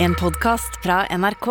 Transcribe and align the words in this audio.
En 0.00 0.14
podkast 0.14 0.78
fra 0.82 1.06
NRK. 1.10 1.46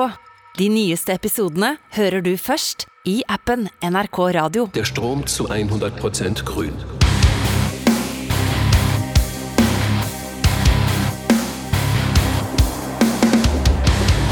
De 0.56 0.68
nyeste 0.72 1.12
episodene 1.12 1.74
hører 1.98 2.24
du 2.24 2.30
først 2.40 2.86
i 3.04 3.18
appen 3.28 3.66
NRK 3.84 4.20
Radio. 4.38 4.70
Der 4.72 4.88
Strom 4.88 5.26
zu 5.28 5.50
100% 5.52 6.46
grün. 6.48 6.72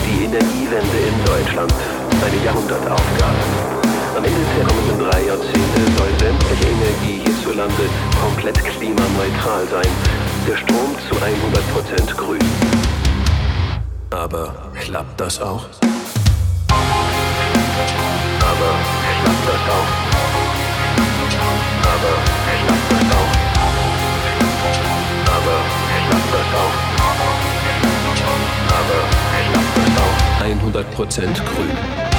Die 0.06 0.24
Energiewende 0.24 1.00
in 1.10 1.18
Deutschland. 1.26 1.76
Eine 2.24 2.40
Jahrhundertaufgabe. 2.46 3.44
Am 4.16 4.24
Ende 4.24 4.44
der 4.56 4.66
kommenden 4.66 5.10
drei 5.10 5.22
Jahrzehnte 5.28 5.82
soll 5.98 6.12
sämtliche 6.24 6.68
Energie 6.72 7.20
hierzulande 7.26 7.90
komplett 8.24 8.64
klimaneutral 8.64 9.68
sein. 9.68 9.92
Der 10.48 10.56
Strom 10.56 10.96
zu 11.10 11.16
100% 11.16 12.16
grün. 12.16 12.95
Aber 14.16 14.54
klappt 14.80 15.20
das 15.20 15.42
auch? 15.42 15.66
Aber 18.40 18.72
klappt 19.22 19.46
das 19.46 19.62
auch? 19.76 19.92
Aber 21.94 22.16
klappt 22.64 22.92
das 22.92 23.06
auch? 23.20 23.34
Aber 25.36 25.58
klappt 26.08 26.32
das 26.34 26.50
auch? 26.64 26.76
Aber 28.78 29.04
klappt 29.52 29.76
das 29.78 29.96
auch? 30.02 30.16
100% 30.45 31.44
grün. 31.44 32.15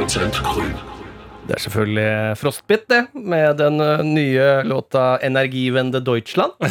Det 0.00 1.56
er 1.56 1.60
selvfølgelig 1.60 2.36
Frostbit, 2.40 2.86
det, 2.88 3.00
med 3.14 3.58
den 3.60 3.76
nye 4.14 4.62
låta 4.64 5.18
Energivende 5.26 6.00
Deutschland'. 6.00 6.56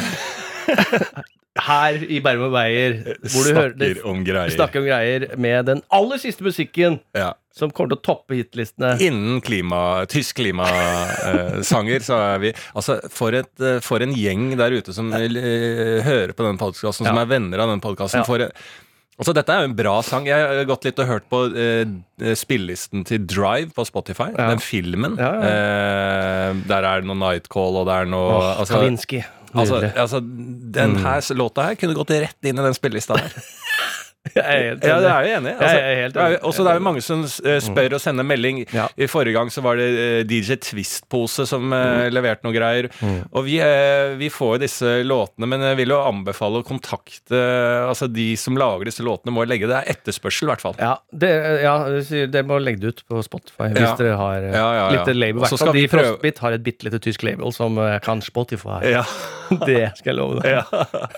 Her 1.60 1.98
i 2.08 2.22
Bærum 2.24 2.46
og 2.48 2.54
Beyer, 2.56 2.94
hvor 3.20 3.44
du 3.44 3.54
hører 3.58 3.74
Snakker 3.76 4.06
om 4.08 4.22
greier. 4.24 4.50
snakker 4.54 4.80
om 4.80 4.86
greier 4.88 5.26
med 5.38 5.66
den 5.68 5.82
aller 5.92 6.18
siste 6.22 6.44
musikken 6.46 7.00
Ja. 7.18 7.34
som 7.54 7.70
kommer 7.76 7.90
til 7.92 7.98
å 8.00 8.06
toppe 8.06 8.38
hitlistene. 8.38 8.94
Innen 9.04 9.42
klima, 9.44 10.06
tysk 10.08 10.38
klimasanger, 10.40 12.00
så 12.06 12.16
er 12.34 12.38
vi 12.40 12.54
Altså, 12.76 13.00
for, 13.12 13.36
et, 13.36 13.52
eh, 13.60 13.80
for 13.84 14.00
en 14.02 14.14
gjeng 14.16 14.56
der 14.58 14.72
ute 14.72 14.94
som 14.96 15.12
eh, 15.14 16.00
hører 16.06 16.32
på 16.34 16.48
den 16.48 16.58
podkasten, 16.58 17.06
som 17.06 17.16
Ja. 17.16 17.22
er 17.22 17.26
venner 17.28 17.60
av 17.60 17.70
den 17.76 17.82
podkasten. 17.82 18.24
Ja. 18.24 18.50
Altså, 19.20 19.34
dette 19.36 19.52
er 19.52 19.66
jo 19.66 19.68
en 19.68 19.76
bra 19.76 19.98
sang. 20.08 20.28
Jeg 20.30 20.46
har 20.48 20.68
gått 20.70 20.86
litt 20.88 21.00
og 21.04 21.10
hørt 21.10 21.26
på 21.32 21.42
eh, 21.52 21.90
spillelisten 22.40 23.04
til 23.08 23.26
Drive 23.28 23.74
på 23.76 23.84
Spotify. 23.88 24.30
Ja. 24.32 24.48
Den 24.54 24.64
filmen. 24.64 25.18
Ja, 25.20 25.32
ja. 25.36 25.50
Eh, 25.50 26.62
der 26.70 26.88
er 26.88 27.04
det 27.04 27.10
noe 27.10 27.20
Nightcall, 27.20 27.82
og 27.82 27.90
det 27.90 27.98
er 27.98 28.08
noe 28.14 28.32
Åh, 28.38 28.48
altså, 28.64 28.78
Kavinsky. 28.78 29.20
Altså, 29.50 29.82
altså, 29.98 30.22
den 30.22 30.96
her 31.02 31.34
låta 31.36 31.66
her 31.66 31.78
kunne 31.82 31.98
gått 31.98 32.14
rett 32.14 32.48
inn 32.48 32.60
i 32.62 32.66
den 32.70 32.78
spillelista 32.78 33.18
der. 33.20 33.34
Jeg 34.36 34.44
er 34.44 34.64
helt 34.70 34.84
Ja, 34.84 34.98
enig. 34.98 35.02
det 35.02 35.10
er 35.10 35.24
jo 35.24 35.36
enig. 35.40 35.52
Altså, 35.56 35.76
Jeg 35.80 35.90
er 35.90 36.02
helt 36.04 36.14
det 36.14 36.20
jo- 36.22 36.28
enig. 36.30 36.40
Også 36.50 36.64
det 36.66 36.70
er 36.72 36.78
jo 36.78 36.84
mange 36.86 37.02
som 37.02 37.22
eh, 37.24 37.60
spør 37.64 37.94
og 37.96 38.02
sender 38.04 38.24
melding. 38.28 38.58
Ja. 38.76 38.88
I 39.00 39.08
forrige 39.08 39.34
gang 39.34 39.50
så 39.50 39.62
var 39.64 39.76
det 39.80 39.88
eh, 39.98 40.24
DJ 40.28 40.58
Twist-pose 40.60 41.46
som 41.48 41.72
eh, 41.74 41.80
Mm. 41.80 42.14
leverte 42.14 42.44
noe 42.44 42.54
greier. 42.54 42.90
Og 43.34 43.46
vi, 43.48 43.56
vi 44.20 44.30
får 44.30 44.58
jo 44.58 44.60
disse 44.62 44.92
låtene, 45.08 45.48
men 45.48 45.62
jeg 45.62 45.78
vil 45.78 45.90
jo 45.96 46.02
anbefale 46.04 46.60
å 46.62 46.68
kontakte 46.68 47.40
Altså 47.90 48.08
de 48.12 48.36
som 48.36 48.56
lager 48.60 48.86
disse 48.86 49.02
låtene, 49.02 49.32
må 49.34 49.48
legge 49.48 49.68
det 49.72 49.78
er 49.80 49.90
etterspørsel, 49.96 50.50
i 50.50 50.52
hvert 50.52 50.62
fall. 50.62 50.76
Ja, 50.78 50.98
det, 51.16 51.32
ja, 51.64 51.78
det 52.28 52.46
må 52.46 52.60
legge 52.62 52.80
det 52.84 52.88
ut 52.94 53.04
på 53.10 53.24
Spotify 53.26 53.72
hvis 53.72 53.82
Ja. 53.88 53.96
dere 53.96 54.16
har 54.20 54.36
Ja, 54.42 54.52
ja, 54.52 54.92
ja. 54.92 55.04
litt 55.06 55.16
label. 55.16 55.40
I 55.42 55.48
hvert 55.48 55.58
fall 55.64 55.74
de 55.74 55.88
prøve- 55.88 56.06
Frostbit 56.20 56.38
har 56.44 56.52
et 56.60 56.64
bitte 56.64 56.84
lite 56.86 57.00
tysk 57.00 57.24
label 57.24 57.52
som 57.56 57.76
kan 58.04 58.22
Spotify. 58.22 58.84
Ja. 58.92 59.04
Det 59.66 59.98
skal 59.98 60.14
jeg 60.14 60.16
love 60.20 60.42
deg. 60.44 60.64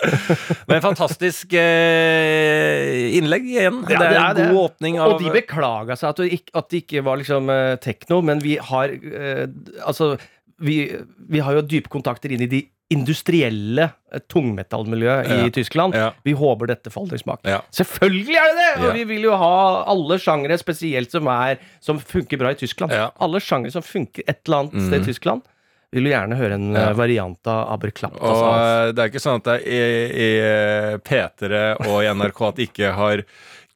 Men 0.71 0.79
fantastisk 0.81 1.51
eh, 1.51 2.90
innlegg 3.17 3.47
igjen. 3.47 3.79
Ja, 3.89 3.99
det 4.01 4.09
er 4.11 4.19
en 4.21 4.37
det. 4.37 4.49
god 4.51 4.59
åpning 4.65 4.99
av 5.01 5.15
Og 5.15 5.23
de 5.23 5.31
beklaga 5.33 5.97
seg 5.99 6.09
at 6.11 6.21
det 6.23 6.29
ikke, 6.39 6.53
at 6.61 6.69
det 6.71 6.83
ikke 6.83 7.03
var 7.07 7.21
liksom 7.21 7.49
uh, 7.51 7.75
tekno, 7.81 8.21
men 8.25 8.43
vi 8.43 8.57
har 8.71 8.93
uh, 8.93 9.45
Altså, 9.87 10.13
vi, 10.61 10.83
vi 11.31 11.41
har 11.41 11.57
jo 11.57 11.65
dype 11.65 11.89
kontakter 11.89 12.33
inn 12.35 12.45
i 12.45 12.51
de 12.51 12.61
industrielle 12.91 13.85
eh, 14.11 14.19
tungmetallmiljøet 14.27 15.29
Ja. 15.31 15.45
i 15.47 15.51
Tyskland. 15.55 15.95
Ja. 15.95 16.09
Vi 16.27 16.33
håper 16.35 16.67
dette 16.73 16.91
faller 16.91 17.15
i 17.15 17.21
smak. 17.21 17.39
Selvfølgelig 17.71 18.35
er 18.35 18.49
det 18.49 18.57
det! 18.59 18.71
Og 18.83 18.97
vi 18.97 19.05
vil 19.13 19.29
jo 19.29 19.37
ha 19.39 19.53
alle 19.87 20.17
sjangere, 20.19 20.57
spesielt 20.59 21.13
som, 21.13 21.29
er, 21.31 21.61
som 21.79 22.01
funker 22.03 22.41
bra 22.41 22.51
i 22.51 22.59
Tyskland. 22.59 22.91
Alle 22.91 23.39
sjangere 23.39 23.71
som 23.71 23.85
funker 23.85 24.27
et 24.27 24.41
eller 24.43 24.65
annet 24.65 24.89
sted 24.89 25.05
i 25.05 25.07
Tyskland. 25.13 25.47
Vil 25.91 26.05
jo 26.07 26.11
gjerne 26.13 26.37
høre 26.39 26.55
en 26.55 26.69
Ja. 26.73 26.89
eh, 26.89 26.93
variant 26.95 27.47
av 27.51 27.73
Aberklapp. 27.73 28.15
Og 28.21 28.43
eh, 28.47 28.91
det 28.95 29.03
er 29.03 29.09
ikke 29.11 29.19
sånn 29.23 29.41
at 29.41 29.47
det 29.49 29.55
er 29.59 29.65
i, 29.67 29.81
i 30.25 30.29
eh, 30.39 30.97
P3 31.03 31.63
og 31.87 31.97
i 32.05 32.07
NRK 32.15 32.41
at 32.47 32.55
de 32.61 32.67
ikke 32.69 32.93
har 32.95 33.23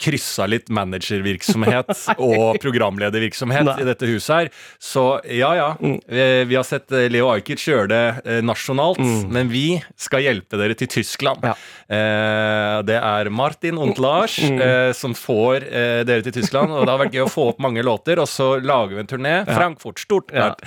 kryssa 0.02 0.48
litt 0.50 0.70
managervirksomhet 0.74 1.92
og 2.18 2.60
programledervirksomhet 2.64 3.68
Nei. 3.70 3.78
i 3.82 3.88
dette 3.88 4.10
huset 4.10 4.36
her. 4.36 4.52
Så 4.82 5.06
ja, 5.32 5.54
ja. 5.58 5.70
Vi, 5.80 6.28
vi 6.50 6.58
har 6.58 6.68
sett 6.68 6.92
eh, 6.96 7.08
Leo 7.12 7.30
Ajkic 7.34 7.64
gjøre 7.66 7.88
det 7.92 8.42
nasjonalt, 8.46 9.00
nasjonalt, 9.00 9.32
men 9.32 9.50
vi 9.52 9.82
skal 10.00 10.24
hjelpe 10.26 10.60
dere 10.60 10.76
til 10.78 10.90
Tyskland. 10.92 11.44
Ja. 11.46 11.54
Eh, 11.88 12.78
det 12.88 12.98
er 12.98 13.30
Martin 13.30 13.78
und 13.82 14.00
Lars 14.02 14.38
eh, 14.40 14.92
som 14.98 15.16
får 15.18 15.66
eh, 15.66 16.02
dere 16.08 16.26
til 16.26 16.36
Tyskland, 16.40 16.74
og 16.74 16.86
det 16.86 16.94
har 16.94 17.02
vært 17.04 17.16
gøy 17.16 17.26
å 17.26 17.32
få 17.32 17.48
opp 17.54 17.62
mange 17.64 17.84
låter, 17.86 18.20
og 18.22 18.30
så 18.30 18.56
lager 18.60 18.96
vi 18.96 19.04
en 19.04 19.12
turné. 19.12 19.36
Frankfurt, 19.48 20.02
Stuttgart, 20.02 20.62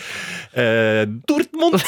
eh, 0.52 1.04
Dortmund 1.28 1.78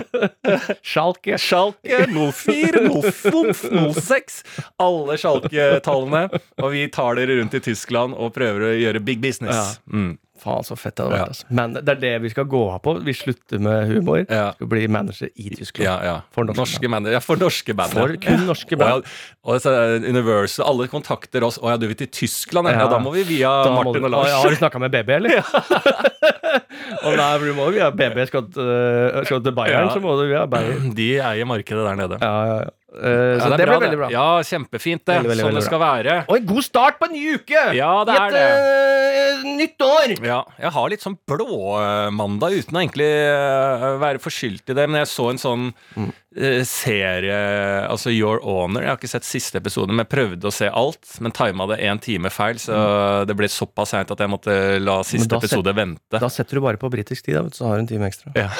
Schalke. 0.90 1.38
Schalke 1.40 2.06
04, 2.10 2.84
05, 3.12 3.92
06. 3.96 4.40
Alle 4.80 5.18
Schalke-tallene. 5.20 6.26
Og 6.60 6.69
vi 6.72 6.86
tar 6.92 7.18
dere 7.20 7.40
rundt 7.40 7.54
i 7.54 7.60
Tyskland 7.60 8.16
og 8.16 8.34
prøver 8.36 8.70
å 8.70 8.74
gjøre 8.78 9.04
big 9.04 9.20
business. 9.22 9.78
Mm. 9.90 10.16
Faen, 10.40 10.64
så 10.64 10.76
fett 10.78 10.96
det 10.96 11.04
hadde 11.04 11.16
Ja. 11.18 11.24
vært. 11.24 11.28
Altså. 11.34 11.46
Men 11.50 11.72
det 11.76 11.88
er 11.88 12.00
det 12.00 12.12
vi 12.22 12.30
skal 12.32 12.46
gå 12.48 12.60
av 12.72 12.80
på. 12.82 12.94
Vi 13.04 13.12
slutter 13.12 13.60
med 13.60 13.88
humor. 13.90 14.24
Ja. 14.24 14.52
Skal 14.56 14.70
bli 14.72 14.86
manager 14.88 15.28
i 15.36 15.50
Tyskland. 15.52 15.84
Ja, 15.84 15.96
ja. 16.02 16.14
For 16.32 16.44
norske 16.48 16.60
norske 16.62 16.88
band. 16.88 17.06
Ja, 17.12 17.20
for 17.20 17.36
norske 17.36 17.76
band. 17.76 17.92
For 17.92 18.16
kun 18.16 18.46
norske 18.48 18.78
band. 18.80 19.04
Og, 19.04 19.04
og, 19.44 19.60
og 19.60 19.66
er 19.66 20.08
Universal, 20.08 20.64
alle 20.66 20.88
kontakter 20.88 21.44
oss. 21.44 21.58
Å 21.60 21.74
ja, 21.74 21.76
du 21.76 21.86
vil 21.90 21.98
til 22.00 22.08
Tyskland? 22.08 22.68
Ja, 22.68 22.72
Ja. 22.72 22.86
ja 22.86 22.88
da 22.88 22.98
må 22.98 23.12
vi 23.12 23.22
via 23.24 23.52
Da 23.64 23.74
Martin 23.76 24.04
og 24.04 24.10
Lars. 24.10 24.32
Har 24.32 24.48
du 24.48 24.56
snakka 24.56 24.80
med 24.80 24.90
BB, 24.96 25.10
eller? 25.10 25.44
og 27.04 27.16
nei, 27.16 27.30
du 27.38 27.52
må 27.54 27.68
også 27.68 27.76
via 27.76 27.90
BB. 27.92 28.26
Skal 28.30 28.48
øh, 28.48 29.24
skal 29.28 29.42
til 29.44 29.52
Bayern, 29.56 29.88
Ja. 29.88 29.94
så 29.94 30.00
må 30.00 30.16
du 30.16 30.26
via 30.30 30.46
Bayern. 30.46 30.90
De 30.96 31.10
eier 31.20 31.44
markedet 31.48 31.84
der 31.84 32.00
nede. 32.00 32.18
Ja, 32.20 32.32
ja, 32.48 32.56
ja. 32.64 32.70
Eh, 32.90 33.38
så 33.38 33.46
det, 33.52 33.60
det, 33.60 33.66
ble 33.66 33.66
bra, 33.66 33.76
blir 33.78 33.84
veldig 33.86 33.98
bra. 34.00 34.08
Ja, 34.10 34.26
kjempefint, 34.42 35.04
det. 35.06 35.14
Veldig, 35.20 35.30
veldig, 35.30 35.44
sånn 35.46 35.58
det 35.60 35.66
skal 35.66 35.80
være. 35.82 36.16
Og 36.26 36.40
en 36.40 36.48
god 36.48 36.66
start 36.66 36.98
på 36.98 37.06
en 37.06 37.14
ny 37.14 37.22
uke! 37.38 37.62
Ja, 37.78 37.90
det 38.08 38.16
I 38.16 38.40
et 38.40 39.44
uh, 39.44 39.44
nytt 39.60 39.84
år! 39.86 40.14
Ja, 40.26 40.40
jeg 40.58 40.72
har 40.74 40.90
litt 40.90 41.04
sånn 41.04 41.14
blåmandag 41.30 42.56
uten 42.58 42.74
å 42.74 42.82
egentlig 42.82 43.10
uh, 43.30 43.86
være 44.02 44.22
forskyldt 44.24 44.74
i 44.74 44.78
det. 44.80 44.88
Men 44.90 45.04
jeg 45.04 45.10
så 45.12 45.28
en 45.30 45.40
sånn 45.40 45.68
eh, 46.02 46.60
serie, 46.66 47.38
altså 47.86 48.10
Your 48.10 48.42
Honor. 48.42 48.82
Jeg 48.82 48.92
har 48.92 48.98
ikke 48.98 49.14
sett 49.14 49.28
siste 49.28 49.62
episode, 49.62 49.94
men 49.94 50.02
jeg 50.02 50.12
prøvde 50.16 50.50
å 50.50 50.54
se 50.54 50.66
alt. 50.66 51.14
Men 51.22 51.36
tima 51.36 51.70
det 51.70 51.78
én 51.86 52.02
time 52.02 52.34
feil, 52.34 52.58
så 52.58 53.22
det 53.28 53.38
ble 53.38 53.50
såpass 53.50 53.94
seint 53.94 54.10
at 54.10 54.26
jeg 54.26 54.34
måtte 54.34 54.56
la 54.82 55.00
siste 55.06 55.38
episode 55.38 55.70
set- 55.70 55.78
vente. 55.78 56.18
Da 56.18 56.32
setter 56.32 56.58
du 56.58 56.66
bare 56.66 56.80
på 56.80 56.90
britisk 56.90 57.30
tid, 57.30 57.38
da, 57.38 57.46
så 57.54 57.70
har 57.70 57.78
du 57.78 57.86
en 57.86 57.92
time 57.94 58.10
ekstra. 58.10 58.34
Ja. 58.34 58.50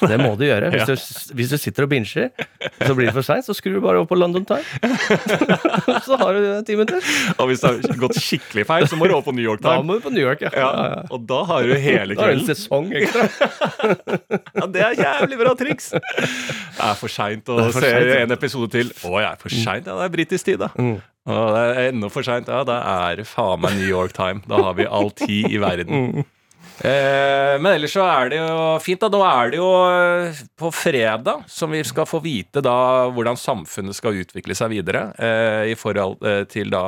Det 0.00 0.18
må 0.20 0.32
du 0.38 0.44
gjøre. 0.46 0.70
Hvis, 0.74 0.86
du, 0.90 1.32
hvis 1.38 1.52
du 1.52 1.56
sitter 1.60 1.86
og 1.86 1.90
binger, 1.92 2.30
så 2.82 2.96
blir 2.96 3.08
det 3.08 3.14
for 3.16 3.26
seint, 3.26 3.46
så 3.46 3.54
skrur 3.56 3.78
du 3.78 3.82
bare 3.84 4.02
opp 4.02 4.10
på 4.10 4.18
London 4.18 4.44
Time. 4.48 4.64
så 6.06 6.18
har 6.20 6.36
du 6.36 6.46
en 6.56 6.66
time 6.68 6.86
til. 6.90 7.00
Og 7.38 7.50
hvis 7.50 7.64
det 7.64 7.72
har 7.72 8.00
gått 8.04 8.18
skikkelig 8.20 8.66
feil, 8.68 8.86
så 8.90 8.98
må 8.98 9.08
du 9.08 9.16
over 9.16 9.26
på 9.30 9.34
New 9.36 9.44
York 9.46 9.62
Da 9.64 9.76
Time. 9.76 9.88
må 9.88 9.98
du 9.98 10.04
på 10.06 10.12
New 10.14 10.22
York, 10.24 10.44
ja. 10.46 10.52
Ja, 10.56 10.70
og 11.12 11.26
da 11.28 11.42
har 11.50 11.66
du 11.66 11.74
hele 11.80 12.16
Da 12.18 12.28
er 12.28 12.34
det 12.36 12.42
en 12.42 12.48
sesong 12.52 12.92
ekstra. 12.96 13.26
Ja, 14.56 14.66
Det 14.72 14.80
er 14.82 14.94
jævlig 14.98 15.36
bra 15.40 15.52
triks! 15.58 15.90
Det 15.96 16.86
er 16.86 16.96
for 16.98 17.12
seint 17.12 17.48
å 17.52 17.58
for 17.68 17.80
se 17.84 17.90
sent, 17.92 18.12
en 18.22 18.34
episode 18.36 18.70
til. 18.72 18.90
Å, 19.04 19.12
jeg 19.20 19.28
er 19.30 19.40
for 19.40 19.52
seint. 19.52 19.86
Ja, 19.88 19.96
det 20.00 20.06
er 20.08 20.14
britisk 20.14 20.48
tid, 20.48 20.60
da. 20.62 20.70
Mm. 20.80 20.96
Og 21.26 21.48
det 21.56 21.62
er 21.66 21.90
enda 21.90 22.08
for 22.12 22.26
seint. 22.26 22.48
Ja, 22.52 22.62
da 22.68 22.76
er 23.10 23.20
det 23.20 23.26
faen 23.28 23.60
meg 23.64 23.76
New 23.80 23.88
York 23.90 24.14
Time. 24.16 24.44
Da 24.48 24.60
har 24.68 24.76
vi 24.78 24.86
all 24.86 25.10
tid 25.18 25.50
i 25.50 25.60
verden. 25.62 26.22
Mm. 26.76 26.90
Eh, 26.90 27.54
men 27.62 27.72
ellers 27.72 27.94
så 27.96 28.04
er 28.04 28.28
det 28.32 28.38
jo 28.40 28.56
fint. 28.84 29.00
da 29.00 29.08
Nå 29.12 29.20
er 29.24 29.50
det 29.54 29.58
jo 29.60 29.68
eh, 29.88 30.40
på 30.60 30.70
fredag 30.74 31.44
som 31.48 31.70
vi 31.72 31.80
skal 31.86 32.06
få 32.08 32.20
vite 32.24 32.60
da 32.64 32.74
hvordan 33.14 33.38
samfunnet 33.40 33.96
skal 33.96 34.18
utvikle 34.20 34.54
seg 34.58 34.70
videre. 34.74 35.06
Eh, 35.18 35.72
I 35.72 35.76
forhold 35.78 36.20
eh, 36.26 36.42
til 36.52 36.70
da 36.74 36.84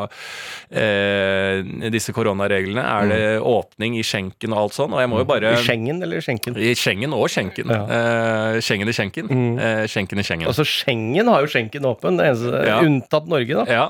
eh, 0.70 1.62
disse 1.92 2.12
koronareglene? 2.16 2.82
Er 2.84 3.08
det 3.12 3.22
åpning 3.40 3.96
i 3.98 4.04
skjenken 4.06 4.52
og 4.54 4.64
alt 4.66 4.76
sånn? 4.78 4.94
Og 4.96 5.02
jeg 5.02 5.12
må 5.12 5.22
jo 5.22 5.28
bare 5.28 5.54
I 5.56 5.62
Schengen 5.64 6.02
eller 6.04 6.24
skjenken? 6.24 6.58
I 6.58 6.74
Schengen 6.78 7.14
og 7.16 7.28
skjenken. 7.32 7.72
Ja. 7.72 7.80
Eh, 7.88 8.60
Schengen 8.64 8.88
i 8.92 8.96
skjenken. 8.96 9.32
Eh, 9.58 9.84
Skjenken 9.88 10.20
i 10.20 10.26
Schengen. 10.26 10.48
Altså, 10.50 10.66
Schengen 10.68 11.30
har 11.32 11.44
jo 11.44 11.50
skjenken 11.52 11.88
åpen, 11.88 12.18
det 12.20 12.28
eneste, 12.32 12.66
Ja. 12.68 12.80
unntatt 12.84 13.28
Norge, 13.28 13.54
da. 13.54 13.64
Ja, 13.72 13.86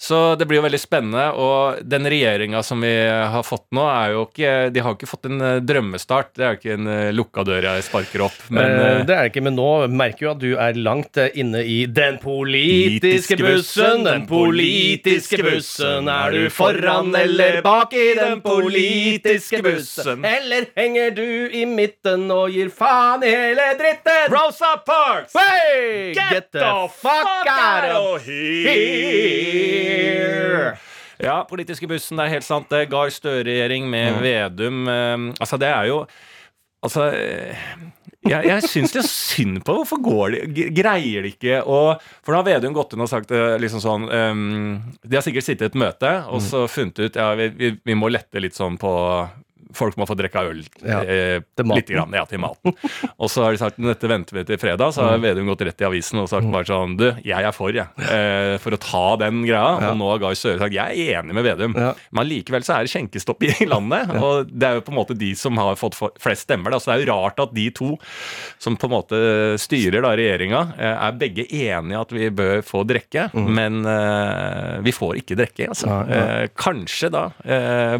så 0.00 0.36
det 0.38 0.46
blir 0.48 0.60
jo 0.60 0.64
veldig 0.64 0.80
spennende. 0.80 1.26
Og 1.36 1.80
den 1.84 2.06
regjeringa 2.08 2.62
som 2.64 2.80
vi 2.80 2.92
har 3.08 3.42
fått 3.44 3.66
nå, 3.76 3.84
er 3.84 4.14
jo 4.14 4.26
ikke 4.28 4.52
De 4.72 4.80
har 4.84 4.94
ikke 4.96 5.08
fått 5.10 5.26
en 5.28 5.39
eh, 5.44 5.60
drømmestart. 5.64 6.30
Det 6.36 6.44
er 6.44 6.50
jo 6.54 6.58
ikke 6.60 6.74
en 6.78 6.86
eh, 6.90 7.10
lukka 7.16 7.44
dør 7.48 7.62
jeg 7.68 7.82
sparker 7.86 8.20
opp. 8.28 8.38
Men 8.50 8.60
Eh, 8.70 8.70
eh, 8.70 9.04
det 9.06 9.14
er 9.14 9.22
det 9.24 9.30
ikke, 9.32 9.42
men 9.48 9.54
nå 9.58 9.68
merker 9.90 10.22
jo 10.26 10.30
at 10.34 10.40
du 10.42 10.50
er 10.56 10.72
langt 10.78 11.16
inne 11.34 11.60
i 11.64 11.86
den 11.86 12.18
politiske 12.22 13.36
bussen. 13.40 14.04
Den 14.06 14.26
politiske 14.30 15.42
bussen. 15.44 16.08
Er 16.10 16.30
du 16.34 16.50
foran 16.54 17.14
eller 17.16 17.60
bak 17.64 17.92
i 17.96 18.14
den 18.18 18.40
politiske 18.44 19.62
bussen? 19.64 20.24
Eller 20.24 20.66
henger 20.76 21.10
du 21.16 21.48
i 21.50 21.64
midten 21.68 22.30
og 22.34 22.50
gir 22.54 22.70
faen 22.74 23.22
i 23.26 23.30
hele 23.32 23.62
dritten? 23.80 24.30
Rosa 24.32 24.76
Parks! 24.86 25.32
Hey, 25.36 26.12
get, 26.14 26.52
the 26.52 26.88
fuck 27.00 27.46
out 27.48 27.84
of 27.96 28.22
here! 29.30 30.78
Ja, 31.20 31.38
politiske 31.48 31.88
bussen, 31.90 32.18
det 32.18 32.26
er 32.26 32.36
helt 32.38 32.46
sant. 32.46 32.68
Det 32.72 32.88
Gahr 32.92 33.12
Støre-regjering 33.12 33.88
med 33.90 34.20
Vedum. 34.24 34.84
eh, 34.88 35.16
altså, 35.38 35.60
det 35.60 35.72
er 35.72 35.90
jo 35.92 36.04
Altså 36.80 37.10
eh, 37.12 37.58
jeg, 38.24 38.44
jeg 38.48 38.68
syns 38.68 38.94
litt 38.94 39.08
synd 39.08 39.60
på 39.64 39.72
det. 39.72 39.80
Hvorfor 39.82 40.00
går 40.04 40.34
de 40.34 40.64
Greier 40.76 41.24
de 41.24 41.32
ikke 41.32 41.60
å 41.64 41.80
For 42.20 42.32
nå 42.32 42.40
har 42.40 42.46
Vedum 42.48 42.76
gått 42.76 42.94
inn 42.96 43.04
og 43.04 43.10
sagt 43.12 43.32
eh, 43.36 43.56
liksom 43.60 43.82
sånn 43.84 44.08
um, 44.08 44.74
De 45.04 45.16
har 45.16 45.24
sikkert 45.24 45.46
sittet 45.46 45.66
i 45.66 45.70
et 45.70 45.78
møte 45.80 46.12
og 46.28 46.40
så 46.44 46.66
funnet 46.68 47.00
ut 47.00 47.20
Ja, 47.20 47.32
vi, 47.38 47.50
vi, 47.56 47.72
vi 47.84 47.96
må 47.96 48.10
lette 48.12 48.42
litt 48.42 48.56
sånn 48.56 48.80
på 48.80 48.92
Folk 49.76 49.96
må 50.00 50.06
få 50.08 50.16
drikke 50.18 50.42
øl 50.50 50.62
Ja, 50.82 51.00
eh, 51.04 51.40
litt 51.70 51.90
grann, 51.90 52.12
ja, 52.16 52.24
til 52.28 52.40
maten. 52.42 52.74
Og 53.20 53.30
så 53.30 53.44
har 53.44 53.54
de 53.54 53.60
sagt 53.60 53.78
dette 53.80 54.08
venter 54.10 54.38
vi 54.40 54.44
til 54.48 54.58
fredag. 54.60 54.94
Så 54.96 55.04
har 55.06 55.20
Vedum 55.22 55.48
gått 55.50 55.62
rett 55.66 55.82
i 55.82 55.86
avisen 55.88 56.20
og 56.22 56.28
sagt 56.30 56.48
bare 56.50 56.66
sånn 56.68 56.96
Du, 56.98 57.06
jeg 57.24 57.46
er 57.46 57.54
for, 57.54 57.72
jeg. 57.74 57.86
Eh, 58.00 58.56
for 58.62 58.74
å 58.76 58.80
ta 58.80 59.04
den 59.22 59.42
greia. 59.46 59.90
Og 59.90 59.98
nå 60.00 60.08
har 60.12 60.22
Gahr 60.22 60.38
Støre 60.38 60.60
sagt 60.62 60.74
jeg 60.76 61.04
er 61.06 61.20
enig 61.20 61.36
med 61.36 61.46
Vedum. 61.46 61.76
Ja. 61.78 61.92
Men 62.16 62.28
likevel 62.30 62.64
så 62.66 62.78
er 62.78 62.86
det 62.88 62.92
skjenkestopp 62.94 63.44
i 63.46 63.68
landet. 63.70 64.10
Og 64.18 64.50
det 64.50 64.68
er 64.68 64.78
jo 64.80 64.84
på 64.86 64.94
en 64.94 64.98
måte 65.00 65.16
de 65.18 65.32
som 65.38 65.58
har 65.60 65.78
fått 65.80 65.98
flest 66.20 66.48
stemmer. 66.48 66.74
Da. 66.74 66.80
Så 66.82 66.90
det 66.90 66.96
er 66.98 67.04
jo 67.04 67.12
rart 67.12 67.42
at 67.44 67.54
de 67.56 67.68
to 67.76 67.92
som 68.60 68.76
på 68.80 68.88
en 68.90 68.94
måte 68.96 69.20
styrer 69.60 70.02
da 70.04 70.14
regjeringa, 70.18 70.62
eh, 70.78 70.96
er 71.08 71.18
begge 71.20 71.46
enige 71.46 72.00
at 72.00 72.14
vi 72.16 72.30
bør 72.34 72.64
få 72.66 72.82
drikke. 72.88 73.28
Men 73.34 73.82
eh, 73.86 74.80
vi 74.84 74.94
får 74.96 75.20
ikke 75.22 75.38
drikke, 75.40 75.70
altså. 75.72 76.00
Kanskje 76.60 77.10
da 77.12 77.24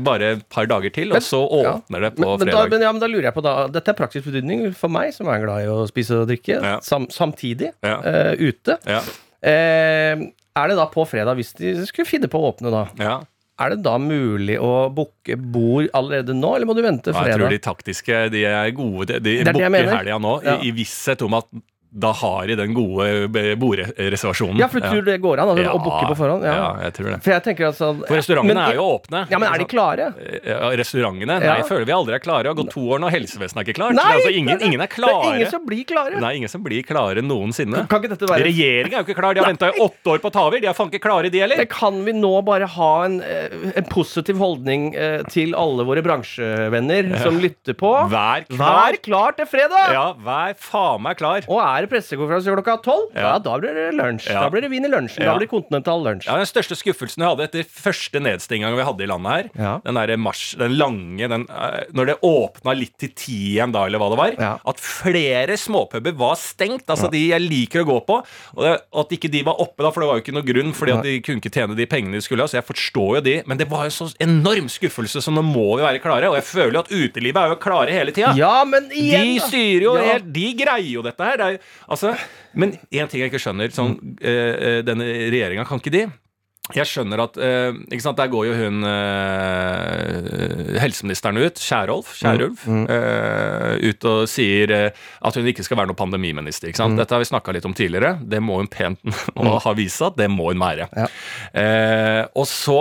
bare 0.00 0.34
et 0.36 0.44
par 0.52 0.68
dager 0.70 0.92
til, 0.94 1.12
og 1.14 1.22
så. 1.24 1.40
Åpner 1.68 2.00
det 2.06 2.10
på 2.16 2.22
Men, 2.24 2.38
men, 2.44 2.48
da, 2.54 2.62
men, 2.72 2.84
ja, 2.86 2.92
men 2.92 3.00
da 3.02 3.08
lurer 3.10 3.28
jeg 3.30 3.34
på 3.36 3.42
da 3.44 3.54
Dette 3.68 3.92
er 3.92 3.98
praktisk 3.98 4.26
betydning 4.30 4.64
for 4.76 4.88
meg, 4.92 5.12
som 5.16 5.28
er 5.28 5.42
glad 5.44 5.64
i 5.64 5.68
å 5.70 5.82
spise 5.90 6.22
og 6.22 6.28
drikke, 6.30 6.60
sam, 6.86 7.06
samtidig 7.12 7.72
eh, 7.84 8.32
ute. 8.40 8.78
Ja, 8.88 9.02
Eh, 9.40 10.20
er 10.60 10.68
det 10.68 10.74
da 10.76 10.84
på 10.92 11.04
fredag, 11.08 11.38
hvis 11.38 11.54
de 11.56 11.70
skulle 11.88 12.04
finne 12.08 12.28
på 12.28 12.36
å 12.40 12.50
åpne 12.50 12.68
da, 12.74 12.82
ja. 13.00 13.14
er 13.64 13.72
det 13.72 13.78
da 13.86 13.94
mulig 14.02 14.58
å 14.60 14.90
booke 14.92 15.36
bord 15.40 15.88
allerede 15.96 16.34
nå, 16.36 16.50
eller 16.58 16.68
må 16.68 16.74
du 16.76 16.82
vente 16.84 17.14
Ja, 17.14 17.22
jeg 17.24 17.38
tror 17.40 17.54
de 17.54 17.60
taktiske 17.64 18.18
de 18.34 18.42
er 18.50 18.68
gode. 18.76 19.16
De, 19.24 19.38
de 19.40 19.48
er 19.48 19.52
booker 19.56 19.88
helga 19.94 20.18
nå 20.20 20.34
Ja. 20.44 20.58
i, 20.60 20.68
i 20.68 20.74
visshet 20.76 21.24
om 21.24 21.38
at 21.40 21.48
da 21.90 22.12
har 22.14 22.46
de 22.46 22.54
den 22.54 22.74
gode 22.74 23.06
bordreservasjonen. 23.58 24.58
Ja, 24.60 24.68
for 24.70 24.78
du 24.78 24.86
tror 24.86 25.02
det 25.06 25.16
går 25.22 25.40
an 25.42 25.50
altså, 25.50 25.64
Ja, 25.64 25.72
å 25.74 25.80
booke 25.82 26.10
på 26.12 26.16
forhånd? 26.20 26.44
Ja. 26.46 26.54
Ja, 26.54 26.68
jeg 26.86 26.94
tror 26.94 27.08
det. 27.10 27.18
For 27.24 27.34
jeg 27.34 27.42
tenker 27.48 27.66
altså 27.70 27.88
For 28.06 28.14
restaurantene 28.14 28.54
men- 28.54 28.62
er 28.70 28.76
jo 28.78 28.84
åpne. 28.94 29.22
Ja, 29.30 29.38
men 29.42 29.48
er 29.52 29.58
de 29.58 29.66
klare? 29.70 30.06
Ja, 30.46 30.70
restaurantene? 30.78 31.38
Nei, 31.42 31.56
jeg 31.58 31.66
føler 31.66 31.86
vi 31.88 31.92
aldri 31.96 32.14
er 32.14 32.22
klare. 32.22 32.42
Det 32.46 32.52
har 32.52 32.58
gått 32.60 32.70
to 32.70 32.84
år 32.94 33.02
nå, 33.02 33.10
helsevesenet 33.10 33.58
er 33.58 33.66
ikke 33.66 33.78
klart. 33.80 33.94
Nei, 33.98 34.12
altså, 34.20 34.30
ingen, 34.30 34.54
er- 34.54 34.66
ingen 34.66 34.80
er 34.80 34.86
Det 34.86 35.08
er 35.10 35.34
ingen 35.34 35.50
som 35.50 35.66
blir 35.66 35.84
klare. 35.84 36.20
Nei, 36.20 36.32
ingen 36.36 36.48
som 36.48 36.62
blir 36.62 36.82
klare 36.86 37.22
noensinne. 37.26 37.88
Kan 37.88 38.02
ikke 38.02 38.10
dette 38.14 38.28
være 38.30 38.44
Regjeringa 38.46 38.94
er 38.94 39.02
jo 39.02 39.06
ikke 39.10 39.18
klar. 39.18 39.34
De 39.34 39.40
har 39.40 39.50
venta 39.50 39.72
i 39.74 39.78
åtte 39.80 40.06
år 40.14 40.18
på 40.22 40.30
å 40.30 40.32
ta 40.32 40.46
over. 40.46 40.60
De 40.60 40.66
er 40.70 40.74
faen 40.74 40.90
ikke 40.90 41.02
klare, 41.02 41.30
de 41.30 41.38
heller. 41.42 41.64
Kan 41.66 42.04
vi 42.04 42.12
nå 42.12 42.32
bare 42.44 42.66
ha 42.66 43.04
en, 43.04 43.20
eh, 43.20 43.48
en 43.76 43.84
positiv 43.90 44.38
holdning 44.38 44.94
eh, 44.94 45.22
til 45.30 45.54
alle 45.54 45.84
våre 45.84 46.02
bransjevenner 46.02 47.18
som 47.22 47.38
lytter 47.40 47.74
på? 47.74 47.90
Vær 48.10 48.46
klar. 48.46 48.92
Vær 48.92 49.02
klar 49.02 49.36
til 49.36 49.46
fredag! 49.46 49.92
Ja, 49.92 50.12
vær 50.14 50.54
faen 50.54 51.02
meg 51.02 51.16
klar. 51.18 51.42
Og 51.48 51.58
er 51.60 51.79
det 51.84 51.90
pressekonferanse 51.92 52.52
klokka 52.54 52.76
tolv, 52.84 53.10
ja. 53.14 53.20
Ja. 53.30 53.38
da 53.38 53.56
blir 53.60 53.74
det 53.74 53.86
lunsj. 53.98 54.28
Ja. 54.30 54.40
Da 54.44 54.50
blir 54.50 54.62
det 54.64 54.70
vin 54.72 54.84
i 54.84 54.90
lunsjen. 54.90 55.22
Ja. 55.24 55.32
Da 55.32 55.38
blir 55.38 55.46
det 55.46 55.50
kontinental 55.52 56.02
lunsj. 56.04 56.26
Ja, 56.28 56.36
Den 56.40 56.46
største 56.50 56.76
skuffelsen 56.78 57.22
jeg 57.24 57.28
hadde 57.32 57.46
etter 57.48 57.64
første 57.70 58.20
nedstenginga 58.22 58.74
vi 58.76 58.86
hadde 58.88 59.04
i 59.04 59.10
landet 59.10 59.52
her, 59.56 59.80
den 59.84 59.94
der 60.00 60.16
mars, 60.20 60.54
den 60.58 60.76
lange 60.78 61.28
den, 61.28 61.46
eh, 61.50 61.84
Når 61.94 62.06
det 62.06 62.16
åpna 62.26 62.74
litt 62.76 62.96
til 62.98 63.10
ti 63.14 63.36
igjen 63.56 63.72
da, 63.72 63.86
eller 63.86 63.98
hva 64.02 64.10
det 64.10 64.18
var, 64.20 64.58
at 64.66 64.80
flere 64.80 65.56
småpuber 65.56 66.12
var 66.16 66.34
stengt. 66.40 66.86
Altså 66.90 67.10
de 67.10 67.20
jeg 67.30 67.40
liker 67.44 67.82
å 67.84 67.88
gå 67.88 67.98
på. 68.06 68.20
Og 68.56 68.62
det, 68.64 68.74
at 69.02 69.12
ikke 69.16 69.30
de 69.30 69.42
var 69.46 69.60
oppe, 69.60 69.82
da, 69.84 69.90
for 69.90 70.00
det 70.02 70.08
var 70.10 70.18
jo 70.18 70.24
ikke 70.24 70.34
noe 70.36 70.46
grunn, 70.46 70.72
fordi 70.76 70.92
at 70.96 71.02
de 71.06 71.14
kunne 71.24 71.40
ikke 71.42 71.52
tjene 71.54 71.76
de 71.78 71.86
pengene 71.90 72.18
de 72.18 72.24
skulle 72.24 72.42
ha. 72.44 72.50
Så 72.50 72.58
jeg 72.58 72.66
forstår 72.68 73.18
jo 73.18 73.20
de. 73.26 73.36
Men 73.46 73.58
det 73.60 73.68
var 73.70 73.84
jo 73.88 73.94
så 73.94 74.08
enorm 74.22 74.68
skuffelse, 74.72 75.22
så 75.22 75.32
nå 75.34 75.42
må 75.46 75.76
vi 75.78 75.84
være 75.86 76.00
klare. 76.02 76.30
Og 76.30 76.36
jeg 76.40 76.46
føler 76.48 76.72
jo 76.78 76.82
at 76.84 76.90
utelivet 76.92 77.40
er 77.42 77.54
jo 77.54 77.58
klare 77.62 77.94
hele 77.94 78.12
tida. 78.16 78.32
Ja, 78.38 78.64
men 78.64 78.88
igjen 78.90 79.34
De 79.34 79.38
da. 79.38 79.46
styrer 79.46 79.82
jo 79.86 79.94
Ja. 79.96 80.06
helt 80.12 80.32
De 80.32 80.46
greier 80.54 80.90
jo 80.90 81.02
dette 81.02 81.20
her. 81.24 81.36
Det 81.36 81.46
er, 81.46 81.58
altså, 81.88 82.14
men 82.54 82.76
én 82.90 83.10
ting 83.10 83.22
jeg 83.22 83.32
ikke 83.32 83.42
skjønner. 83.42 83.72
Sånn, 83.74 83.96
eh, 84.22 84.56
eh, 84.56 84.80
denne 84.86 85.06
regjeringa, 85.30 85.66
kan 85.68 85.82
ikke 85.82 85.94
de? 85.94 86.08
Jeg 86.70 86.86
skjønner 86.86 87.22
at 87.24 87.38
eh, 87.42 87.72
ikke 87.90 88.04
sant, 88.04 88.18
Der 88.20 88.30
går 88.30 88.44
jo 88.46 88.52
hun 88.58 88.84
eh, 88.86 90.76
helseministeren 90.82 91.40
ut, 91.40 91.58
Kjærolf, 91.58 92.12
Kjærulf, 92.20 92.66
eh, 92.68 93.88
ut 93.90 94.06
og 94.10 94.20
sier 94.30 94.74
at 94.90 95.38
hun 95.38 95.48
ikke 95.50 95.64
skal 95.66 95.80
være 95.80 95.90
noen 95.90 95.98
pandemiminister. 95.98 96.70
ikke 96.70 96.82
sant? 96.82 96.98
Dette 97.00 97.16
har 97.16 97.22
vi 97.22 97.30
snakka 97.30 97.54
litt 97.56 97.66
om 97.66 97.74
tidligere. 97.76 98.14
Det 98.22 98.42
må 98.44 98.60
hun 98.60 98.70
pent 98.70 99.00
og 99.40 99.56
ha 99.64 99.74
vist 99.78 100.04
at 100.06 100.18
det 100.20 100.30
må 100.32 100.50
hun 100.52 100.62
være. 100.62 100.86
Ja. 100.94 101.08
Eh, 101.62 102.22
og 102.38 102.46
så 102.50 102.78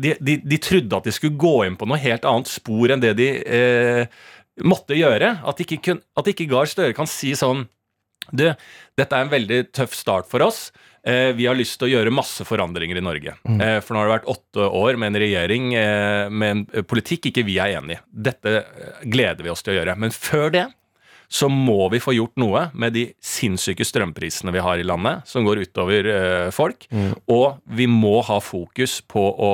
de, 0.00 0.14
de, 0.20 0.38
de 0.40 0.60
trodde 0.62 1.00
at 1.02 1.10
de 1.10 1.14
skulle 1.14 1.40
gå 1.40 1.56
inn 1.66 1.76
på 1.80 1.88
noe 1.90 2.00
helt 2.00 2.24
annet 2.28 2.50
spor 2.50 2.94
enn 2.94 3.04
det 3.04 3.14
de 3.20 3.30
eh, 3.44 4.22
måtte 4.64 4.96
gjøre. 4.96 5.36
At 5.48 5.60
ikke, 5.62 5.82
kun, 5.90 6.00
at 6.16 6.32
ikke 6.32 6.48
Gahr 6.50 6.70
Støre 6.70 6.96
kan 6.96 7.10
si 7.10 7.34
sånn 7.38 7.66
Du, 8.28 8.46
dette 9.00 9.16
er 9.16 9.24
en 9.24 9.32
veldig 9.32 9.60
tøff 9.74 9.96
start 9.96 10.28
for 10.30 10.44
oss. 10.44 10.68
Eh, 11.02 11.32
vi 11.32 11.46
har 11.48 11.56
lyst 11.56 11.78
til 11.80 11.88
å 11.88 11.92
gjøre 11.94 12.12
masse 12.12 12.44
forandringer 12.44 13.00
i 13.00 13.04
Norge. 13.04 13.32
Eh, 13.56 13.78
for 13.80 13.96
nå 13.96 14.02
har 14.02 14.10
det 14.10 14.16
vært 14.18 14.28
åtte 14.34 14.66
år 14.82 14.98
med 15.00 15.14
en 15.14 15.22
regjering 15.22 15.70
eh, 15.74 16.26
med 16.28 16.50
en 16.56 16.66
eh, 16.74 16.84
politikk 16.86 17.30
ikke 17.30 17.46
vi 17.48 17.56
er 17.62 17.78
enig 17.80 17.96
i. 17.96 18.02
Dette 18.28 18.58
eh, 18.60 19.00
gleder 19.08 19.46
vi 19.46 19.54
oss 19.54 19.64
til 19.64 19.74
å 19.74 19.80
gjøre. 19.80 19.96
Men 19.98 20.12
før 20.14 20.52
det 20.54 20.66
så 21.30 21.46
må 21.46 21.84
vi 21.92 22.00
få 22.02 22.10
gjort 22.16 22.34
noe 22.42 22.64
med 22.74 22.90
de 22.96 23.04
sinnssyke 23.22 23.84
strømprisene 23.86 24.50
vi 24.50 24.62
har 24.66 24.80
i 24.82 24.86
landet, 24.86 25.22
som 25.30 25.44
går 25.46 25.60
utover 25.62 26.08
eh, 26.10 26.48
folk. 26.50 26.88
Og 27.30 27.60
vi 27.70 27.86
må 27.86 28.16
ha 28.26 28.40
fokus 28.42 28.96
på 29.06 29.22
å, 29.30 29.50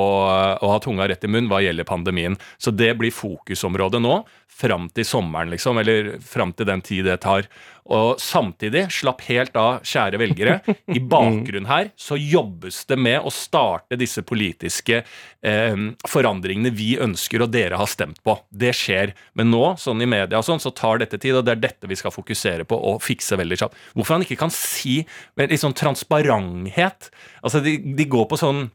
å 0.57 0.71
ha 0.73 0.79
tunga 0.81 1.05
rett 1.07 1.27
i 1.27 1.29
munn 1.29 1.45
hva 1.51 1.61
gjelder 1.61 1.85
pandemien. 1.85 2.33
Så 2.57 2.73
det 2.73 2.95
blir 2.97 3.13
fokusområdet 3.13 4.01
nå, 4.01 4.23
fram 4.57 4.89
til 4.89 5.05
sommeren, 5.05 5.53
liksom, 5.53 5.77
eller 5.77 6.15
fram 6.25 6.55
til 6.57 6.65
den 6.65 6.81
tid 6.81 7.05
det 7.05 7.19
tar. 7.21 7.45
Og 7.93 8.21
samtidig, 8.21 8.87
slapp 8.93 9.21
helt 9.27 9.55
av, 9.59 9.81
kjære 9.87 10.19
velgere. 10.21 10.57
I 10.91 10.99
bakgrunnen 11.13 11.69
her 11.69 11.91
så 11.99 12.17
jobbes 12.19 12.83
det 12.89 12.99
med 12.99 13.23
å 13.23 13.33
starte 13.33 13.99
disse 13.99 14.23
politiske 14.27 15.01
eh, 15.03 15.83
forandringene 16.09 16.73
vi 16.75 16.93
ønsker 17.03 17.45
og 17.45 17.53
dere 17.55 17.79
har 17.79 17.91
stemt 17.91 18.19
på. 18.25 18.37
Det 18.49 18.73
skjer. 18.75 19.15
Men 19.39 19.51
nå, 19.53 19.63
sånn 19.81 20.03
i 20.03 20.09
media 20.09 20.41
og 20.41 20.47
sånn, 20.47 20.63
så 20.63 20.73
tar 20.75 21.03
dette 21.03 21.19
tid, 21.21 21.37
og 21.39 21.47
det 21.47 21.55
er 21.55 21.63
dette 21.69 21.89
vi 21.89 21.99
skal 21.99 22.15
fokusere 22.15 22.67
på 22.67 22.79
og 22.91 23.03
fikse 23.05 23.39
veldig 23.39 23.61
kjapt. 23.63 23.77
Hvorfor 23.95 24.17
han 24.17 24.27
ikke 24.27 24.41
kan 24.43 24.53
si 24.53 24.99
med 25.39 25.51
litt 25.51 25.63
sånn 25.63 25.77
transparenthet 25.77 27.11
Altså, 27.45 27.59
de, 27.63 27.77
de 27.95 28.05
går 28.09 28.25
på 28.29 28.37
sånn 28.39 28.67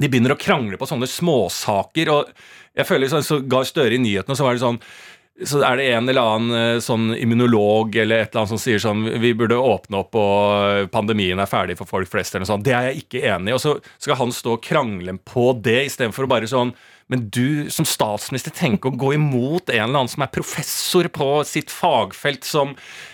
de 0.00 0.08
begynner 0.10 0.34
å 0.34 0.40
krangle 0.40 0.78
på 0.78 0.88
sånne 0.90 1.06
småsaker. 1.06 2.10
og 2.10 2.30
jeg 2.74 2.88
føler 2.88 3.10
sånn, 3.10 3.26
så 3.26 3.38
Gahr 3.46 3.66
Støre 3.68 3.94
i 3.94 4.02
nyhetene, 4.02 4.34
så 4.34 4.46
var 4.46 4.56
det 4.56 4.64
sånn 4.64 4.80
så 5.42 5.64
er 5.66 5.80
det 5.80 5.88
en 5.90 6.06
eller 6.08 6.22
annen 6.30 6.54
eh, 6.54 6.80
sånn 6.84 7.08
immunolog 7.18 7.96
eller 7.98 8.22
et 8.22 8.30
eller 8.30 8.44
annet 8.44 8.52
som 8.52 8.60
sier 8.62 8.78
sånn 8.78 9.02
Vi 9.18 9.32
burde 9.34 9.58
åpne 9.58 10.04
opp, 10.04 10.14
og 10.14 10.90
pandemien 10.94 11.40
er 11.42 11.50
ferdig 11.50 11.74
for 11.80 11.90
folk 11.90 12.06
flest. 12.12 12.34
eller 12.34 12.46
noe 12.46 12.52
sånt. 12.52 12.66
Det 12.66 12.74
er 12.76 12.92
jeg 12.92 13.02
ikke 13.02 13.24
enig 13.34 13.50
i. 13.50 13.56
Og 13.56 13.62
så 13.64 13.76
skal 13.98 14.20
han 14.22 14.34
stå 14.34 14.54
og 14.54 14.62
krangle 14.62 15.18
på 15.26 15.50
det, 15.58 15.80
istedenfor 15.90 16.30
bare 16.30 16.50
sånn 16.50 16.70
Men 17.10 17.26
du 17.28 17.68
som 17.68 17.84
statsminister 17.84 18.54
tenker 18.54 18.88
å 18.88 18.96
gå 18.96 19.10
imot 19.18 19.68
en 19.68 19.82
eller 19.82 19.98
annen 19.98 20.08
som 20.08 20.22
er 20.24 20.30
professor 20.32 21.04
på 21.12 21.26
sitt 21.44 21.68
fagfelt, 21.68 22.46
som, 22.48 22.70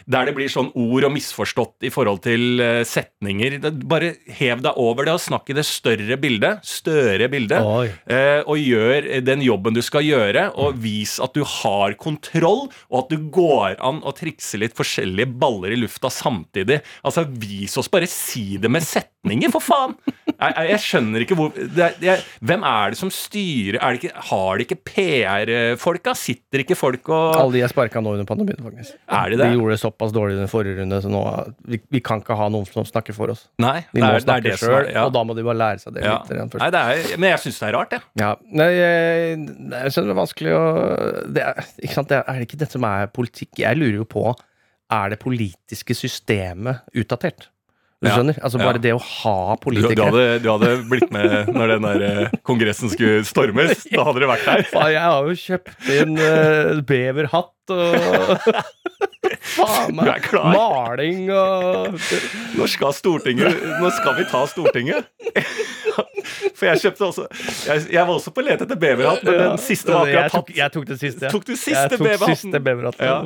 der 0.06 0.28
det 0.28 0.36
blir 0.36 0.52
sånn 0.52 0.68
ord 0.78 1.08
og 1.08 1.10
misforstått 1.16 1.88
i 1.88 1.90
forhold 1.90 2.22
til 2.22 2.62
eh, 2.62 2.84
setninger. 2.86 3.56
Bare 3.90 4.12
hev 4.38 4.62
deg 4.62 4.78
over 4.78 5.08
det 5.08 5.16
og 5.16 5.24
snakk 5.24 5.50
i 5.50 5.56
det 5.58 5.66
større 5.66 6.20
bildet, 6.22 6.62
større 6.62 7.26
bildet, 7.32 7.66
Oi. 7.66 7.88
eh, 8.06 8.38
og 8.44 8.62
gjør 8.62 9.10
den 9.26 9.42
jobben 9.42 9.74
du 9.74 9.82
skal 9.82 10.06
gjøre, 10.06 10.52
og 10.54 10.78
vis 10.78 11.16
at 11.18 11.34
du 11.34 11.42
har 11.42 11.98
kontroll, 11.98 12.09
og 12.18 12.96
at 12.98 13.12
du 13.12 13.28
går 13.32 13.78
an 13.84 14.00
å 14.06 14.12
trikse 14.16 14.58
litt 14.60 14.76
forskjellige 14.78 15.30
baller 15.40 15.74
i 15.74 15.78
lufta 15.80 16.10
samtidig. 16.12 16.80
Altså, 17.06 17.26
vis 17.28 17.76
oss 17.80 17.90
bare 17.90 18.08
si 18.10 18.58
det 18.60 18.70
med 18.72 18.84
setninger, 18.86 19.52
for 19.52 19.64
faen! 19.64 19.96
Jeg, 20.40 20.54
jeg, 20.56 20.68
jeg 20.70 20.82
skjønner 20.86 21.24
ikke 21.24 21.36
hvor 21.36 21.50
det 21.52 21.82
er, 21.84 21.96
jeg, 22.00 22.22
Hvem 22.48 22.62
er 22.64 22.92
det 22.94 22.98
som 23.00 23.10
styrer? 23.12 23.76
Er 23.76 23.92
det 23.92 24.00
ikke, 24.00 24.22
har 24.30 24.56
de 24.56 24.64
ikke 24.64 24.78
PR-folka? 24.88 26.14
Sitter 26.16 26.62
ikke 26.62 26.78
folk 26.78 27.10
og 27.12 27.36
Alle 27.36 27.58
de 27.58 27.64
er 27.66 27.72
sparka 27.72 28.00
nå 28.00 28.14
under 28.16 28.28
pandemien, 28.28 28.60
faktisk. 28.64 28.96
Er 29.04 29.32
de 29.34 29.40
det? 29.40 29.50
De 29.50 29.58
gjorde 29.58 29.76
det 29.76 29.82
såpass 29.82 30.14
dårlig 30.16 30.38
i 30.38 30.40
den 30.40 30.50
forrige 30.50 30.80
runde, 30.80 31.02
så 31.04 31.12
nå 31.12 31.20
vi, 31.68 31.80
vi 31.92 32.00
kan 32.04 32.24
ikke 32.24 32.38
ha 32.38 32.48
noen 32.52 32.64
som 32.70 32.88
snakker 32.88 33.16
for 33.16 33.34
oss. 33.34 33.44
Nei, 33.60 33.82
de 33.90 34.00
det 34.00 34.04
må 34.06 34.08
er, 34.08 34.16
det 34.16 34.20
er 34.20 34.26
snakke 34.26 34.46
det 34.48 34.56
som 34.56 34.72
sjøl, 34.72 34.80
er 34.86 34.96
ja. 34.96 35.04
og 35.04 35.14
da 35.18 35.24
må 35.28 35.36
de 35.36 35.44
bare 35.44 35.60
lære 35.60 35.84
seg 35.84 35.98
det 35.98 36.06
ja. 36.06 36.16
litt. 36.16 36.32
igjen. 36.32 36.52
Nei, 36.62 36.70
det 36.72 36.82
er, 36.94 37.12
men 37.20 37.34
jeg 37.34 37.44
syns 37.44 37.60
det 37.60 37.68
er 37.68 37.76
rart, 37.76 37.96
jeg. 37.96 38.06
Ja. 38.22 38.30
Nei, 38.62 38.70
jeg, 38.78 39.36
jeg 39.74 39.94
skjønner 39.94 40.10
det 40.10 40.16
er 40.16 40.20
vanskelig 40.22 40.56
å 40.56 40.64
det 41.30 41.44
er, 41.44 41.68
ikke 41.82 41.94
sant? 41.94 41.99
Det 42.08 42.20
er, 42.20 42.40
det 42.40 42.48
ikke 42.48 42.60
dette 42.64 42.76
som 42.78 42.84
er 42.88 43.06
politikk? 43.12 43.58
Jeg 43.62 43.76
lurer 43.76 44.00
jo 44.00 44.04
på 44.08 44.34
Er 44.90 45.10
det 45.12 45.20
politiske 45.22 45.94
systemet 45.94 46.80
utdatert? 46.96 47.48
Du 48.00 48.08
Ja. 48.08 48.14
skjønner? 48.16 48.38
Altså 48.40 48.58
Bare 48.58 48.78
Ja. 48.78 48.84
det 48.86 48.92
å 48.96 49.00
ha 49.00 49.54
Du, 49.54 49.58
du, 49.60 49.64
politikere 49.66 50.06
hadde, 50.08 50.42
du 50.42 50.48
hadde 50.48 50.70
blitt 50.88 51.10
med 51.12 51.50
når 51.52 51.74
den 51.74 51.82
der 51.84 52.04
eh, 52.06 52.30
kongressen 52.48 52.88
skulle 52.88 53.24
stormes. 53.28 53.84
Da 53.92 54.04
hadde 54.08 54.22
du 54.22 54.26
vært 54.30 54.46
der. 54.48 54.64
Jeg 54.94 55.02
har 55.04 55.28
jo 55.28 55.36
kjøpt 55.36 55.90
inn 55.98 56.16
uh, 56.16 56.80
beverhatt 57.76 58.46
og 58.46 58.64
Faen 59.50 59.94
meg. 59.96 60.26
Maling 60.32 61.28
og 61.34 61.96
Når 62.58 62.70
skal 62.70 62.94
Stortinget 62.96 63.62
Når 63.80 63.92
skal 63.96 64.16
vi 64.18 64.24
ta 64.30 64.40
Stortinget? 64.50 65.06
For 66.56 66.66
jeg 66.68 66.80
kjøpte 66.84 67.06
også 67.08 67.24
Jeg, 67.66 67.84
jeg 67.94 68.04
var 68.06 68.12
også 68.14 68.32
på 68.34 68.44
let 68.44 68.62
etter 68.64 68.78
beverhatt, 68.80 69.22
men 69.26 69.38
den 69.40 69.60
siste 69.62 69.92
var 69.92 70.06
akkurat 70.08 70.34
tatt. 70.34 70.52
jeg 70.56 70.74
tok 70.74 70.86
det 70.90 70.98
siste. 71.00 71.24
ja. 71.26 71.30
Tok 71.32 71.46
du 71.48 71.54
siste 71.56 72.60
beverhatten? 72.62 73.06
Ja. 73.06 73.18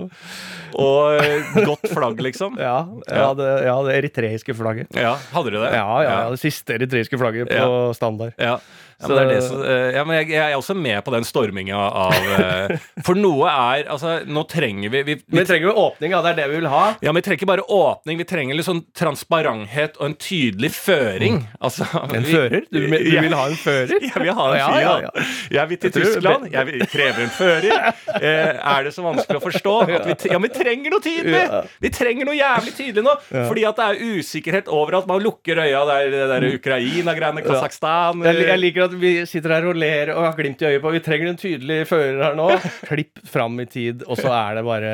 Og 0.74 1.18
eh, 1.20 1.50
godt 1.66 1.90
flagg, 1.92 2.22
liksom. 2.24 2.56
Ja, 2.58 2.76
jeg 3.06 3.20
hadde, 3.28 3.48
jeg 3.66 3.74
hadde 3.78 3.96
eritreiske 3.98 4.56
flagget. 4.58 4.96
Ja, 4.98 5.12
Hadde 5.34 5.52
du 5.54 5.58
det? 5.60 5.70
Ja, 5.76 5.84
ja, 6.02 6.14
ja, 6.24 6.30
det 6.34 6.40
siste 6.42 6.74
eritreiske 6.78 7.18
flagget 7.20 7.52
på 7.52 7.92
standard. 7.98 8.34
Ja. 8.40 8.56
Ja, 9.00 9.08
men, 9.08 9.16
det 9.16 9.22
er 9.24 9.30
det 9.34 9.42
som, 9.46 9.62
eh, 9.64 9.88
ja, 9.96 10.04
men 10.06 10.16
jeg, 10.20 10.28
jeg 10.36 10.52
er 10.52 10.56
også 10.58 10.74
med 10.78 11.00
på 11.04 11.12
den 11.14 11.24
storminga 11.26 11.76
av 11.76 12.14
eh, 12.14 12.74
For 13.06 13.18
noe 13.18 13.48
er 13.50 13.88
Altså, 13.94 14.20
nå 14.26 14.44
trenger 14.48 14.92
vi, 14.92 15.02
vi, 15.06 15.14
vi 15.26 15.38
vi 15.40 15.44
trenger 15.48 15.68
jo 15.70 15.74
åpning, 15.88 16.14
ja. 16.14 16.20
Det 16.24 16.30
er 16.34 16.38
det 16.42 16.46
vi 16.52 16.60
vil 16.62 16.68
ha. 16.72 16.84
Ja, 17.04 17.12
men 17.12 17.20
Vi 17.20 17.26
trenger 17.26 17.40
ikke 17.42 17.50
bare 17.50 17.66
åpning, 17.68 18.18
vi 18.20 18.26
trenger 18.28 18.56
litt 18.58 18.68
sånn 18.68 18.84
transparenthet 18.96 19.98
og 20.00 20.06
en 20.10 20.14
tydelig 20.20 20.70
føring. 20.74 21.40
Altså, 21.60 21.86
En 22.14 22.22
vi- 22.22 22.32
fører? 22.34 22.64
Du, 22.70 22.80
du 22.80 22.96
Ja. 23.14 23.20
vil 23.22 23.34
ha 23.34 23.46
en 23.50 23.56
fører? 23.58 23.98
Jeg 24.14 24.22
vil 24.22 24.32
ha 24.34 24.46
en 24.52 24.60
fyr, 24.60 24.80
ja, 24.80 24.94
ja. 25.08 25.10
Jeg 25.50 25.68
vil 25.70 25.76
til 25.82 25.90
Jeg 25.90 26.06
Tyskland. 26.06 26.48
Jeg 26.52 26.66
vil 26.70 26.86
kreve 26.92 27.22
en 27.24 27.32
fører. 27.34 27.92
Eh, 28.20 28.54
er 28.74 28.84
det 28.86 28.92
så 28.94 29.02
vanskelig 29.04 29.40
å 29.40 29.44
forstå? 29.44 29.74
Vi, 29.90 30.14
ja, 30.30 30.38
men 30.38 30.48
vi 30.48 30.54
trenger 30.54 30.92
noe 30.94 31.02
tydelig! 31.04 31.42
Vi 31.82 31.90
trenger 31.94 32.28
noe 32.28 32.36
jævlig 32.36 32.72
tydelig 32.76 33.04
nå. 33.06 33.14
Fordi 33.30 33.64
at 33.68 33.78
det 33.80 33.86
er 33.90 34.00
usikkerhet 34.18 34.68
over 34.72 34.98
at 35.00 35.06
man 35.10 35.22
lukker 35.24 35.60
øya 35.64 35.82
der, 35.88 36.10
det 36.12 36.24
der 36.32 36.46
Ukraina-greiene, 36.58 37.42
Kasakhstan 37.44 38.22
Jeg, 38.26 38.42
jeg 38.48 38.60
liker 38.62 38.86
at 38.88 38.93
vi 39.00 39.10
sitter 39.28 39.52
her 39.56 39.66
og 39.70 39.76
ler 39.78 40.10
og 40.14 40.22
har 40.26 40.36
glimt 40.38 40.62
i 40.62 40.68
øyet 40.68 40.82
på 40.84 40.92
Vi 40.94 41.00
trenger 41.04 41.30
en 41.32 41.38
tydelig 41.40 41.78
fører 41.90 42.20
her 42.28 42.36
nå. 42.38 42.46
Klipp 42.90 43.20
fram 43.30 43.58
i 43.62 43.66
tid, 43.70 44.04
og 44.06 44.18
så 44.20 44.30
er 44.34 44.58
det 44.60 44.64
bare 44.66 44.92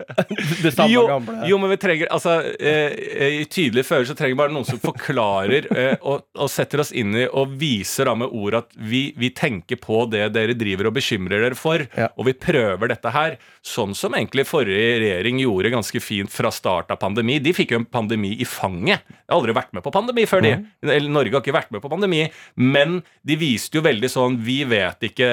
det 0.64 0.72
samme 0.74 0.90
jo, 0.92 1.04
gamle. 1.08 1.36
jo, 1.50 1.58
men 1.62 1.72
vi 1.74 1.78
trenger 1.82 2.10
altså, 2.14 2.36
eh, 2.60 3.40
I 3.40 3.44
tydelige 3.50 3.86
fører 3.88 4.08
så 4.10 4.16
trenger 4.18 4.34
vi 4.36 4.40
bare 4.42 4.54
noen 4.54 4.68
som 4.68 4.80
forklarer 4.82 5.68
eh, 5.74 5.94
og, 6.00 6.26
og 6.38 6.50
setter 6.52 6.82
oss 6.84 6.92
inn 6.96 7.14
i 7.16 7.26
og 7.30 7.54
viser 7.60 8.08
da 8.10 8.14
med 8.18 8.32
ord 8.36 8.58
at 8.62 8.74
vi, 8.76 9.10
vi 9.18 9.30
tenker 9.36 9.80
på 9.80 10.02
det 10.12 10.28
dere 10.34 10.54
driver 10.58 10.90
og 10.90 10.96
bekymrer 10.98 11.44
dere 11.46 11.58
for, 11.58 11.84
Ja. 11.96 12.08
og 12.16 12.26
vi 12.28 12.34
prøver 12.38 12.90
dette 12.92 13.10
her. 13.12 13.36
Sånn 13.66 13.92
som 13.96 14.14
egentlig 14.16 14.44
forrige 14.48 14.98
regjering 15.02 15.40
gjorde 15.42 15.72
ganske 15.74 16.00
fint 16.02 16.30
fra 16.32 16.50
start 16.54 16.90
av 16.94 16.98
pandemi. 17.02 17.38
De 17.42 17.52
fikk 17.56 17.74
jo 17.74 17.80
en 17.82 17.86
pandemi 17.88 18.32
i 18.40 18.46
fanget. 18.48 19.02
De 19.08 19.16
har 19.30 19.36
aldri 19.38 19.54
vært 19.56 19.72
med 19.76 19.84
på 19.84 19.92
pandemi 19.94 20.24
før, 20.28 20.44
de. 20.46 20.52
Eller 20.86 21.10
Norge 21.12 21.34
har 21.36 21.42
ikke 21.44 21.54
vært 21.56 21.72
med 21.74 21.82
på 21.84 21.90
pandemi, 21.92 22.22
men 22.56 23.00
de 23.30 23.36
viste 23.38 23.78
jo 23.78 23.84
veldig 23.84 24.10
sånn 24.10 24.38
Vi 24.44 24.58
vet 24.68 25.06
ikke 25.10 25.28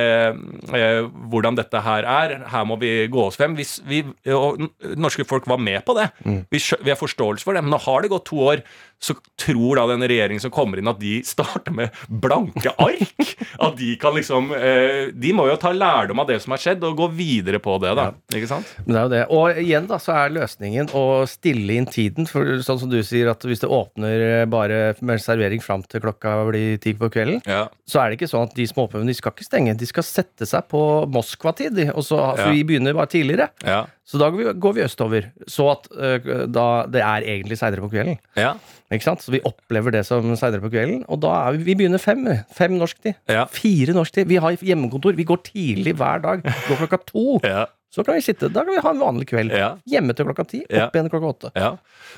eh, 0.78 1.02
hvordan 1.32 1.58
dette 1.58 1.82
her 1.84 2.08
er. 2.08 2.36
Her 2.52 2.68
må 2.70 2.78
vi 2.82 2.92
gå 3.12 3.24
oss 3.26 3.40
frem. 3.40 3.56
Hvis 3.58 3.78
vi, 3.88 4.04
og 4.34 4.62
norske 4.98 5.26
folk 5.28 5.48
var 5.50 5.62
med 5.62 5.82
på 5.88 5.98
det. 5.98 6.10
Vi, 6.54 6.62
vi 6.62 6.94
har 6.94 7.00
forståelse 7.00 7.48
for 7.48 7.58
det. 7.58 7.66
Men 7.66 7.74
nå 7.76 7.82
har 7.88 8.04
det 8.06 8.14
gått 8.14 8.28
to 8.30 8.42
år. 8.54 8.64
Så 9.00 9.14
tror 9.38 9.76
da 9.78 9.84
den 9.92 10.02
regjeringen 10.10 10.42
som 10.42 10.50
kommer 10.50 10.80
inn, 10.82 10.88
at 10.90 10.98
de 11.00 11.20
starter 11.24 11.72
med 11.72 11.94
blanke 12.10 12.72
ark. 12.82 13.34
At 13.62 13.76
de 13.78 13.92
kan 14.02 14.16
liksom 14.18 14.50
eh, 14.58 15.12
De 15.14 15.34
må 15.38 15.46
jo 15.50 15.56
ta 15.62 15.70
lærdom 15.72 16.20
av 16.24 16.28
det 16.32 16.40
som 16.42 16.56
har 16.56 16.62
skjedd, 16.64 16.82
og 16.88 16.98
gå 16.98 17.08
videre 17.14 17.60
på 17.62 17.76
det, 17.84 17.92
da. 17.98 18.08
Ikke 18.34 18.50
sant? 18.50 18.72
Men 18.86 18.94
det 18.96 18.98
er 18.98 19.04
jo 19.06 19.12
det. 19.14 19.22
Og 19.38 19.60
igjen 19.62 19.86
da, 19.92 20.00
så 20.02 20.16
er 20.18 20.34
løsningen 20.34 20.90
å 20.98 21.04
stille 21.30 21.78
inn 21.78 21.86
tiden. 21.86 22.26
For 22.30 22.58
sånn 22.66 22.80
som 22.82 22.90
du 22.90 22.98
sier, 23.06 23.30
at 23.30 23.46
hvis 23.46 23.62
det 23.62 23.70
åpner 23.70 24.46
bare 24.50 24.80
med 25.06 25.22
servering 25.22 25.62
fram 25.62 25.84
til 25.86 26.02
klokka 26.02 26.34
blir 26.50 26.80
ti 26.82 26.96
på 26.98 27.12
kvelden, 27.14 27.42
Ja. 27.46 27.68
så 27.88 28.02
er 28.02 28.10
det 28.10 28.18
ikke 28.20 28.32
sånn 28.34 28.50
at 28.50 28.56
de 28.58 28.66
småpubene 28.66 29.08
de 29.14 29.14
skal 29.18 29.32
ikke 29.36 29.46
stenge. 29.46 29.78
De 29.78 29.86
skal 29.86 30.04
sette 30.10 30.50
seg 30.50 30.66
på 30.74 30.82
Moskva-tid. 31.14 31.92
og 31.94 32.02
så- 32.04 32.36
For 32.38 32.48
Ja. 32.48 32.52
vi 32.52 32.64
begynner 32.64 32.94
bare 32.98 33.08
tidligere. 33.14 33.50
Ja. 33.64 33.86
Så 34.08 34.20
da 34.22 34.30
går 34.32 34.40
vi, 34.40 34.52
går 34.64 34.76
vi 34.78 34.84
østover. 34.86 35.30
Så 35.52 35.68
at 35.74 35.88
uh, 35.92 36.46
da 36.48 36.68
det 36.88 37.04
er 37.04 37.26
egentlig 37.36 37.58
seinere 37.60 37.84
på 37.84 37.92
kvelden. 37.92 38.20
Ja. 38.40 38.54
Ikke 38.94 39.04
sant? 39.10 39.24
Så 39.24 39.34
vi 39.36 39.44
opplever 39.48 39.92
det 39.92 40.06
som 40.08 40.30
seinere 40.40 40.64
på 40.64 40.72
kvelden. 40.72 41.02
Og 41.12 41.20
da 41.26 41.34
er 41.42 41.58
vi, 41.58 41.66
vi 41.68 41.80
begynner 41.82 42.00
fem. 42.00 42.24
Fem 42.56 42.78
norsktid. 42.80 43.18
Ja. 43.28 43.44
Fire 43.52 43.96
norsktid. 43.98 44.30
Vi 44.32 44.40
har 44.44 44.56
hjemmekontor. 44.64 45.18
Vi 45.18 45.28
går 45.28 45.44
tidlig 45.50 45.98
hver 46.00 46.24
dag. 46.24 46.46
Går 46.70 46.86
klokka 46.86 47.04
to. 47.10 47.26
Ja. 47.48 47.66
Så 47.90 48.04
kan 48.04 48.18
vi 48.18 48.22
sitte. 48.22 48.50
Da 48.52 48.66
kan 48.66 48.76
vi 48.76 48.82
ha 48.84 48.90
en 48.92 49.00
vanlig 49.00 49.30
kveld. 49.30 49.54
Ja. 49.56 49.70
Hjemme 49.88 50.14
til 50.14 50.28
klokka 50.28 50.44
ti. 50.46 50.60
Opp 50.68 50.98
igjen 50.98 51.08
klokka 51.10 51.30
åtte. 51.32 51.52
Ja. 51.56 51.70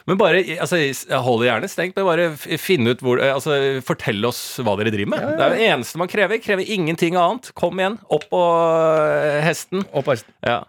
Men 0.10 0.18
bare, 0.20 0.42
altså, 0.58 0.80
jeg 0.82 1.22
holder 1.24 1.46
gjerne 1.46 1.70
stengt, 1.70 2.00
men 2.00 2.08
bare 2.08 2.58
finne 2.60 2.96
ut 2.96 3.04
hvor 3.06 3.22
eh, 3.22 3.30
Altså, 3.36 3.54
fortell 3.86 4.26
oss 4.28 4.42
hva 4.66 4.74
dere 4.80 4.92
driver 4.96 5.14
med. 5.14 5.28
Det 5.38 5.46
er 5.46 5.56
det 5.56 5.70
eneste 5.70 6.02
man 6.02 6.10
krever. 6.12 6.42
Krever 6.44 6.66
ingenting 6.66 7.20
annet. 7.22 7.52
Kom 7.58 7.80
igjen. 7.80 8.00
Opp 8.10 8.26
på 8.34 8.42
eh, 8.42 9.40
hesten. 9.46 9.86
Opp 9.94 10.10
på 10.10 10.18
hesten. 10.18 10.36
Ja. 10.44 10.64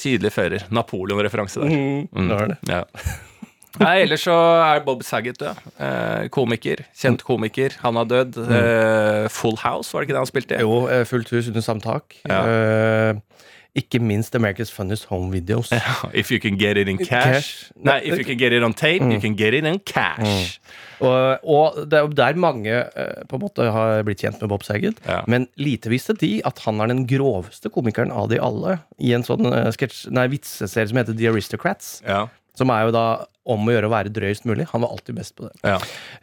Tydelig 0.00 0.32
fører. 0.34 0.66
Napoleon-referanse 0.74 1.62
der. 1.62 1.70
Mm. 2.10 2.28
Det 2.28 2.34
var 2.38 2.50
det. 2.52 2.58
Ja. 2.70 2.82
Nei, 3.82 3.94
ellers 4.04 4.22
så 4.22 4.34
er 4.62 4.84
Bob 4.86 5.02
Saget 5.02 5.40
død. 5.40 5.62
Eh, 5.82 6.28
komiker. 6.34 6.84
Kjent 6.94 7.24
komiker. 7.26 7.74
Han 7.82 7.98
har 7.98 8.06
dødd. 8.10 8.38
Eh, 8.44 9.24
Full 9.34 9.56
House, 9.64 9.90
var 9.90 10.02
det 10.02 10.08
ikke 10.08 10.14
det 10.14 10.22
han 10.22 10.30
spilte 10.30 10.58
i? 10.58 10.62
Jo, 10.62 10.76
eh, 10.86 11.02
fullt 11.10 11.32
hus 11.34 11.48
under 11.50 11.64
samtak. 11.64 12.14
Ja. 12.30 12.38
Eh, 12.46 13.42
ikke 13.74 13.98
minst 13.98 14.36
America's 14.38 14.70
Funniest 14.70 15.08
Home 15.10 15.32
Videos. 15.34 15.72
If 16.14 16.30
you 16.30 16.38
can 16.38 16.58
get 16.58 16.78
it 16.78 16.88
in 16.88 16.98
cash. 16.98 17.10
Cash. 17.10 17.72
Nei, 17.76 17.98
if 18.04 18.18
you 18.18 18.24
can 18.24 18.38
get 18.38 18.52
it 18.52 18.62
on 18.62 18.74
tape, 18.74 19.02
you 19.02 19.20
can 19.20 19.34
get 19.36 19.54
it 19.54 19.66
in 19.66 19.80
cash. 19.80 20.60
Og, 21.02 21.42
og 21.42 21.80
det 21.90 21.98
er 21.98 22.12
der 22.14 22.38
mange 22.38 22.70
eh, 22.70 23.24
på 23.28 23.36
en 23.36 23.42
måte 23.42 23.66
har 23.74 24.04
blitt 24.06 24.22
kjent 24.22 24.38
med 24.40 24.52
Bob 24.52 24.62
Saget. 24.62 25.02
Ja. 25.08 25.22
Men 25.26 25.48
lite 25.58 25.90
visste 25.90 26.14
de 26.20 26.38
at 26.46 26.62
han 26.68 26.80
er 26.80 26.92
den 26.92 27.02
groveste 27.10 27.72
komikeren 27.74 28.14
av 28.14 28.30
de 28.30 28.38
alle 28.38 28.78
i 29.02 29.10
en 29.16 29.26
sånn 29.26 29.50
uh, 29.50 29.68
sketsj, 29.74 30.06
nei, 30.14 30.28
vitseserie 30.32 30.92
som 30.92 31.02
heter 31.02 31.18
The 31.18 31.32
Aristocrats. 31.32 31.98
Ja. 32.06 32.28
Som 32.54 32.70
er 32.70 32.84
jo 32.86 32.92
da 32.94 33.04
om 33.44 33.66
å 33.68 33.72
gjøre 33.74 33.88
å 33.88 33.92
være 33.92 34.12
drøyest 34.14 34.46
mulig. 34.48 34.64
Han 34.70 34.84
var 34.84 34.92
alltid 34.94 35.16
best 35.18 35.34
på 35.36 35.48
det. 35.48 35.52
Ja. 35.66 35.76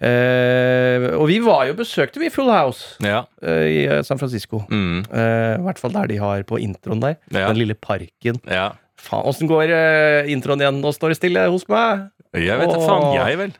Eh, 0.07 1.09
og 1.17 1.27
vi 1.29 1.37
var 1.43 1.65
jo 1.69 1.75
besøkte 1.77 2.21
vi 2.21 2.31
Full 2.33 2.49
House 2.49 2.95
ja. 3.03 3.23
eh, 3.45 3.65
i 3.69 3.81
eh, 3.85 3.99
San 4.07 4.17
Francisco. 4.21 4.63
Mm. 4.71 5.03
Eh, 5.11 5.57
I 5.59 5.65
hvert 5.67 5.81
fall 5.81 5.93
der 5.93 6.09
de 6.09 6.17
har 6.21 6.41
på 6.49 6.57
introen 6.63 7.03
der. 7.03 7.19
Ja. 7.29 7.49
Den 7.51 7.59
lille 7.61 7.75
parken. 7.77 8.41
ja. 8.49 8.71
Faen, 9.01 9.23
åssen 9.25 9.49
går 9.49 9.71
eh, 9.73 10.27
introen 10.29 10.61
igjen? 10.61 10.77
Nå 10.77 10.91
står 10.93 11.09
det 11.09 11.15
stille 11.17 11.47
hos 11.49 11.63
meg. 11.71 12.03
Jeg 12.37 12.53
vet 12.59 12.69
da 12.69 12.81
faen, 12.85 13.07
jeg 13.17 13.39
vel. 13.39 13.53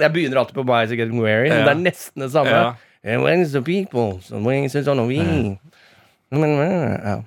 Jeg 0.00 0.10
begynner 0.14 0.38
alltid 0.40 0.54
på 0.54 0.64
My 0.68 0.84
Getting 0.86 1.18
Weary. 1.22 1.50
men. 1.50 1.64
Det 1.66 1.72
er 1.72 1.80
nesten 1.82 2.22
det 2.22 2.30
samme. 2.30 2.54
Ja. 2.54 2.68
And 3.04 3.26
when's 3.26 3.50
the 3.52 3.60
people? 3.60 4.20
So 4.22 4.38
when's 4.38 4.74
it 4.78 4.86
on 4.88 5.02
we? 5.08 5.18
Ja. 6.30 7.18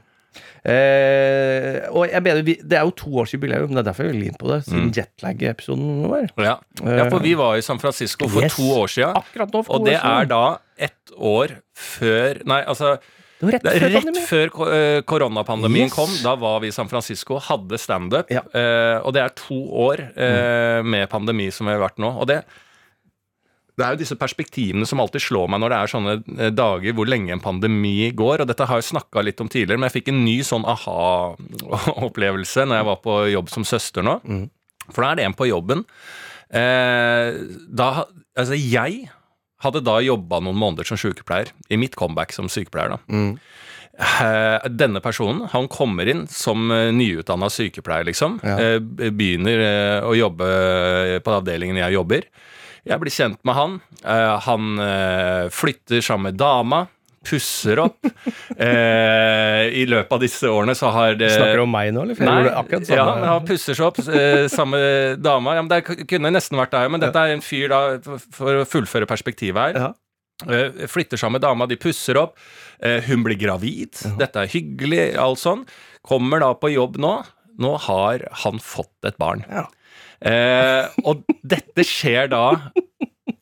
Eh, 0.68 1.78
og 1.96 2.08
jeg 2.12 2.24
mener, 2.26 2.42
vi, 2.44 2.58
Det 2.60 2.78
er 2.80 2.86
jo 2.88 2.94
toårsjubileum, 3.00 3.72
det 3.72 3.82
er 3.84 3.88
derfor 3.90 4.08
jeg 4.08 4.16
vil 4.18 4.26
inn 4.30 4.40
på 4.40 4.50
det. 4.52 4.62
Siden 4.68 4.90
jetlag-episoden 4.96 6.08
vår. 6.12 6.26
Ja. 6.44 6.58
ja, 6.84 7.06
for 7.12 7.24
vi 7.24 7.36
var 7.40 7.56
i 7.60 7.64
San 7.66 7.80
Francisco 7.80 8.28
for 8.32 8.44
Yes. 8.44 8.56
to 8.58 8.68
år 8.82 8.92
for 9.68 9.80
Og 9.80 9.86
det 9.88 9.96
er 10.00 10.26
da 10.30 10.42
ett 10.78 11.14
år 11.18 11.56
før 11.74 12.44
Nei, 12.46 12.62
altså 12.68 12.98
rett 13.42 13.64
det 13.64 13.74
før 13.78 13.92
rett 13.94 14.20
før 14.28 14.52
eh, 14.74 15.02
koronapandemien 15.08 15.88
Yes. 15.88 15.94
kom. 15.94 16.10
Da 16.24 16.36
var 16.36 16.60
vi 16.64 16.68
i 16.72 16.76
San 16.76 16.90
Francisco, 16.90 17.38
hadde 17.40 17.78
standup. 17.80 18.32
Ja. 18.34 18.42
Eh, 18.54 19.00
og 19.06 19.14
det 19.14 19.22
er 19.24 19.36
to 19.38 19.60
år 19.88 20.08
eh, 20.18 20.82
med 20.84 21.08
pandemi 21.10 21.52
som 21.54 21.68
vi 21.70 21.76
har 21.78 21.84
vært 21.86 22.02
nå. 22.02 22.12
Og 22.18 22.28
det 22.28 22.42
det 23.78 23.86
er 23.86 23.94
jo 23.94 24.02
disse 24.02 24.18
perspektivene 24.18 24.88
som 24.90 25.02
alltid 25.04 25.22
slår 25.22 25.52
meg 25.54 25.62
når 25.62 25.74
det 25.74 25.80
er 25.80 25.92
sånne 25.94 26.14
eh, 26.18 26.54
dager 26.56 26.96
hvor 26.98 27.10
lenge 27.10 27.34
en 27.36 27.44
pandemi 27.44 28.12
går. 28.18 28.44
og 28.44 28.50
Dette 28.50 28.66
har 28.70 28.82
jeg 28.82 28.90
snakka 28.90 29.24
litt 29.26 29.44
om 29.44 29.52
tidligere, 29.52 29.78
men 29.78 29.92
jeg 29.92 30.00
fikk 30.00 30.14
en 30.14 30.24
ny 30.26 30.38
sånn 30.46 30.66
aha-opplevelse 30.68 32.66
når 32.66 32.82
jeg 32.82 32.90
var 32.90 33.04
på 33.04 33.20
jobb 33.34 33.54
som 33.54 33.68
søster 33.68 34.06
nå. 34.06 34.18
For 34.90 35.04
da 35.04 35.12
er 35.12 35.20
det 35.20 35.28
en 35.28 35.38
på 35.38 35.50
jobben. 35.50 35.86
Eh, 36.48 37.38
da, 37.68 37.92
altså 38.40 38.58
jeg 38.58 39.08
hadde 39.64 39.86
da 39.86 39.98
jobba 40.06 40.40
noen 40.44 40.58
måneder 40.60 40.88
som 40.88 41.00
sykepleier, 41.02 41.50
i 41.70 41.80
mitt 41.82 41.98
comeback 41.98 42.36
som 42.36 42.50
sykepleier. 42.52 42.96
da. 42.96 43.00
Mm. 43.10 43.34
Denne 44.78 45.02
personen 45.02 45.48
han 45.50 45.66
kommer 45.74 46.06
inn 46.10 46.28
som 46.30 46.70
uh, 46.70 46.92
nyutdanna 46.94 47.50
sykepleier, 47.50 48.06
liksom. 48.06 48.38
Ja. 48.46 48.58
Eh, 48.62 49.10
begynner 49.10 49.64
eh, 49.66 50.06
å 50.06 50.14
jobbe 50.18 50.50
på 51.26 51.34
avdelingen 51.34 51.80
jeg 51.82 51.98
jobber. 51.98 52.28
Jeg 52.88 53.02
blir 53.04 53.14
kjent 53.14 53.40
med 53.48 53.56
han. 53.58 53.80
Eh, 54.04 54.36
han 54.48 54.80
eh, 54.84 55.48
flytter 55.54 56.02
sammen 56.06 56.32
med 56.32 56.40
dama. 56.42 56.86
Pusser 57.28 57.82
opp. 57.84 58.06
Eh, 58.58 59.68
I 59.78 59.84
løpet 59.86 60.14
av 60.16 60.22
disse 60.24 60.50
årene 60.50 60.74
så 60.74 60.90
har 60.96 61.14
det 61.20 61.28
Snakker 61.30 61.60
du 61.60 61.64
om 61.68 61.70
meg 61.70 61.92
nå, 61.94 62.02
eller? 62.08 62.18
For 62.18 62.26
Nei, 62.26 62.48
akkurat 62.50 62.88
samme. 62.88 62.98
ja, 62.98 63.28
han 63.36 63.46
pusser 63.46 63.78
seg 63.78 63.86
opp 63.86 64.00
eh, 64.02 64.48
sammen 64.50 64.80
med 64.82 65.20
dama. 65.22 65.54
Ja, 65.58 65.62
men 65.62 65.70
det 65.70 66.08
kunne 66.10 66.32
nesten 66.34 66.58
vært 66.58 66.74
deg, 66.74 66.88
men 66.94 67.04
dette 67.04 67.22
er 67.22 67.36
en 67.36 67.44
fyr 67.46 67.70
da, 67.70 67.82
for, 68.02 68.24
for 68.34 68.62
å 68.64 68.66
fullføre 68.66 69.06
perspektivet 69.10 69.60
her. 69.62 69.78
Ja. 69.84 69.92
Eh, 70.50 70.88
flytter 70.90 71.22
sammen 71.22 71.38
med 71.38 71.46
dama, 71.46 71.68
de 71.70 71.78
pusser 71.82 72.18
opp. 72.24 72.34
Eh, 72.82 72.98
hun 73.12 73.22
blir 73.28 73.38
gravid. 73.42 73.94
Dette 74.18 74.42
er 74.48 74.52
hyggelig, 74.58 75.04
alt 75.22 75.42
sånn. 75.44 75.68
Kommer 76.08 76.42
da 76.42 76.52
på 76.58 76.74
jobb 76.74 76.98
nå. 77.04 77.14
Nå 77.62 77.76
har 77.88 78.26
han 78.46 78.58
fått 78.64 79.06
et 79.10 79.18
barn. 79.22 79.46
Ja. 79.54 79.68
Eh, 80.18 80.88
og 81.06 81.22
dette 81.46 81.86
skjer 81.86 82.32
da 82.32 82.44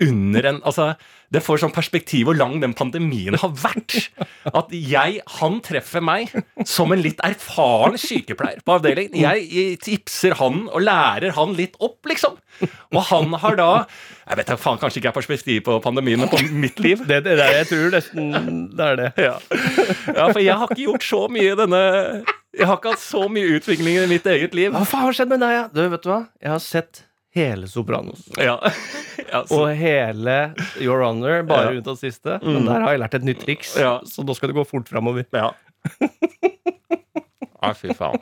under 0.02 0.48
en 0.50 0.62
Altså, 0.66 0.94
det 1.34 1.42
får 1.44 1.62
sånn 1.64 1.74
perspektiv 1.76 2.28
hvor 2.28 2.38
lang 2.38 2.58
den 2.62 2.74
pandemien 2.78 3.38
har 3.42 3.52
vært. 3.60 3.98
At 4.52 4.72
jeg, 4.74 5.20
han 5.40 5.60
treffer 5.66 6.04
meg 6.06 6.32
som 6.68 6.94
en 6.94 7.02
litt 7.04 7.22
erfaren 7.26 7.98
sykepleier 8.00 8.62
på 8.66 8.78
avdelingen. 8.78 9.18
Jeg 9.20 9.80
tipser 9.84 10.38
han 10.40 10.66
og 10.70 10.86
lærer 10.86 11.36
han 11.38 11.56
litt 11.58 11.78
opp, 11.84 12.00
liksom. 12.10 12.38
Og 12.96 13.02
han 13.10 13.34
har 13.42 13.58
da 13.60 13.70
Jeg 14.26 14.38
vet 14.40 14.48
da 14.48 14.56
faen, 14.58 14.80
kanskje 14.82 15.02
ikke 15.02 15.10
er 15.12 15.18
perspektiv 15.18 15.64
på 15.68 15.76
pandemien, 15.84 16.22
men 16.22 16.32
på 16.32 16.40
mitt 16.50 16.80
liv. 16.82 17.04
Det, 17.06 17.22
det 17.26 17.36
det 17.42 17.50
jeg 17.60 17.70
tror 17.74 17.92
nesten 17.94 18.62
det 18.76 18.86
er 18.86 19.02
det. 19.02 19.10
Ja. 19.22 19.36
ja, 20.08 20.30
for 20.32 20.42
jeg 20.42 20.56
har 20.62 20.72
ikke 20.72 20.88
gjort 20.88 21.06
så 21.06 21.26
mye 21.32 21.52
i 21.52 21.58
denne 21.60 21.82
Jeg 22.56 22.70
har 22.70 22.80
ikke 22.80 22.96
hatt 22.96 23.04
så 23.04 23.26
mye 23.30 23.58
utvikling 23.58 24.00
i 24.00 24.08
mitt 24.10 24.26
eget 24.32 24.56
liv. 24.58 24.72
Hva 24.74 24.86
faen 24.88 25.10
har 25.10 25.20
skjedd 25.20 25.34
med 25.34 25.44
deg? 25.44 25.58
Ja? 25.58 25.68
Du, 25.74 25.84
vet 25.92 26.06
du 26.06 26.10
hva? 26.14 26.22
Jeg 26.42 26.54
har 26.56 26.64
sett 26.64 27.04
hele 27.36 27.68
Sopranos. 27.72 28.28
Ja. 28.40 28.58
Ja, 29.26 29.40
så, 29.50 29.58
Og 29.66 29.72
hele 29.76 30.54
Your 30.80 31.02
Honor, 31.02 31.42
bare 31.50 31.72
Ja. 31.74 31.80
unntatt 31.80 31.98
siste. 32.00 32.36
Men 32.44 32.68
der 32.68 32.84
har 32.84 32.92
jeg 32.94 33.00
lært 33.02 33.16
et 33.18 33.24
nytt 33.26 33.40
triks, 33.42 33.72
Ja. 33.80 33.96
så 34.06 34.22
nå 34.24 34.36
skal 34.38 34.52
det 34.52 34.56
gå 34.56 34.64
fort 34.70 34.88
framover. 34.92 35.26
ja. 35.34 35.50
Nei, 37.64 37.72
fy 37.80 37.90
faen. 37.98 38.22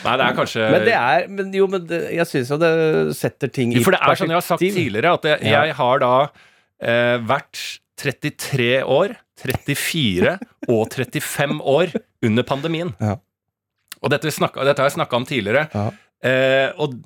Nei, 0.00 0.14
det 0.16 0.24
er 0.24 0.36
kanskje 0.38 0.64
Men 0.72 0.84
det 0.88 0.94
er 0.96 1.26
men 1.28 1.50
Jo, 1.54 1.66
men 1.70 1.84
det, 1.90 1.98
jeg 2.16 2.26
syns 2.30 2.50
jo 2.54 2.56
det 2.60 2.70
setter 3.18 3.50
ting 3.52 3.74
i 3.76 3.82
For 3.84 3.92
det 3.94 4.00
er 4.00 4.16
sånn 4.18 4.32
jeg 4.32 4.38
har 4.40 4.46
sagt 4.46 4.62
tidligere, 4.64 5.12
at 5.18 5.28
jeg, 5.28 5.42
Ja. 5.50 5.64
jeg 5.68 5.74
har 5.76 5.98
da 6.02 6.12
eh, 6.80 7.18
vært 7.28 7.60
33 8.00 8.70
år, 8.88 9.12
34 9.42 10.38
og 10.72 10.88
35 10.96 11.60
år 11.60 11.92
under 12.24 12.42
pandemien. 12.48 12.94
Ja. 13.00 13.18
Og 14.00 14.08
dette, 14.14 14.24
vi 14.24 14.32
snakka- 14.32 14.64
dette 14.64 14.80
har 14.80 14.88
jeg 14.88 14.96
snakka 14.96 15.16
om 15.20 15.26
tidligere. 15.28 15.68
Ja. 15.74 15.90
Eh, 16.24 16.72
og 16.80 16.96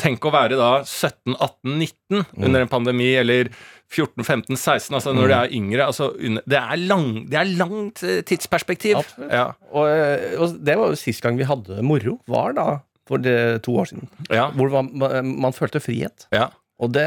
tenk 0.00 0.24
å 0.24 0.32
være 0.32 0.56
da 0.58 0.70
17, 0.84 1.34
18, 1.36 1.74
19 1.78 1.98
Mm. 2.12 2.44
under 2.44 2.60
en 2.64 2.68
pandemi, 2.68 3.10
eller 3.16 3.48
14, 3.92 4.24
15, 4.24 4.56
16, 4.56 4.94
altså 4.98 5.12
når 5.16 5.28
de 5.28 5.34
er 5.38 5.52
yngre. 5.56 5.86
Altså, 5.86 6.10
under, 6.16 6.42
det, 6.48 6.58
er 6.60 6.80
lang, 6.88 7.06
det 7.30 7.38
er 7.40 7.50
langt 7.56 8.02
eh, 8.04 8.22
tidsperspektiv. 8.28 9.00
Ja. 9.30 9.46
Og, 9.72 9.86
eh, 9.88 10.34
og 10.40 10.58
det 10.64 10.76
var 10.80 10.92
jo 10.92 10.98
sist 11.00 11.22
gang 11.24 11.36
vi 11.40 11.48
hadde 11.48 11.80
moro, 11.84 12.18
var 12.28 12.52
da 12.56 12.66
for 13.08 13.18
det, 13.20 13.62
to 13.64 13.76
år 13.80 13.88
siden. 13.92 14.08
Ja. 14.32 14.50
Hvor 14.56 14.70
man, 14.72 14.90
man, 15.00 15.32
man 15.48 15.56
følte 15.56 15.80
frihet. 15.84 16.28
ja. 16.32 16.48
Og 16.82 16.90
det, 16.90 17.04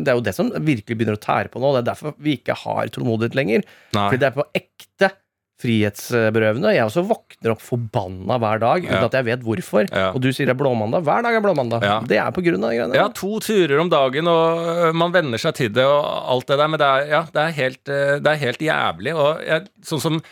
det 0.00 0.08
er 0.08 0.16
jo 0.16 0.22
det 0.24 0.32
som 0.32 0.48
virkelig 0.64 0.94
begynner 0.96 1.18
å 1.18 1.20
tære 1.20 1.50
på 1.52 1.60
nå. 1.60 1.74
Det 1.74 1.82
er 1.82 1.88
derfor 1.90 2.14
vi 2.24 2.38
ikke 2.38 2.54
har 2.56 2.88
tålmodighet 2.94 3.34
lenger. 3.36 3.64
Nei. 3.92 4.04
Fordi 4.06 4.20
det 4.22 4.28
er 4.30 4.36
på 4.38 4.46
ekte 4.56 5.10
frihetsberøvende. 5.58 6.70
Jeg 6.76 6.86
også 6.86 7.02
våkner 7.08 7.52
opp 7.54 7.62
forbanna 7.64 8.36
hver 8.42 8.60
dag 8.62 8.84
uten 8.84 8.94
Ja. 8.94 9.04
at 9.08 9.16
jeg 9.18 9.26
vet 9.26 9.42
hvorfor. 9.46 9.88
Ja. 9.90 10.10
Og 10.14 10.20
du 10.22 10.30
sier 10.32 10.46
det 10.46 10.54
er 10.54 10.60
blåmandag. 10.62 11.02
Hver 11.06 11.22
dag 11.26 11.34
er 11.34 11.40
blåmandag. 11.44 11.82
Ja. 11.82 11.96
Det 12.06 12.18
er 12.18 12.30
på 12.34 12.44
grunn 12.46 12.62
av 12.64 12.70
de 12.70 12.76
greiene. 12.78 12.94
Ja, 12.94 13.08
to 13.14 13.38
turer 13.40 13.78
om 13.82 13.88
dagen, 13.90 14.26
og 14.30 14.68
øh, 14.68 14.92
man 14.94 15.12
venner 15.12 15.38
seg 15.38 15.54
til 15.58 15.72
det 15.74 15.84
og 15.84 16.04
alt 16.34 16.46
det 16.46 16.58
der, 16.58 16.68
men 16.68 16.78
det 16.78 16.86
er, 16.86 17.08
ja, 17.10 17.22
det 17.34 17.42
er, 17.42 17.56
helt, 17.58 17.82
øh, 17.88 18.14
det 18.22 18.32
er 18.34 18.42
helt 18.44 18.62
jævlig. 18.68 19.14
Og 19.18 19.42
jeg, 19.46 19.66
sånn 19.84 20.00
som 20.00 20.22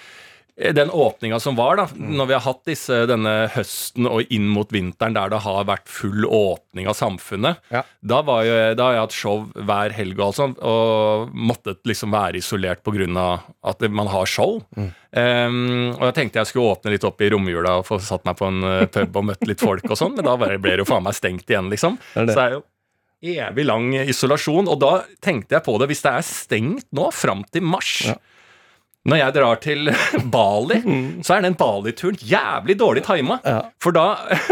den 0.56 0.88
åpninga 0.88 1.36
som 1.40 1.56
var, 1.58 1.76
da, 1.76 1.84
når 2.00 2.28
vi 2.30 2.32
har 2.32 2.40
hatt 2.46 2.62
disse, 2.64 3.02
denne 3.10 3.32
høsten 3.52 4.06
og 4.08 4.30
inn 4.32 4.46
mot 4.48 4.70
vinteren 4.72 5.12
der 5.12 5.28
det 5.34 5.42
har 5.44 5.66
vært 5.68 5.90
full 5.92 6.24
åpning 6.24 6.88
av 6.88 6.96
samfunnet, 6.96 7.58
Ja. 7.68 7.82
da, 8.00 8.22
var 8.24 8.46
jo, 8.48 8.54
da 8.78 8.86
har 8.86 8.94
jeg 8.96 9.02
hatt 9.04 9.16
show 9.18 9.42
hver 9.52 9.92
helg 9.92 10.16
og 10.16 10.24
alt 10.30 10.38
sånt, 10.38 10.62
og 10.64 11.34
måttet 11.36 11.82
liksom 11.84 12.14
være 12.16 12.40
isolert 12.40 12.80
pga. 12.86 13.26
at 13.68 13.84
man 13.90 14.08
har 14.08 14.24
show. 14.24 14.62
Um, 15.16 15.92
og 15.96 16.06
jeg 16.08 16.14
tenkte 16.14 16.40
jeg 16.40 16.46
skulle 16.50 16.72
åpne 16.72 16.92
litt 16.92 17.04
opp 17.04 17.20
i 17.20 17.28
romjula 17.32 17.78
og 17.80 17.86
få 17.88 18.00
satt 18.00 18.24
meg 18.24 18.36
på 18.40 18.48
en 18.48 18.64
uh, 18.64 18.86
pub 18.92 19.16
og 19.16 19.28
møtt 19.28 19.44
litt 19.48 19.60
folk 19.60 19.84
og 19.90 19.96
sånn, 19.96 20.16
men 20.16 20.24
da 20.24 20.36
ble 20.40 20.56
det 20.72 20.80
jo 20.82 20.88
faen 20.88 21.04
meg 21.04 21.16
stengt 21.16 21.48
igjen, 21.52 21.68
liksom. 21.72 21.98
Det 22.14 22.22
er 22.24 22.26
det. 22.30 22.36
Så 22.36 22.42
er 22.46 22.56
jo 22.56 22.62
evig 23.26 23.64
lang 23.66 23.90
isolasjon. 24.06 24.68
Og 24.68 24.80
da 24.80 24.90
tenkte 25.24 25.56
jeg 25.56 25.64
på 25.66 25.76
det, 25.80 25.88
hvis 25.90 26.02
det 26.04 26.12
er 26.12 26.26
stengt 26.26 26.88
nå 26.96 27.10
fram 27.12 27.44
til 27.52 27.64
mars 27.64 27.94
Ja. 28.06 28.16
Når 29.06 29.20
jeg 29.20 29.34
drar 29.36 29.60
til 29.62 29.92
Bali, 30.34 30.80
så 31.26 31.36
er 31.36 31.46
den 31.46 31.58
Bali-turen 31.58 32.18
jævlig 32.18 32.78
dårlig 32.80 33.04
tima. 33.06 33.38
Ja. 33.46 33.60
For 33.82 33.94
da, 33.94 34.08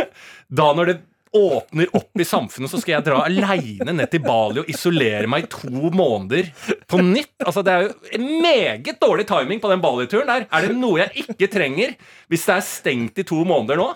da 0.61 0.71
når 0.77 0.93
det 0.93 1.01
åpner 1.35 1.90
opp 1.99 2.21
i 2.23 2.27
samfunnet, 2.27 2.71
så 2.71 2.79
skal 2.79 2.97
jeg 2.97 3.07
dra 3.09 3.25
aleine 3.27 3.97
ned 3.97 4.11
til 4.12 4.23
Bali 4.23 4.62
og 4.62 4.69
isolere 4.71 5.27
meg 5.31 5.49
i 5.49 5.51
to 5.51 5.90
måneder 5.90 6.53
på 6.90 7.01
nytt. 7.03 7.35
Altså, 7.43 7.64
det 7.67 7.75
er 7.75 7.88
jo 7.88 7.95
en 8.21 8.29
meget 8.45 9.01
dårlig 9.03 9.27
timing 9.27 9.62
på 9.62 9.73
den 9.73 9.83
Bali-turen 9.83 10.31
der. 10.31 10.47
Er 10.47 10.69
det 10.69 10.79
noe 10.79 11.03
jeg 11.03 11.27
ikke 11.27 11.51
trenger 11.51 11.97
hvis 12.31 12.47
det 12.47 12.55
er 12.55 12.69
stengt 12.69 13.19
i 13.19 13.27
to 13.27 13.43
måneder 13.49 13.83
nå, 13.83 13.90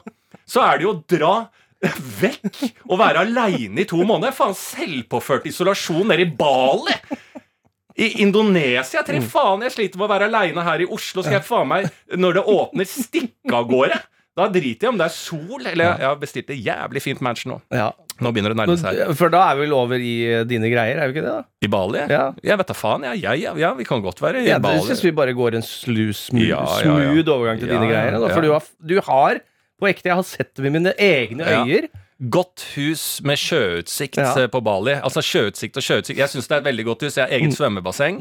så 0.49 0.67
er 0.67 0.81
det 0.81 0.89
jo 0.89 0.97
å 0.97 1.01
dra 1.15 1.35
vekk 2.19 2.65
og 2.89 2.99
være 2.99 3.23
aleine 3.23 3.85
i 3.85 3.89
to 3.89 4.01
måneder. 4.03 4.35
Faen, 4.35 4.57
selvpåført 4.59 5.47
isolasjon 5.47 6.09
nede 6.11 6.27
i 6.27 6.33
Bali! 6.39 6.97
I 7.99 8.09
Indonesia 8.23 9.03
Tre 9.07 9.21
faen 9.27 9.65
jeg 9.67 9.75
sliter 9.75 9.99
med 9.99 10.07
å 10.07 10.13
være 10.13 10.29
aleine 10.31 10.63
her 10.67 10.85
i 10.85 10.87
Oslo. 10.87 11.25
Skal 11.25 11.41
jeg 11.41 11.47
faen 11.49 11.69
meg, 11.71 11.89
når 12.15 12.39
det 12.39 12.45
åpner, 12.55 12.89
stikke 12.89 13.55
av 13.59 13.67
gårde? 13.71 13.99
Da 14.39 14.47
driter 14.55 14.87
jeg 14.87 14.93
om 14.93 14.99
det 15.01 15.09
er 15.09 15.15
sol, 15.15 15.65
eller 15.65 15.83
jeg, 15.83 15.95
jeg 15.99 16.07
har 16.07 16.19
bestilt 16.21 16.53
et 16.55 16.61
jævlig 16.63 17.03
fint 17.03 17.23
match 17.27 17.43
nå. 17.51 17.59
Ja. 17.75 17.89
Nå 18.23 18.31
begynner 18.35 18.55
det 18.55 18.57
å 18.57 18.61
nærme 18.61 18.77
seg. 18.79 19.01
For 19.19 19.31
da 19.35 19.45
er 19.51 19.59
vi 19.59 19.65
vel 19.67 19.75
over 19.75 20.03
i 20.03 20.15
eh, 20.27 20.45
dine 20.47 20.71
greier, 20.71 20.99
er 20.99 21.11
vi 21.11 21.17
ikke 21.17 21.25
det? 21.27 21.35
da? 21.41 21.67
I 21.67 21.71
Bali? 21.71 22.05
Ja. 22.11 22.25
Jeg 22.47 22.59
vet 22.61 22.71
da 22.71 22.77
faen. 22.79 23.07
Ja, 23.07 23.15
ja, 23.19 23.35
ja, 23.39 23.55
ja, 23.59 23.73
vi 23.79 23.87
kan 23.87 24.03
godt 24.05 24.23
være 24.23 24.45
i 24.45 24.49
Ja, 24.49 24.61
det 24.63 24.75
Jeg 24.77 24.87
syns 24.93 25.05
vi 25.07 25.15
bare 25.15 25.35
går 25.39 25.59
en 25.59 25.67
slu, 25.67 26.09
smooth, 26.15 26.55
overgang 27.35 27.63
til 27.63 27.71
dine 27.71 27.87
greier. 27.91 28.15
Da, 28.15 28.27
ja. 28.27 28.35
for 28.35 28.47
du 28.47 28.53
har, 28.55 28.69
du 28.79 28.97
har 29.11 29.43
på 29.79 29.91
ekte, 29.91 30.11
jeg 30.11 30.19
har 30.19 30.27
sett 30.27 30.51
det 30.55 30.67
med 30.67 30.79
mine 30.79 30.95
egne 30.99 31.47
øyer. 31.47 31.91
Godt 32.19 32.65
hus 32.75 33.21
med 33.23 33.39
sjøutsikt 33.39 34.17
Ja. 34.19 34.33
eh, 34.43 34.47
på 34.51 34.59
Bali. 34.61 34.91
Altså 34.99 35.23
sjøutsikt 35.23 35.77
og 35.79 35.83
sjøutsikt. 35.87 36.19
Jeg 36.19 36.27
syns 36.33 36.49
det 36.49 36.57
er 36.57 36.61
et 36.65 36.67
veldig 36.67 36.85
godt 36.89 37.03
hus. 37.07 37.15
Jeg 37.15 37.29
har 37.29 37.31
Mm. 37.31 37.45
eget 37.47 37.55
svømmebasseng. 37.55 38.17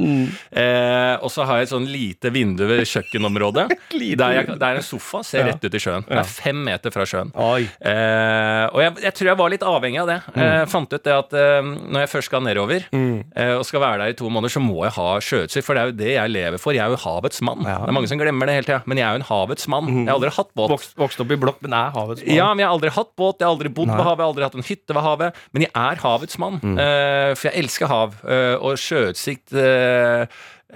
Eh, 0.54 1.18
og 1.24 1.32
så 1.34 1.46
har 1.48 1.58
jeg 1.58 1.64
et 1.64 1.74
sånn 1.74 1.88
lite 1.90 2.30
vindu 2.32 2.68
ved 2.68 2.86
kjøkkenområdet. 2.86 3.66
Der, 4.18 4.32
jeg, 4.38 4.46
der 4.60 4.68
er 4.68 4.76
en 4.78 4.86
sofa, 4.86 5.24
ser 5.26 5.40
Ja. 5.40 5.46
rett 5.52 5.66
ut 5.66 5.74
i 5.74 5.80
sjøen. 5.82 6.06
Det 6.08 6.18
er 6.18 6.24
fem 6.30 6.64
meter 6.64 6.92
fra 6.94 7.06
sjøen. 7.10 7.32
Eh, 7.34 8.68
og 8.70 8.80
jeg, 8.82 8.94
jeg 9.02 9.14
tror 9.18 9.28
jeg 9.32 9.38
var 9.38 9.50
litt 9.50 9.66
avhengig 9.66 10.00
av 10.02 10.08
det. 10.12 10.20
Mm. 10.36 10.44
Eh, 10.44 10.66
fant 10.70 10.94
ut 10.94 11.04
det 11.04 11.14
at 11.18 11.34
eh, 11.34 11.62
når 11.66 12.00
jeg 12.06 12.10
først 12.14 12.30
skal 12.30 12.42
nedover 12.46 12.86
eh, 12.94 13.54
og 13.58 13.66
skal 13.66 13.82
være 13.82 13.98
der 14.04 14.14
i 14.14 14.18
to 14.22 14.30
måneder, 14.30 14.54
så 14.54 14.62
må 14.62 14.84
jeg 14.86 14.94
ha 14.94 15.08
sjøutsikt, 15.20 15.66
for 15.66 15.74
det 15.74 15.82
er 15.82 15.90
jo 15.92 15.98
det 15.98 16.12
jeg 16.14 16.30
lever 16.34 16.62
for. 16.62 16.74
Jeg 16.78 16.86
er 16.86 16.94
jo 16.94 17.02
havets 17.02 17.42
mann. 17.42 17.66
Ja. 17.66 17.80
Det 17.82 17.90
er 17.90 17.98
mange 17.98 18.08
som 18.14 18.20
glemmer 18.22 18.46
det 18.46 18.56
hele 18.60 18.68
tida, 18.70 18.82
men 18.86 18.98
jeg 19.02 19.08
er 19.10 19.18
jo 19.18 19.22
en 19.24 19.30
havets 19.32 19.68
mann. 19.68 19.88
Jeg 20.06 20.08
har 20.12 20.20
aldri 20.20 20.30
hatt 20.38 20.54
båt. 20.54 20.70
Vokst, 20.76 20.94
vokst 21.02 21.20
opp 21.26 21.32
i 21.34 21.40
blokk, 21.42 21.62
men 21.66 21.74
er 21.74 21.90
havets 21.98 22.22
mann. 22.26 22.36
Ja, 22.38 22.48
men 22.54 22.62
jeg 22.62 22.68
har 22.70 22.78
aldri 22.78 22.94
hatt 22.94 23.12
båt, 23.18 23.40
jeg 23.42 23.48
har 23.50 23.56
aldri 23.58 23.74
bodd 23.74 23.87
Nei. 23.88 23.98
på 23.98 24.06
havet, 24.08 24.26
aldri 24.28 24.46
hatt 24.48 24.58
en 24.60 24.68
hytte 24.68 24.96
ved 24.96 25.06
havet. 25.06 25.42
Men 25.56 25.68
jeg 25.68 25.74
er 25.74 26.04
havets 26.04 26.38
mann, 26.42 26.60
eh, 26.78 27.32
for 27.38 27.50
jeg 27.50 27.64
elsker 27.64 27.92
hav. 27.92 28.18
Uh, 28.28 28.56
og 28.62 28.78
sjøutsikt 28.82 29.54
uh, 29.56 30.28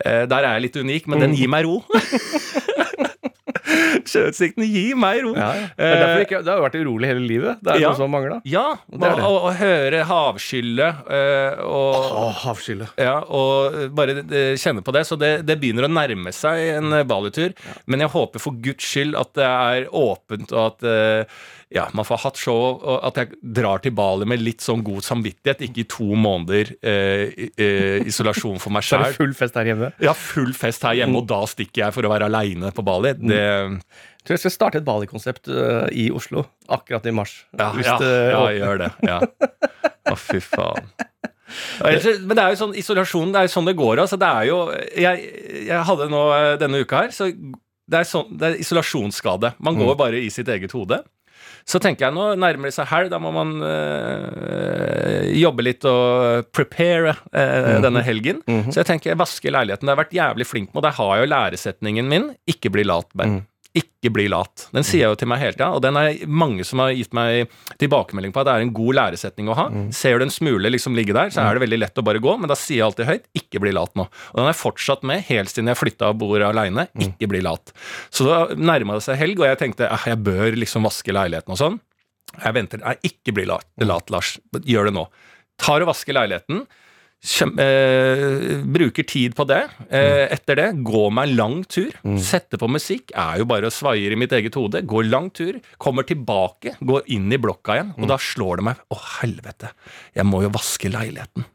Der 0.02 0.38
er 0.40 0.54
jeg 0.56 0.68
litt 0.70 0.78
unik, 0.80 1.08
men 1.12 1.26
den 1.26 1.36
gir 1.38 1.52
meg 1.52 1.68
ro. 1.68 1.82
Sjøutsiktene, 4.12 4.66
gir 4.68 4.98
meg 5.00 5.22
ro! 5.24 5.32
Ja, 5.38 5.50
ja. 5.56 5.68
Det, 5.78 6.24
ikke, 6.26 6.42
det 6.44 6.52
har 6.52 6.60
jo 6.60 6.66
vært 6.66 6.78
urolig 6.80 7.10
hele 7.12 7.24
livet. 7.28 7.62
Det 7.64 7.74
er 7.74 7.82
Ja. 7.84 7.92
noe 7.92 8.00
som 8.00 8.12
mangla. 8.12 8.40
Ja. 8.48 8.66
Å, 8.92 9.52
høre 9.60 10.02
havskyllet 10.08 11.06
og 11.68 11.96
oh, 11.96 12.34
havskyllet. 12.46 12.96
Ja, 13.00 13.20
og 13.28 13.94
bare 13.96 14.24
kjenne 14.60 14.84
på 14.86 14.96
det. 14.96 15.06
Så 15.08 15.18
det, 15.20 15.32
det 15.48 15.60
begynner 15.62 15.88
å 15.88 15.92
nærme 15.92 16.34
seg 16.36 16.78
en 16.80 17.02
Bali-tur. 17.08 17.56
Men 17.86 18.06
jeg 18.06 18.14
håper 18.16 18.44
for 18.44 18.60
guds 18.64 18.88
skyld 18.88 19.18
at 19.20 19.34
det 19.38 19.48
er 19.48 19.90
åpent, 19.92 20.52
og 20.56 20.72
at 20.72 20.88
eh, 20.88 21.42
ja, 21.72 21.86
man 21.96 22.04
får 22.08 22.20
hatt 22.26 22.40
show, 22.40 22.76
og 22.84 22.98
at 23.08 23.20
jeg 23.22 23.38
drar 23.56 23.80
til 23.84 23.94
Bali 23.96 24.28
med 24.28 24.42
litt 24.44 24.64
sånn 24.64 24.84
god 24.84 25.06
samvittighet. 25.08 25.64
Ikke 25.70 25.86
i 25.86 25.88
to 25.90 26.08
måneder 26.20 26.74
eh, 26.84 27.32
eh, 27.56 28.08
isolasjon 28.12 28.60
for 28.60 28.76
meg 28.76 28.84
det 28.92 29.16
full 29.16 29.32
fest 29.38 29.56
her 29.60 29.70
hjemme. 29.72 29.92
Ja, 30.04 30.14
full 30.18 30.52
fest 30.58 30.84
her 30.88 30.98
hjemme, 31.00 31.22
og 31.22 31.30
da 31.32 31.40
stikker 31.48 31.86
jeg 31.86 31.96
for 31.96 32.08
å 32.08 32.12
være 32.12 32.28
aleine 32.28 32.74
på 32.76 32.84
Bali. 32.84 33.14
Det, 33.22 33.40
Jeg 33.40 34.28
tror 34.28 34.36
jeg 34.36 34.44
skal 34.44 34.56
starte 34.58 34.82
et 34.82 34.88
Bali-konsept 34.88 35.48
uh, 35.48 35.88
i 35.96 36.10
Oslo 36.14 36.44
akkurat 36.72 37.08
i 37.08 37.16
mars. 37.16 37.40
ja, 37.56 37.72
ja, 37.80 37.96
det 38.02 38.12
ja, 38.36 38.44
gjør 38.60 38.84
det. 38.84 38.92
Ja. 39.08 39.22
Å, 40.12 40.18
fy 40.20 40.44
faen. 40.44 40.92
Men 42.28 42.36
det 42.36 42.44
er 42.44 42.54
jo 42.54 42.60
sånn 42.62 42.76
isolasjon, 42.80 43.32
det 43.32 43.42
er 43.42 43.48
jo 43.48 43.56
sånn 43.56 43.68
det 43.68 43.78
går. 43.80 44.04
Altså, 44.04 44.20
det 44.20 44.28
er 44.28 44.46
jo 44.48 44.60
Jeg, 44.96 45.32
jeg 45.68 45.88
hadde 45.88 46.08
nå 46.12 46.22
eh, 46.36 46.54
denne 46.62 46.84
uka 46.84 47.06
her, 47.06 47.16
så 47.16 47.32
det 47.32 48.04
er, 48.04 48.08
sånn, 48.08 48.30
det 48.40 48.48
er 48.48 48.62
isolasjonsskade. 48.62 49.56
Man 49.60 49.80
går 49.80 49.98
bare 50.00 50.20
i 50.24 50.30
sitt 50.32 50.48
eget 50.52 50.72
hode. 50.76 51.02
Så 51.68 51.80
tenker 51.84 52.08
jeg 52.08 52.16
nå 52.16 52.32
nærmer 52.42 52.70
det 52.70 52.76
seg 52.76 52.90
helg, 52.92 53.12
da 53.14 53.20
må 53.22 53.32
man 53.36 53.54
øh, 53.62 55.30
jobbe 55.38 55.66
litt 55.66 55.86
og 55.88 56.50
prepare 56.56 57.16
eh, 57.34 57.78
denne 57.84 58.04
helgen. 58.06 58.42
Så 58.72 58.82
jeg 58.82 58.90
tenker 58.90 59.14
jeg 59.14 59.22
vasker 59.22 59.54
leiligheten. 59.54 59.86
Det 59.86 59.94
har 59.94 60.00
jeg 60.00 60.06
vært 60.06 60.20
jævlig 60.20 60.48
flink 60.50 60.72
med, 60.72 60.82
og 60.82 60.88
der 60.88 60.98
har 60.98 61.16
jeg 61.16 61.26
jo 61.26 61.32
læresetningen 61.36 62.12
min 62.12 62.30
'ikke 62.50 62.72
bli 62.74 62.84
lat'. 62.88 63.12
Ben. 63.16 63.42
Ikke 63.78 64.10
bli 64.12 64.26
lat. 64.28 64.66
Den 64.76 64.84
sier 64.84 65.06
jeg 65.06 65.14
jo 65.14 65.18
til 65.22 65.30
meg 65.32 65.40
hele 65.40 65.54
tida, 65.56 65.70
og 65.78 65.82
den 65.86 65.96
er 65.96 66.18
mange 66.28 66.66
som 66.68 66.82
har 66.84 66.92
gitt 66.92 67.14
meg 67.16 67.48
tilbakemelding 67.80 68.34
på 68.36 68.42
at 68.42 68.50
det 68.50 68.56
er 68.58 68.66
en 68.66 68.74
god 68.76 68.98
læresetning 68.98 69.48
å 69.48 69.56
ha. 69.56 69.66
Ser 69.96 70.20
du 70.20 70.26
en 70.26 70.34
smule 70.34 70.72
liksom 70.74 70.98
ligge 70.98 71.16
der, 71.16 71.32
så 71.32 71.46
er 71.46 71.56
det 71.56 71.64
veldig 71.64 71.80
lett 71.80 72.02
å 72.02 72.04
bare 72.04 72.20
gå, 72.20 72.34
men 72.42 72.52
da 72.52 72.58
sier 72.60 72.82
jeg 72.82 72.88
alltid 72.90 73.08
høyt 73.08 73.30
'ikke 73.38 73.62
bli 73.64 73.72
lat' 73.72 73.96
nå. 73.96 74.08
Og 74.10 74.36
den 74.36 74.44
har 74.44 74.52
jeg 74.52 74.60
fortsatt 74.64 75.04
med 75.08 75.24
helt 75.30 75.50
siden 75.54 75.72
jeg 75.72 75.80
flytta 75.80 76.10
og 76.12 76.20
bor 76.20 76.44
aleine. 76.44 76.88
Ikke 77.00 77.30
bli 77.32 77.40
lat. 77.42 77.72
Så 78.12 78.28
da 78.28 78.54
nærma 78.56 79.00
det 79.00 79.04
seg 79.08 79.16
helg, 79.22 79.40
og 79.40 79.48
jeg 79.48 79.62
tenkte 79.64 79.88
eh, 79.88 80.08
jeg 80.12 80.20
bør 80.20 80.60
liksom 80.60 80.84
vaske 80.84 81.16
leiligheten 81.16 81.56
og 81.56 81.62
sånn. 81.64 81.80
Jeg 82.44 82.54
venter. 82.54 82.80
Nei, 82.84 82.96
ikke 83.08 83.34
bli 83.36 83.46
lat, 83.46 83.68
lat 83.80 84.10
Lars. 84.10 84.38
Gjør 84.68 84.92
det 84.92 84.96
nå. 85.00 85.08
Tar 85.62 85.84
og 85.84 85.92
vasker 85.92 86.16
leiligheten. 86.16 86.66
Kjem, 87.22 87.52
eh, 87.62 88.64
bruker 88.66 89.06
tid 89.06 89.36
på 89.38 89.46
det. 89.46 89.60
Eh, 89.94 90.24
etter 90.34 90.58
det, 90.58 90.68
gå 90.82 91.04
meg 91.14 91.30
en 91.30 91.36
lang 91.38 91.58
tur. 91.70 91.92
Sette 92.18 92.58
på 92.58 92.70
musikk. 92.72 93.12
Er 93.14 93.44
jo 93.44 93.46
bare 93.46 93.70
og 93.70 93.76
svaier 93.76 94.16
i 94.16 94.18
mitt 94.18 94.34
eget 94.34 94.58
hode. 94.58 94.82
Går 94.90 95.06
lang 95.10 95.30
tur. 95.30 95.60
Kommer 95.78 96.08
tilbake. 96.08 96.74
Går 96.82 97.06
inn 97.14 97.30
i 97.32 97.38
blokka 97.38 97.78
igjen. 97.78 97.94
Og 98.02 98.10
da 98.10 98.18
slår 98.18 98.58
det 98.58 98.68
meg 98.72 98.82
Å, 98.90 98.98
helvete. 99.22 99.70
Jeg 100.18 100.26
må 100.26 100.42
jo 100.42 100.50
vaske 100.50 100.90
leiligheten. 100.90 101.46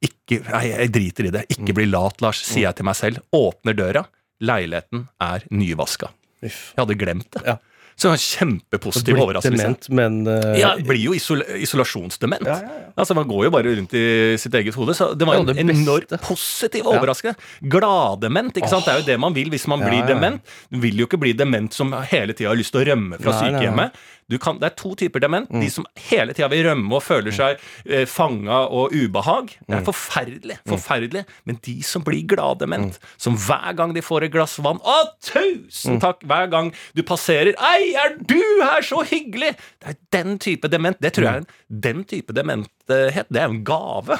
Ikke, 0.00 0.40
nei, 0.48 0.64
jeg 0.72 0.92
driter 0.96 1.28
i 1.28 1.34
det. 1.36 1.44
Ikke 1.52 1.76
bli 1.76 1.84
lat, 1.90 2.22
Lars, 2.24 2.40
sier 2.40 2.70
jeg 2.70 2.80
til 2.80 2.88
meg 2.88 2.96
selv. 2.96 3.20
Åpner 3.36 3.76
døra. 3.76 4.06
Leiligheten 4.40 5.04
er 5.20 5.44
nyvaska. 5.52 6.08
Jeg 6.40 6.54
hadde 6.80 6.96
glemt 6.96 7.28
det. 7.36 7.44
Ja. 7.44 7.58
Så 8.00 8.08
en 8.14 8.20
kjempepositiv 8.22 9.18
overraskelse. 9.20 9.90
men 9.92 10.22
uh, 10.26 10.54
Ja, 10.58 10.70
blir 10.80 11.02
jo 11.02 11.12
isol 11.16 11.42
isolasjonsdement. 11.60 12.46
Ja, 12.48 12.56
ja, 12.64 12.78
ja. 12.80 12.92
Altså 12.96 13.14
Man 13.18 13.28
går 13.28 13.44
jo 13.46 13.50
bare 13.54 13.74
rundt 13.76 13.92
i 13.96 14.04
sitt 14.40 14.54
eget 14.56 14.74
hode. 14.78 14.94
Så 14.96 15.10
det 15.18 15.26
var 15.28 15.36
Ja, 15.36 15.44
en 15.52 15.70
enormt 15.74 16.14
positiv 16.24 16.88
overraskelse. 16.88 17.36
Gladdement. 17.68 18.56
ikke 18.56 18.70
sant? 18.72 18.86
Det 18.88 18.94
er 18.94 19.02
jo 19.02 19.06
det 19.12 19.18
man 19.20 19.36
vil 19.36 19.50
hvis 19.52 19.66
man 19.70 19.84
blir 19.84 20.06
dement. 20.08 20.40
Du 20.72 20.80
vil 20.80 20.96
jo 21.02 21.06
ikke 21.10 21.20
bli 21.20 21.34
dement 21.36 21.72
som 21.76 21.92
hele 22.10 22.32
tida 22.32 22.50
har 22.54 22.58
lyst 22.58 22.72
til 22.74 22.82
å 22.82 22.88
rømme 22.92 23.20
fra 23.20 23.36
sykehjemmet. 23.42 23.92
Du 24.30 24.36
kan, 24.38 24.60
det 24.62 24.70
er 24.70 24.76
to 24.78 24.92
typer 24.98 25.22
dement. 25.22 25.48
De 25.50 25.68
som 25.72 25.86
hele 26.08 26.34
tida 26.36 26.48
vil 26.52 26.62
rømme 26.68 26.94
og 26.96 27.02
føler 27.02 27.34
seg 27.34 27.58
eh, 27.86 28.06
fanga 28.08 28.62
og 28.70 28.94
ubehag. 28.94 29.56
Det 29.66 29.78
er 29.80 29.84
forferdelig. 29.86 30.58
forferdelig 30.70 31.24
Men 31.48 31.58
de 31.66 31.76
som 31.86 32.04
blir 32.06 32.22
gladdement, 32.30 32.98
som 33.20 33.36
hver 33.36 33.74
gang 33.78 33.94
de 33.96 34.02
får 34.04 34.28
et 34.28 34.34
glass 34.34 34.56
vann 34.62 34.78
Å, 34.86 34.98
tusen 35.26 35.98
takk! 36.02 36.22
Hver 36.30 36.50
gang 36.52 36.70
du 36.96 37.02
passerer 37.06 37.52
Ei, 37.58 37.90
er 37.98 38.16
du 38.20 38.38
her? 38.62 38.84
Så 38.86 39.02
hyggelig! 39.10 39.54
Det 39.82 39.94
er 39.94 39.98
den 40.14 40.38
type 40.42 40.70
dement. 40.70 40.98
Det 41.02 41.14
tror 41.16 41.26
jeg 41.26 41.40
er 41.40 41.44
en, 41.44 41.50
Den 41.88 42.04
type 42.08 42.34
dementhet, 42.36 43.26
det 43.30 43.40
er 43.42 43.48
en 43.48 43.64
gave. 43.66 44.18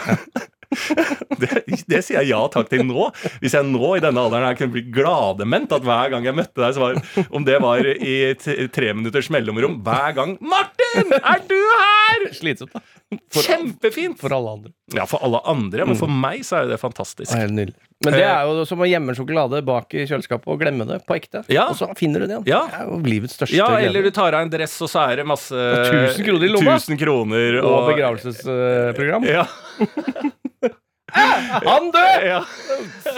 Det, 1.41 1.49
det 1.89 2.01
sier 2.05 2.21
jeg 2.21 2.31
ja 2.31 2.41
takk 2.53 2.69
til 2.71 2.85
nå. 2.87 3.09
Hvis 3.43 3.55
jeg 3.57 3.67
nå 3.67 3.93
i 3.97 4.03
denne 4.03 4.23
alderen 4.23 4.47
her 4.47 4.59
kunne 4.59 4.75
bli 4.75 4.83
gladement 4.93 5.73
at 5.73 5.87
hver 5.87 6.13
gang 6.13 6.27
jeg 6.29 6.37
møtte 6.37 6.61
deg, 6.61 6.75
så 6.77 6.83
var 6.83 7.27
om 7.37 7.47
det 7.47 7.59
var 7.63 7.87
i 7.91 8.15
tre 8.71 8.93
minutters 8.97 9.31
mellomrom 9.33 9.81
hver 9.87 10.15
gang 10.19 10.37
'Martin, 10.39 11.15
er 11.19 11.45
du 11.49 11.57
her?!' 11.59 12.29
slitsomt, 12.37 12.75
da. 12.77 12.83
For, 13.33 13.43
Kjempefint! 13.43 14.19
for 14.21 14.33
alle 14.37 14.51
andre. 14.59 14.73
Ja, 14.95 15.07
for 15.11 15.23
alle 15.27 15.41
andre, 15.51 15.87
men 15.87 15.99
for 15.99 16.11
meg 16.11 16.45
så 16.47 16.61
er 16.61 16.69
det 16.71 16.79
fantastisk. 16.83 17.31
Det 17.33 17.41
er. 17.67 17.73
Men 18.01 18.15
det 18.17 18.23
er 18.25 18.47
jo 18.49 18.63
som 18.65 18.81
å 18.81 18.87
gjemme 18.89 19.13
sjokolade 19.17 19.61
bak 19.67 19.93
i 19.93 20.07
kjøleskapet 20.09 20.49
og 20.49 20.61
glemme 20.63 20.87
det 20.89 21.03
på 21.05 21.19
ekte. 21.19 21.43
Ja. 21.53 21.67
Og 21.69 21.77
så 21.77 21.91
finner 21.99 22.23
du 22.23 22.27
det 22.31 22.39
igjen. 22.39 22.47
Ja. 22.49 22.63
Det 22.71 22.79
er 22.81 22.89
jo 22.89 23.01
livets 23.05 23.37
største 23.37 23.59
Ja, 23.59 23.67
glede. 23.75 23.91
eller 23.91 24.07
du 24.09 24.11
tar 24.17 24.37
av 24.39 24.47
en 24.47 24.53
dress, 24.53 24.79
og 24.81 24.89
så 24.93 25.03
er 25.11 25.21
det 25.21 25.27
masse 25.29 25.53
1000 25.53 26.25
kroner 26.25 26.47
i 26.47 26.53
lomma. 26.55 26.77
1000 26.79 27.01
kroner 27.03 27.61
Og 27.61 27.91
begravelsesprogram. 27.93 29.29
Ja. 29.29 29.45
Han 31.15 31.91
død! 31.95 32.27
ja. 32.27 32.41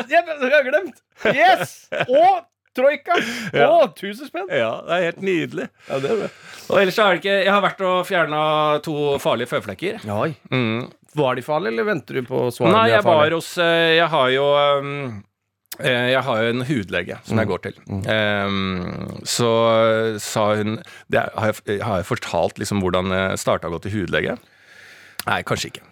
Jeg 0.08 0.24
jeg 0.26 0.54
har 0.54 0.64
glemt! 0.68 1.02
Yes! 1.32 1.74
Og 2.08 2.42
troika! 2.76 3.18
Ja. 3.52 3.68
1000 3.88 4.30
spenn! 4.30 4.48
ja, 4.50 4.70
det 4.86 4.96
er 4.98 5.06
helt 5.10 5.22
nydelig. 5.26 5.68
Ja, 5.90 5.98
det 6.02 6.10
er 6.14 6.22
det. 6.24 6.30
Og 6.70 6.78
ellers 6.80 6.96
så 6.96 7.04
er 7.04 7.16
det 7.16 7.20
ikke 7.22 7.34
Jeg 7.44 7.52
har 7.52 7.64
vært 7.64 7.82
og 7.84 7.98
fjerna 8.08 8.42
to 8.86 8.94
farlige 9.22 9.50
føflekker. 9.52 10.00
Oi. 10.14 10.30
Mm. 10.54 10.86
Var 11.18 11.36
de 11.36 11.42
farlige, 11.44 11.74
eller 11.74 11.84
venter 11.90 12.20
du 12.22 12.22
på 12.30 12.46
svaret? 12.54 12.72
Nei, 12.72 12.86
jeg 12.94 13.04
var 13.04 13.34
hos 13.36 13.50
eh, 13.60 13.98
Jeg 13.98 14.08
har 14.14 14.30
jo 14.32 14.46
um, 14.56 15.20
jeg 15.82 16.20
har 16.24 16.40
jo 16.44 16.50
en 16.52 16.64
hudlege 16.68 17.16
som 17.24 17.36
Mm. 17.36 17.40
jeg 17.40 17.48
går 17.48 17.60
til. 17.64 17.76
Um, 17.88 19.20
så 19.24 19.48
sa 20.20 20.42
hun 20.60 20.74
det 21.10 21.22
har, 21.34 21.54
jeg, 21.66 21.78
har 21.82 22.02
jeg 22.02 22.08
fortalt 22.10 22.60
liksom 22.60 22.82
hvordan 22.84 23.08
jeg 23.12 23.38
starta 23.40 23.68
å 23.70 23.72
gå 23.76 23.80
til 23.86 23.94
hudlege? 24.02 24.36
Nei, 25.28 25.42
kanskje 25.46 25.70
ikke. 25.70 25.84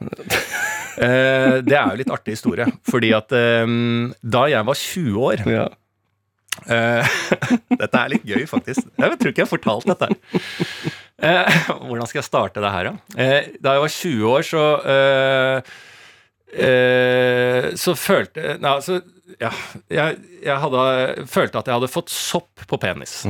Eh, 1.00 1.60
det 1.64 1.76
er 1.76 1.92
jo 1.92 1.98
litt 2.00 2.10
artig 2.12 2.34
historie. 2.34 2.66
Fordi 2.90 3.12
at 3.16 3.30
um, 3.64 4.10
da 4.20 4.46
jeg 4.50 4.66
var 4.66 4.80
20 4.80 5.20
år 5.28 5.44
Ja. 5.48 5.68
Eh, 6.66 7.12
dette 7.80 8.00
er 8.00 8.10
litt 8.12 8.26
gøy, 8.26 8.42
faktisk. 8.50 8.88
Jeg 8.98 9.18
tror 9.20 9.30
ikke 9.32 9.40
jeg 9.40 9.46
har 9.46 9.52
fortalt 9.52 9.86
dette. 9.88 10.08
Eh, 11.20 11.60
hvordan 11.86 12.08
skal 12.10 12.20
jeg 12.20 12.26
starte 12.26 12.64
det 12.64 12.72
her, 12.74 12.90
da? 12.90 13.22
Eh, 13.22 13.48
da 13.62 13.76
jeg 13.76 13.84
var 13.86 13.94
20 13.94 14.28
år, 14.34 14.44
så 14.50 14.64
eh, 14.96 15.72
eh, 16.66 17.70
Så 17.78 17.94
følte 17.98 18.56
Nei, 18.58 18.74
altså 18.74 19.00
Ja. 19.40 19.52
Jeg, 19.88 20.18
jeg 20.44 20.56
hadde, 20.66 20.84
følte 21.30 21.60
at 21.62 21.68
jeg 21.70 21.78
hadde 21.78 21.92
fått 21.92 22.10
sopp 22.12 22.66
på 22.68 22.80
penis. 22.82 23.20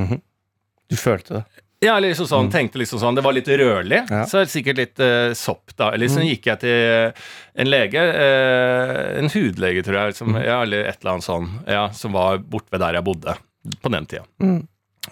Du 0.91 0.97
følte 0.99 1.41
det. 1.43 1.67
Ja, 1.81 1.95
eller 1.97 2.11
liksom 2.13 2.27
sånn, 2.29 2.51
tenkte 2.53 2.77
liksom 2.77 3.01
sånn, 3.01 3.17
Det 3.17 3.23
var 3.25 3.33
litt 3.33 3.47
rødlig, 3.49 4.03
Ja. 4.11 4.27
så 4.29 4.41
er 4.41 4.45
det 4.45 4.53
sikkert 4.53 4.77
litt 4.77 5.01
uh, 5.01 5.33
sopp, 5.33 5.73
da. 5.81 5.91
Eller 5.97 6.11
så 6.13 6.21
gikk 6.21 6.45
jeg 6.51 6.61
til 6.61 7.13
en 7.57 7.71
lege, 7.71 8.03
uh, 8.05 9.19
en 9.19 9.31
hudlege, 9.33 9.83
tror 9.87 9.97
jeg, 10.03 10.17
som, 10.19 10.37
ja, 10.37 10.59
eller 10.67 10.85
et 10.91 11.01
eller 11.01 11.15
annet 11.15 11.25
sånn, 11.25 11.49
ja, 11.67 11.87
som 11.97 12.13
var 12.13 12.43
borte 12.45 12.69
ved 12.75 12.83
der 12.85 12.99
jeg 12.99 13.07
bodde 13.09 13.37
på 13.81 13.93
den 13.97 14.07
tida. 14.11 14.27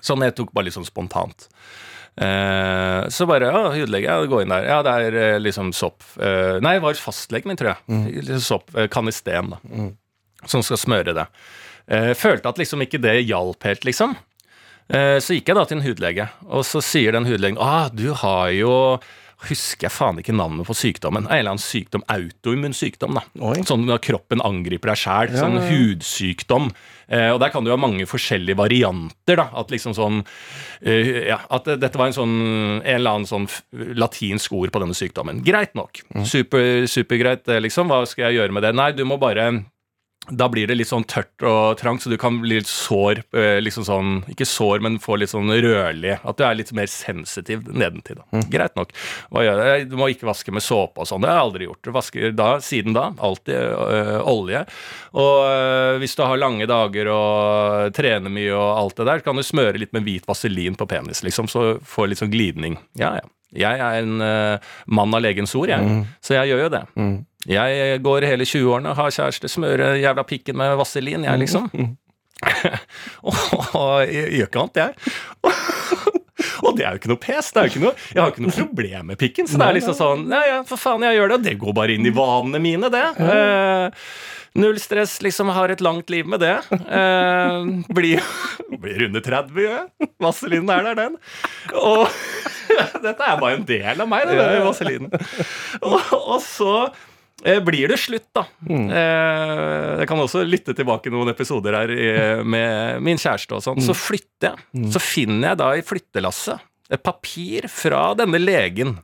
Sånn 0.04 0.20
jeg 0.26 0.36
tok 0.36 0.52
bare 0.52 0.68
litt 0.68 0.76
sånn 0.76 0.84
spontant. 0.88 1.48
Uh, 2.18 3.06
så 3.14 3.24
bare 3.30 3.48
ja, 3.48 3.64
hudlege, 3.72 4.04
ja, 4.10 4.28
gå 4.28 4.42
inn 4.42 4.52
der. 4.52 4.64
Ja, 4.68 4.82
det 4.84 4.94
er 5.06 5.18
eh, 5.22 5.38
liksom 5.40 5.70
sopp. 5.72 6.02
Eh, 6.18 6.58
nei, 6.64 6.74
det 6.76 6.82
var 6.84 6.98
fastlegen 7.00 7.48
min, 7.48 7.56
tror 7.60 7.76
jeg. 7.76 8.12
Liksom 8.26 8.44
Sopp, 8.44 8.72
eh, 8.76 8.88
Kanisten, 8.92 9.54
da. 9.54 9.60
Som 10.50 10.64
skal 10.66 10.80
smøre 10.82 11.14
det. 11.14 11.26
Eh, 11.88 12.10
følte 12.18 12.50
at 12.50 12.58
liksom 12.60 12.82
ikke 12.84 13.00
det 13.00 13.20
hjalp 13.22 13.62
helt, 13.64 13.86
liksom. 13.86 14.16
Eh, 14.88 15.18
Så 15.20 15.36
gikk 15.36 15.48
jeg 15.52 15.56
da 15.58 15.64
til 15.68 15.78
en 15.78 15.84
hudlege, 15.86 16.28
og 16.48 16.64
så 16.64 16.80
sier 16.84 17.12
den 17.12 17.26
hudlegen 17.28 17.58
ah, 17.60 17.88
du 17.92 18.12
har 18.14 18.50
jo 18.56 18.74
Husker 19.46 19.86
jeg 19.86 19.94
faen 19.94 20.16
ikke 20.18 20.34
navnet 20.34 20.66
på 20.66 20.74
sykdommen. 20.74 21.28
En 21.28 21.30
eller 21.38 21.52
annen 21.52 21.62
sykdom, 21.62 22.02
autoimmun 22.10 22.72
sykdom. 22.74 23.14
da. 23.14 23.20
Oi. 23.46 23.60
Sånn 23.62 23.84
når 23.86 24.00
kroppen 24.02 24.42
angriper 24.42 24.90
deg 24.90 24.98
sjæl. 24.98 25.30
Ja, 25.30 25.44
Sånn 25.44 25.54
ja, 25.60 25.62
hudsykdom. 25.68 26.66
Eh, 27.06 27.28
og 27.30 27.38
der 27.38 27.52
kan 27.54 27.62
du 27.62 27.70
ha 27.70 27.76
mange 27.78 28.02
forskjellige 28.10 28.58
varianter. 28.58 29.38
da, 29.38 29.46
At 29.54 29.70
liksom 29.70 29.94
sånn 29.94 30.24
uh, 30.26 31.22
ja, 31.30 31.38
At 31.54 31.70
dette 31.70 31.94
var 31.94 32.10
en 32.10 32.18
sånn 32.18 32.34
en 32.82 32.82
eller 32.96 33.14
annen 33.20 33.30
sånn 33.30 33.46
latinsk 33.94 34.58
ord 34.58 34.74
på 34.74 34.82
denne 34.82 34.98
sykdommen. 34.98 35.44
Greit 35.46 35.78
nok. 35.78 36.02
Mm. 36.16 36.26
Super, 36.26 36.88
supergreit, 36.90 37.46
eh, 37.46 37.62
liksom. 37.62 37.94
Hva 37.94 38.02
skal 38.10 38.32
jeg 38.32 38.40
gjøre 38.40 38.58
med 38.58 38.66
det? 38.66 38.74
Nei, 38.74 38.90
du 38.90 39.04
må 39.06 39.20
bare 39.22 39.52
da 40.30 40.48
blir 40.52 40.66
det 40.68 40.76
litt 40.76 40.88
sånn 40.90 41.04
tørt 41.08 41.42
og 41.46 41.78
trangt, 41.80 42.02
så 42.04 42.10
du 42.12 42.16
kan 42.20 42.40
bli 42.42 42.58
litt 42.58 42.68
sår. 42.68 43.22
eh, 43.32 43.58
liksom 43.64 43.84
sånn, 43.86 44.10
Ikke 44.28 44.46
sår, 44.46 44.80
men 44.84 44.98
få 44.98 45.16
litt 45.18 45.30
sånn 45.30 45.48
rødlig. 45.48 46.18
At 46.24 46.36
du 46.36 46.44
er 46.44 46.54
litt 46.58 46.72
mer 46.72 46.86
sensitiv 46.86 47.64
nedentil. 47.72 48.16
da. 48.20 48.42
Greit 48.52 48.76
nok. 48.76 48.92
Du 49.88 49.96
må 49.96 50.10
ikke 50.12 50.28
vaske 50.28 50.52
med 50.52 50.62
såpe 50.62 51.00
og 51.00 51.06
sånn. 51.08 51.22
Det 51.22 51.28
har 51.30 51.38
jeg 51.40 51.46
aldri 51.46 51.68
gjort. 51.68 51.82
Du 51.82 51.90
vasker 51.92 52.32
da, 52.36 52.50
siden 52.60 52.92
da, 52.96 53.12
alltid 53.18 53.54
øh, 53.56 54.20
olje. 54.28 54.64
Og 55.14 55.38
øh, 55.48 55.98
hvis 56.02 56.14
du 56.16 56.22
har 56.22 56.36
lange 56.36 56.66
dager 56.68 57.08
og 57.12 57.92
trener 57.96 58.30
mye 58.30 58.52
og 58.52 58.78
alt 58.78 58.96
det 58.96 59.06
der, 59.06 59.18
så 59.18 59.24
kan 59.30 59.36
du 59.36 59.42
smøre 59.46 59.78
litt 59.80 59.92
med 59.96 60.04
hvit 60.04 60.26
vaselin 60.28 60.76
på 60.78 60.86
penis, 60.88 61.22
liksom, 61.24 61.48
så 61.48 61.78
får 61.82 62.08
litt 62.12 62.18
sånn 62.22 62.32
glidning. 62.32 62.78
Ja, 62.98 63.14
ja. 63.20 63.26
Jeg 63.56 63.80
er 63.80 64.02
en 64.02 64.20
øh, 64.20 64.58
mann 64.92 65.14
av 65.16 65.22
legens 65.24 65.54
ord, 65.56 65.70
jeg. 65.72 65.80
Så 66.20 66.34
jeg 66.36 66.50
gjør 66.50 66.66
jo 66.66 66.72
det. 66.74 66.82
Jeg 67.48 68.02
går 68.04 68.26
hele 68.28 68.44
20-årene, 68.44 68.92
har 68.98 69.14
kjæreste, 69.14 69.48
smører 69.48 69.96
jævla 70.02 70.24
pikken 70.28 70.58
med 70.60 70.76
vaselin, 70.80 71.24
jeg, 71.24 71.40
liksom. 71.46 71.70
og 73.78 74.06
jeg 74.06 74.30
gjør 74.38 74.48
ikke 74.48 74.64
annet, 74.64 74.80
jeg. 74.84 74.92
Og 76.68 76.76
det 76.78 76.84
er 76.84 76.94
jo 76.94 77.00
ikke 77.00 77.10
noe 77.10 77.20
pes. 77.22 77.50
det 77.52 77.60
er 77.60 77.66
jo 77.66 77.72
ikke 77.72 77.84
noe, 77.84 77.94
Jeg 78.12 78.20
har 78.22 78.32
ikke 78.32 78.44
noe 78.44 78.56
problem 78.56 79.12
med 79.12 79.20
pikken. 79.20 79.48
Så 79.50 79.58
det 79.58 79.66
er 79.66 79.78
liksom 79.78 79.96
sånn 79.98 80.26
Ja, 80.30 80.42
ja, 80.46 80.58
for 80.66 80.80
faen, 80.80 81.04
jeg 81.06 81.18
gjør 81.18 81.32
det. 81.32 81.38
Og 81.38 81.46
det 81.46 81.54
går 81.62 81.76
bare 81.78 81.94
inn 81.94 82.06
i 82.06 82.14
vanene 82.14 82.60
mine, 82.62 82.90
det. 82.94 83.04
Eh, 83.22 84.04
null 84.58 84.78
stress, 84.82 85.16
liksom. 85.24 85.50
Har 85.54 85.74
et 85.74 85.82
langt 85.84 86.10
liv 86.14 86.28
med 86.30 86.42
det. 86.44 86.54
Eh, 86.74 87.58
blir, 87.94 88.22
blir 88.74 89.02
runde 89.04 89.22
30, 89.24 89.60
gjør 89.64 89.76
jeg. 89.80 90.10
Vaselinen 90.22 90.72
er 90.74 90.88
der, 90.90 91.02
den. 91.02 91.18
Og 91.78 92.06
dette 93.02 93.16
er 93.16 93.38
bare 93.40 93.58
en 93.58 93.68
del 93.68 94.06
av 94.06 94.10
meg, 94.10 94.26
det 94.28 94.38
der 94.38 94.64
vaselinen. 94.66 95.14
Og, 95.82 96.00
og 96.18 96.40
så 96.44 96.74
blir 97.64 97.88
det 97.92 97.98
slutt, 98.02 98.26
da. 98.34 98.42
Mm. 98.68 98.88
jeg 100.00 100.08
kan 100.10 100.18
også 100.24 100.40
lytte 100.46 100.74
tilbake 100.74 101.10
noen 101.14 101.30
episoder 101.30 101.76
her 101.78 102.42
med 102.44 103.02
min 103.06 103.20
kjæreste 103.20 103.54
og 103.54 103.62
sånn. 103.62 103.82
Så 103.84 103.94
flytter 103.94 104.56
jeg. 104.56 104.88
Så 104.94 105.02
finner 105.02 105.52
jeg 105.52 105.60
da 105.62 105.68
i 105.78 105.84
flyttelasset 105.86 106.64
et 106.90 107.02
papir 107.04 107.68
fra 107.70 108.08
denne 108.18 108.40
legen. 108.42 108.96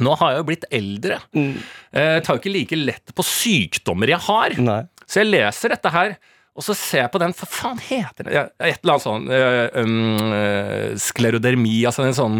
Nå 0.00 0.14
har 0.20 0.32
jeg 0.32 0.40
jo 0.40 0.48
blitt 0.48 0.64
eldre. 0.72 1.20
Eh, 1.36 1.54
Jeg 1.92 2.22
tar 2.24 2.36
jo 2.36 2.40
ikke 2.40 2.52
like 2.54 2.76
lett 2.78 3.14
på 3.14 3.24
sykdommer 3.26 4.08
jeg 4.14 4.22
har. 4.26 4.54
Nei. 4.62 4.82
Så 5.06 5.20
jeg 5.22 5.30
leser 5.32 5.74
dette 5.74 5.90
her, 5.92 6.14
og 6.56 6.62
så 6.64 6.74
ser 6.78 7.02
jeg 7.04 7.12
på 7.12 7.20
den 7.22 7.34
Hva 7.36 7.46
faen 7.50 7.78
heter 7.82 8.26
det? 8.26 8.44
Et 8.62 8.78
eller 8.82 8.94
annet 8.96 9.04
sånn 9.06 9.26
øh, 9.30 9.68
um, 9.82 10.32
øh, 10.36 10.96
sklerodermi, 11.02 11.80
altså 11.90 12.06
en 12.06 12.16
sånn 12.16 12.38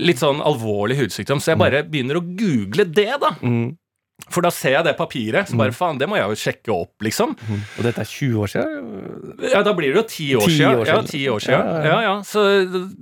litt 0.00 0.20
sånn 0.22 0.40
alvorlig 0.44 0.96
hudsykdom. 1.00 1.40
Så 1.42 1.52
jeg 1.52 1.60
bare 1.60 1.82
begynner 1.88 2.20
å 2.20 2.24
google 2.24 2.86
det, 2.88 3.10
da. 3.20 3.32
For 4.32 4.40
da 4.44 4.52
ser 4.54 4.76
jeg 4.76 4.84
det 4.86 4.92
papiret, 4.96 5.48
så 5.50 5.56
bare 5.58 5.74
faen, 5.74 5.96
det 5.98 6.06
må 6.08 6.14
jeg 6.16 6.28
jo 6.30 6.36
sjekke 6.38 6.70
opp, 6.72 6.92
liksom. 7.04 7.32
Og 7.52 7.80
dette 7.84 8.00
er 8.04 8.08
20 8.08 8.36
år 8.44 8.50
siden? 8.52 9.40
Ja, 9.50 9.62
da 9.66 9.72
blir 9.76 9.90
det 9.92 9.98
jo 9.98 10.04
10 10.06 10.28
år 10.38 10.46
10 10.46 10.54
siden. 10.56 10.76
år 10.78 10.86
Ja, 10.86 10.94
siden. 10.94 11.08
ti 11.10 11.22
år 11.32 11.40
siden. 11.42 11.58
Ja, 11.58 11.80
Ja, 11.82 11.88
ja, 11.90 12.02
ja. 12.06 12.12
Så 12.24 12.44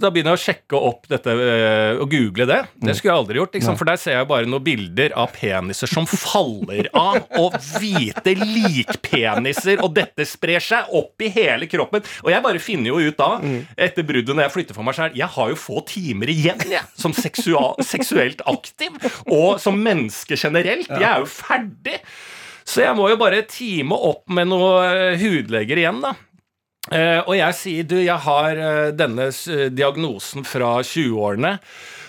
da 0.00 0.10
begynner 0.10 0.32
jeg 0.34 0.40
å 0.40 0.44
sjekke 0.46 0.80
opp 0.80 1.06
dette 1.10 1.34
øh, 1.34 2.00
og 2.00 2.10
google 2.10 2.46
det. 2.48 2.60
Det 2.80 2.96
skulle 2.96 3.12
jeg 3.12 3.20
aldri 3.20 3.38
gjort, 3.40 3.52
liksom, 3.58 3.76
for 3.78 3.90
der 3.90 4.00
ser 4.00 4.16
jeg 4.16 4.28
bare 4.32 4.48
noen 4.48 4.64
bilder 4.64 5.14
av 5.20 5.30
peniser 5.36 5.92
som 5.92 6.08
faller 6.08 6.88
av, 6.96 7.20
og 7.38 7.54
hvite 7.76 8.34
likpeniser, 8.40 9.82
og 9.84 9.92
dette 9.96 10.26
sprer 10.28 10.62
seg 10.64 10.90
opp 10.96 11.20
i 11.26 11.30
hele 11.34 11.68
kroppen. 11.70 12.02
Og 12.24 12.32
jeg 12.32 12.42
bare 12.48 12.62
finner 12.62 12.90
jo 12.94 12.98
ut 13.10 13.20
da, 13.20 13.30
etter 13.76 14.06
bruddet 14.08 14.34
når 14.34 14.48
jeg 14.48 14.54
flytter 14.56 14.78
for 14.78 14.86
meg 14.88 14.96
selv, 14.98 15.16
jeg 15.20 15.30
har 15.36 15.52
jo 15.52 15.60
få 15.60 15.84
timer 15.90 16.32
igjen, 16.32 16.64
jeg, 16.70 16.82
som 16.98 17.14
seksuelt 17.14 18.42
aktiv, 18.50 18.96
og 19.28 19.60
som 19.62 19.78
menneske 19.80 20.38
generelt. 20.40 20.88
Jeg 21.00 21.10
er 21.10 21.24
jo 21.24 21.30
ferdig. 21.30 22.00
Så 22.70 22.84
jeg 22.84 22.96
må 22.98 23.08
jo 23.10 23.18
bare 23.18 23.42
time 23.50 23.96
opp 23.96 24.28
med 24.30 24.50
noen 24.52 25.16
hudleger 25.18 25.80
igjen, 25.80 26.02
da. 26.04 26.14
Eh, 26.88 27.20
og 27.20 27.34
jeg 27.36 27.56
sier 27.58 27.88
du, 27.88 27.96
jeg 28.00 28.24
har 28.24 28.56
eh, 28.56 28.90
denne 28.96 29.28
diagnosen 29.74 30.46
fra 30.48 30.78
20-årene. 30.86 31.56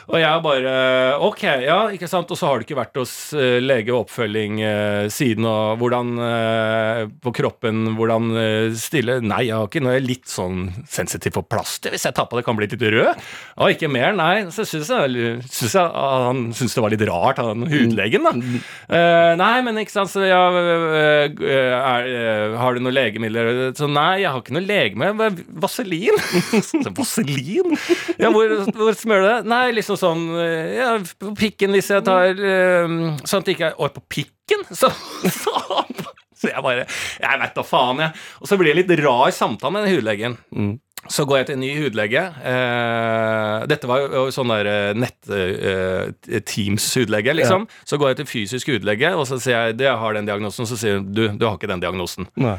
Og 0.09 0.17
jeg 0.21 0.41
bare 0.45 0.73
Ok, 1.21 1.43
ja, 1.65 1.79
ikke 1.93 2.09
sant. 2.09 2.31
Og 2.31 2.39
så 2.39 2.49
har 2.49 2.59
du 2.59 2.65
ikke 2.65 2.79
vært 2.79 2.97
hos 2.99 3.13
eh, 3.37 3.59
lege 3.61 3.93
og 3.93 4.05
oppfølging 4.05 4.61
eh, 4.65 5.05
siden, 5.13 5.45
og 5.47 5.81
hvordan 5.81 6.13
eh, 6.25 7.01
på 7.21 7.33
kroppen 7.35 7.93
Hvordan 7.97 8.31
eh, 8.39 8.77
stille 8.79 9.19
Nei, 9.21 9.43
jeg 9.49 9.57
har 9.57 9.69
ikke. 9.69 9.83
Jeg 9.91 10.01
er 10.01 10.05
litt 10.07 10.29
sånn 10.31 10.63
sensitiv 10.89 11.35
for 11.37 11.47
plaster. 11.47 11.93
Hvis 11.93 12.05
jeg 12.07 12.15
tar 12.17 12.27
på 12.29 12.37
det, 12.39 12.45
kan 12.47 12.57
bli 12.57 12.67
litt 12.69 12.81
rød. 12.81 13.21
Og 13.61 13.75
ikke 13.75 13.89
mer, 13.91 14.15
nei. 14.17 14.47
Så 14.53 14.65
syns 14.67 14.89
jeg, 14.91 15.37
synes 15.47 15.75
jeg 15.77 15.81
ah, 15.83 16.27
han 16.29 16.47
syntes 16.55 16.75
det 16.77 16.83
var 16.85 16.93
litt 16.93 17.05
rart, 17.09 17.41
han 17.41 17.65
hudlegen, 17.69 18.25
da. 18.27 18.33
Eh, 18.91 19.31
nei, 19.39 19.53
men 19.65 19.79
ikke 19.81 19.93
sant, 19.93 20.11
så 20.13 20.23
ja, 20.25 20.41
eh, 20.55 21.41
er, 21.41 22.55
Har 22.59 22.75
du 22.75 22.83
noen 22.83 22.95
legemidler? 22.95 23.51
Så 23.77 23.89
nei, 23.91 24.23
jeg 24.23 24.31
har 24.31 24.41
ikke 24.41 24.55
noe 24.57 24.65
legemiddel. 24.65 25.41
Vaselin? 25.61 26.19
Vaselin? 26.97 27.75
Ja, 28.21 28.31
hvor, 28.33 28.55
hvor 28.77 28.97
smører 28.97 29.25
du 29.25 29.29
det? 29.31 29.51
Nei, 29.51 29.63
liksom 29.75 29.90
sånn 29.99 30.21
eh, 30.39 30.75
Ja, 30.77 30.89
på 30.99 31.33
pikken 31.37 31.71
hvis 31.75 31.89
jeg 31.93 32.01
tar 32.07 32.29
eh, 32.35 32.87
Sånn 33.23 33.41
at 33.41 33.45
det 33.47 33.53
ikke 33.55 33.69
er 33.71 33.79
Oi, 33.81 33.89
på 33.95 34.01
pikken? 34.11 34.61
Så, 34.81 34.87
så, 35.31 35.53
så 36.37 36.45
jeg 36.51 36.61
bare 36.65 36.83
Jeg 36.87 37.35
vet 37.43 37.57
da 37.57 37.63
faen, 37.65 37.97
jeg. 38.03 38.11
Og 38.41 38.45
så 38.49 38.53
blir 38.59 38.71
det 38.73 38.79
litt 38.83 38.93
rar 39.03 39.29
samtale 39.35 39.73
med 39.75 39.81
den 39.85 39.93
hudlegen. 39.95 40.33
Så 41.09 41.25
går 41.25 41.37
jeg 41.39 41.45
til 41.49 41.55
en 41.57 41.63
ny 41.63 41.71
hudlege. 41.79 42.21
Eh, 42.45 43.57
dette 43.71 43.87
var 43.89 43.97
jo 44.03 44.27
sånn 44.33 44.51
der 44.53 44.67
nett-Teams-hudlege, 45.01 47.31
liksom. 47.39 47.61
Så 47.89 47.95
går 47.97 48.07
jeg 48.11 48.17
til 48.21 48.29
fysisk 48.29 48.65
hudlege, 48.73 49.09
og 49.17 49.25
så 49.29 49.35
sier 49.41 49.57
jeg 49.71 49.77
det, 49.79 49.87
jeg 49.89 50.01
har 50.03 50.11
den 50.17 50.29
diagnosen. 50.29 50.63
Så 50.69 50.75
sier 50.77 50.93
hun 50.99 51.05
du, 51.09 51.23
du 51.33 51.43
har 51.47 51.55
ikke 51.57 51.71
den 51.71 51.83
diagnosen. 51.83 52.23
Nei. 52.41 52.57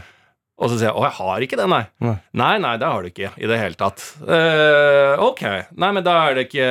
Og 0.63 0.71
så 0.71 0.77
sier 0.79 0.89
jeg 0.93 0.95
å, 0.95 1.03
jeg 1.09 1.17
har 1.17 1.45
ikke 1.45 1.59
det, 1.59 1.67
nei. 1.71 1.81
Nei. 2.07 2.15
Nei, 2.39 2.53
nei, 2.63 2.73
det 2.79 2.87
har 2.89 3.03
du 3.03 3.11
ikke 3.11 3.33
i 3.35 3.49
det 3.51 3.59
hele 3.59 3.79
tatt. 3.79 4.05
Uh, 4.23 5.19
ok, 5.27 5.43
nei, 5.75 5.91
men 5.97 6.07
da 6.07 6.15
er 6.29 6.39
det 6.39 6.47
ikke 6.47 6.69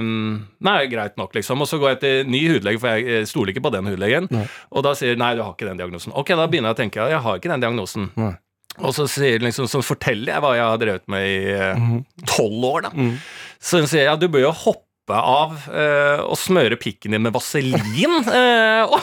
um, 0.00 0.40
Nei, 0.66 0.78
greit 0.90 1.14
nok, 1.20 1.36
liksom. 1.38 1.62
Og 1.62 1.70
så 1.70 1.78
går 1.78 1.94
jeg 1.94 2.00
til 2.02 2.32
ny 2.34 2.42
hudlege, 2.50 2.82
for 2.82 2.98
jeg 2.98 3.20
eh, 3.20 3.28
stoler 3.30 3.54
ikke 3.54 3.62
på 3.68 3.70
den 3.76 3.86
hudlegen. 3.86 4.26
Og 4.74 4.82
da 4.82 4.90
sier 4.98 5.14
nei, 5.20 5.30
du 5.38 5.44
har 5.44 5.54
ikke 5.54 5.68
den 5.68 5.78
diagnosen. 5.78 6.16
Ok, 6.18 6.34
da 6.34 6.48
begynner 6.50 6.72
jeg 6.72 6.78
å 6.78 6.80
tenke 6.82 7.06
jeg 7.12 7.22
har 7.28 7.38
ikke 7.38 7.52
den 7.52 7.62
diagnosen. 7.62 8.10
Nei. 8.18 8.34
Og 8.78 8.92
så, 8.94 9.06
liksom, 9.42 9.66
så 9.70 9.80
forteller 9.82 10.34
jeg 10.34 10.42
hva 10.42 10.52
jeg 10.54 10.66
har 10.66 10.82
drevet 10.82 11.06
med 11.10 11.24
i 11.30 12.26
tolv 12.30 12.66
år, 12.68 12.88
da. 12.88 13.08
Så 13.62 13.80
hun 13.82 13.88
sier 13.90 14.06
ja, 14.06 14.18
du 14.18 14.28
bør 14.30 14.48
jo 14.48 14.52
hoppe 14.54 14.87
av 15.16 15.54
eh, 15.72 16.20
og 16.24 16.36
smøre 16.36 16.76
pikken 16.80 17.14
din 17.14 17.24
med 17.24 17.32
vaselin. 17.32 18.18
eh, 18.40 18.84
og, 18.84 18.98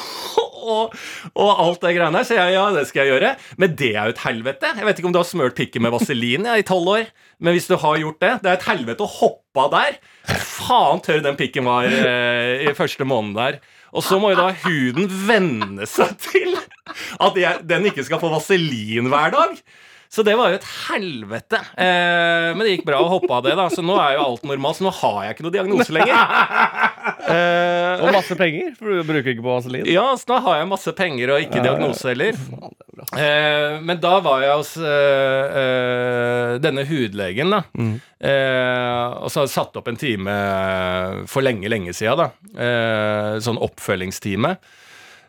og, 0.65 0.95
og 1.33 1.63
alt 1.65 1.81
det 1.81 1.95
greiene 1.97 2.19
der. 2.19 2.27
Så 2.27 2.37
jeg 2.37 2.55
ja, 2.55 2.65
det 2.75 2.85
skal 2.89 3.03
jeg 3.03 3.15
gjøre. 3.15 3.35
Men 3.61 3.77
det 3.79 3.91
er 3.95 4.09
jo 4.09 4.15
et 4.15 4.25
helvete. 4.25 4.73
Jeg 4.77 4.89
vet 4.89 5.01
ikke 5.01 5.09
om 5.09 5.15
du 5.15 5.21
har 5.21 5.29
smørt 5.29 5.57
pikken 5.57 5.85
med 5.85 5.95
vaselin 5.95 6.49
ja, 6.49 6.57
i 6.59 6.67
tolv 6.67 6.93
år. 6.97 7.07
Men 7.41 7.55
hvis 7.55 7.69
du 7.71 7.75
har 7.81 7.97
gjort 7.99 8.21
det, 8.23 8.33
det 8.43 8.51
er 8.51 8.59
et 8.59 8.69
helvete 8.69 9.05
å 9.05 9.11
hoppe 9.11 9.65
av 9.65 9.73
der. 9.73 9.97
Faen 10.45 11.01
tørr 11.03 11.23
den 11.25 11.39
pikken 11.39 11.67
var 11.67 11.89
eh, 11.89 12.67
i 12.67 12.75
første 12.77 13.07
måned 13.07 13.35
der. 13.39 13.59
Og 13.95 14.03
så 14.03 14.19
må 14.19 14.33
jo 14.33 14.41
da 14.41 14.51
huden 14.65 15.07
venne 15.27 15.87
seg 15.87 16.15
til 16.19 16.55
at 17.23 17.37
jeg, 17.39 17.63
den 17.67 17.87
ikke 17.89 18.03
skal 18.05 18.19
få 18.21 18.31
vaselin 18.33 19.09
hver 19.11 19.35
dag. 19.35 19.59
Så 20.09 20.23
det 20.23 20.35
var 20.37 20.51
jo 20.53 20.59
et 20.59 20.67
helvete. 20.89 21.59
Eh, 21.81 22.51
men 22.55 22.61
det 22.63 22.75
gikk 22.77 22.85
bra 22.87 23.01
å 23.03 23.09
hoppe 23.11 23.31
av 23.35 23.43
det, 23.43 23.55
da. 23.59 23.65
Så 23.73 23.83
nå 23.83 23.97
er 23.99 24.15
jo 24.15 24.25
alt 24.29 24.45
normalt. 24.47 24.77
Så 24.79 24.85
nå 24.87 24.93
har 25.01 25.17
jeg 25.25 25.35
ikke 25.35 25.45
noe 25.47 25.55
diagnose 25.57 25.91
lenger. 25.95 26.15
Eh, 27.25 28.03
Og 28.05 28.11
masse 28.13 28.35
penger, 28.37 28.73
for 28.77 28.91
du 28.91 29.03
bruker 29.07 29.31
ikke 29.33 29.43
på 29.45 29.53
vaselin. 29.55 29.87
ja, 29.89 30.05
så 30.19 30.29
nå 30.33 30.39
har 30.45 30.59
jeg 30.61 30.69
masse 30.71 30.91
penger 30.97 31.31
og 31.35 31.41
ikke 31.45 31.63
diagnose 31.65 32.11
heller. 32.11 32.37
Eh, 33.17 33.75
men 33.83 33.99
da 34.03 34.13
var 34.23 34.41
jeg 34.45 34.55
hos 34.55 34.71
eh, 34.77 35.57
eh, 35.61 36.53
denne 36.63 36.85
hudlegen, 36.87 37.51
da. 37.53 37.61
Eh, 37.75 39.05
og 39.19 39.27
så 39.31 39.41
hadde 39.41 39.49
jeg 39.49 39.55
satt 39.57 39.77
opp 39.81 39.89
en 39.91 39.99
time 39.99 40.37
for 41.31 41.45
lenge, 41.45 41.69
lenge 41.71 41.93
siden, 41.97 42.23
da. 42.23 42.29
Eh, 42.55 43.35
sånn 43.45 43.59
oppfølgingstime. 43.61 44.55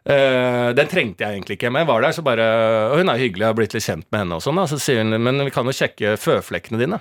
Eh, 0.07 0.69
den 0.79 0.91
trengte 0.91 1.27
jeg 1.27 1.35
egentlig 1.35 1.59
ikke, 1.59 1.73
men 1.73 1.83
jeg 1.83 1.91
var 1.91 2.05
der, 2.05 2.15
så 2.15 2.23
bare 2.23 2.45
Og 2.93 3.01
hun 3.01 3.11
er 3.11 3.19
hyggelig, 3.19 3.43
jeg 3.43 3.51
har 3.51 3.59
blitt 3.59 3.75
litt 3.75 3.87
kjent 3.87 4.07
med 4.15 4.23
henne 4.23 4.39
og 4.39 4.45
sånn, 4.45 4.61
da. 4.61 4.67
Så 4.71 4.79
sier 4.83 5.03
hun 5.03 5.17
men 5.19 5.43
vi 5.49 5.55
kan 5.55 5.67
jo 5.67 5.75
sjekke 5.75 6.15
føflekkene 6.21 6.79
dine. 6.81 7.01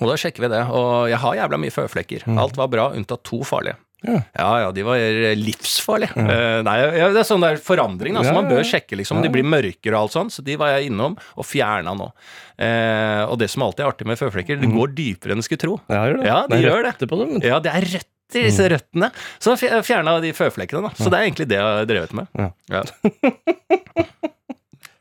Og 0.00 0.10
da 0.10 0.16
sjekker 0.20 0.46
vi 0.46 0.52
det. 0.52 0.62
Og 0.76 1.10
jeg 1.12 1.20
har 1.22 1.42
jævla 1.42 1.60
mye 1.60 1.74
føflekker. 1.74 2.24
Alt 2.40 2.56
var 2.58 2.72
bra, 2.72 2.90
unntatt 2.96 3.24
to 3.26 3.42
farlige. 3.46 3.78
Ja. 4.04 4.18
Ja, 4.36 4.48
ja, 4.60 4.72
de 4.76 4.82
var 4.84 5.00
livsfarlige. 5.40 6.12
Eh, 6.20 6.58
nei, 6.66 6.74
ja, 6.98 7.08
det 7.14 7.22
er 7.22 7.26
sånn 7.26 7.42
der 7.42 7.56
forandring, 7.62 8.18
altså. 8.18 8.30
så 8.30 8.34
Ja, 8.34 8.40
man 8.42 8.50
bør 8.50 8.60
ja. 8.60 8.66
sjekke, 8.68 8.98
liksom. 9.00 9.22
De 9.24 9.30
blir 9.32 9.46
mørkere 9.46 9.96
og 9.96 10.06
alt 10.06 10.16
sånn, 10.16 10.32
så 10.32 10.44
de 10.46 10.56
var 10.60 10.74
jeg 10.76 10.90
innom 10.90 11.16
og 11.16 11.48
fjerna 11.48 11.94
nå. 11.96 12.10
Uh, 12.56 13.24
og 13.28 13.36
det 13.40 13.50
som 13.52 13.64
alltid 13.66 13.84
er 13.84 13.90
artig 13.90 14.06
med 14.08 14.20
føflekker, 14.20 14.60
det 14.60 14.68
går 14.72 14.92
dypere 14.96 15.34
enn 15.34 15.42
du 15.42 15.46
skulle 15.46 15.64
tro. 15.64 15.78
Ja, 15.92 16.04
gjør 16.08 16.20
det. 16.20 16.28
Ja, 16.28 16.38
de 16.48 16.60
er 16.60 16.68
det. 16.68 16.84
røtter 16.86 17.10
på 17.10 17.18
dem. 17.20 17.34
Ja, 17.44 17.58
det 17.64 17.72
er 17.72 17.88
røtter 17.96 18.15
i 18.34 18.42
disse 18.48 18.66
røttene. 18.72 19.10
Så 19.38 19.54
jeg 19.60 19.84
fjerna 19.86 20.18
de 20.24 20.32
føflekkene, 20.36 20.88
da. 20.88 20.92
Så 20.98 21.10
det 21.12 21.18
er 21.18 21.28
egentlig 21.28 21.48
det 21.52 21.60
jeg 21.60 21.66
har 21.78 21.88
drevet 21.88 22.14
med. 22.16 22.26
Ja. 22.34 22.50
Ja. 22.72 22.82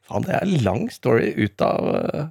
Faen, 0.06 0.26
det 0.28 0.36
er 0.38 0.46
en 0.46 0.58
lang 0.66 0.88
story 0.94 1.32
ut 1.34 1.64
av 1.66 1.88
eh, 1.98 2.28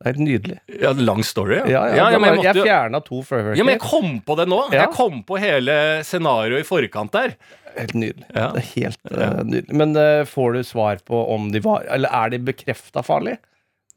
Det 0.00 0.12
er 0.12 0.20
nydelig. 0.22 0.58
Ja, 0.80 0.92
lang 0.94 1.24
story, 1.26 1.58
ja. 1.58 1.64
Ja, 1.66 1.82
ja, 1.90 2.10
ja, 2.14 2.20
men 2.22 2.30
jeg 2.30 2.38
jeg 2.38 2.44
måtte 2.44 2.62
jo 2.62 2.68
fjerna 2.68 3.02
to 3.04 3.22
furworker. 3.26 3.58
ja, 3.58 3.66
men 3.66 3.76
jeg 3.76 3.82
kom 3.84 4.20
på 4.24 4.36
det 4.38 4.46
nå! 4.52 4.60
Jeg 4.74 4.92
kom 4.94 5.24
på 5.26 5.40
hele 5.42 5.76
scenarioet 6.06 6.62
i 6.62 6.68
forkant 6.68 7.12
der. 7.16 7.34
Helt 7.76 7.94
nydelig. 7.94 8.26
Ja. 8.34 8.48
Det 8.54 8.62
er 8.62 8.70
helt 8.70 9.12
uh, 9.12 9.42
nydelig. 9.46 9.76
Men 9.82 9.94
uh, 9.98 10.22
får 10.28 10.56
du 10.56 10.62
svar 10.66 11.02
på 11.06 11.20
om 11.34 11.50
de 11.54 11.62
var 11.62 11.84
Eller 11.90 12.10
er 12.10 12.32
de 12.32 12.40
bekrefta 12.50 13.02
farlig? 13.06 13.36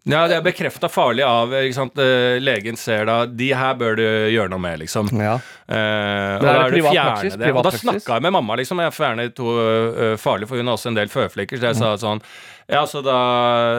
Ja, 0.04 0.26
Det 0.28 0.36
er 0.36 0.42
bekrefta 0.44 0.90
farlig 0.92 1.24
av 1.24 1.54
ikke 1.56 1.76
sant? 1.78 2.00
eh, 2.02 2.36
Legen 2.44 2.76
ser 2.80 3.06
da 3.08 3.22
De 3.26 3.48
her 3.56 3.78
bør 3.80 3.96
du 3.96 4.04
gjøre 4.04 4.52
noe 4.52 4.60
med, 4.60 4.82
liksom. 4.82 5.08
Ja. 5.16 5.38
Eh, 5.64 5.76
og 5.78 6.44
er 6.44 6.44
da 6.44 6.48
det 6.48 6.56
er 6.56 6.64
det 6.64 6.74
privat 6.74 6.98
fjerne 6.98 7.40
det. 7.40 7.52
Og 7.54 7.64
da 7.64 7.72
snakka 7.72 8.18
jeg 8.18 8.26
med 8.26 8.36
mamma, 8.36 8.58
liksom. 8.60 8.82
Jeg 8.84 8.96
fjerner 8.98 9.32
to 9.38 9.54
uh, 9.56 10.18
farlige, 10.20 10.50
for 10.52 10.60
hun 10.60 10.68
har 10.68 10.76
også 10.76 10.92
en 10.92 11.00
del 11.00 11.14
føflekker. 11.14 11.62
Så 11.62 11.72
jeg 11.72 11.80
sa 11.80 11.94
sånn 12.02 12.24
Ja, 12.68 12.84
så 12.90 13.00
da, 13.06 13.16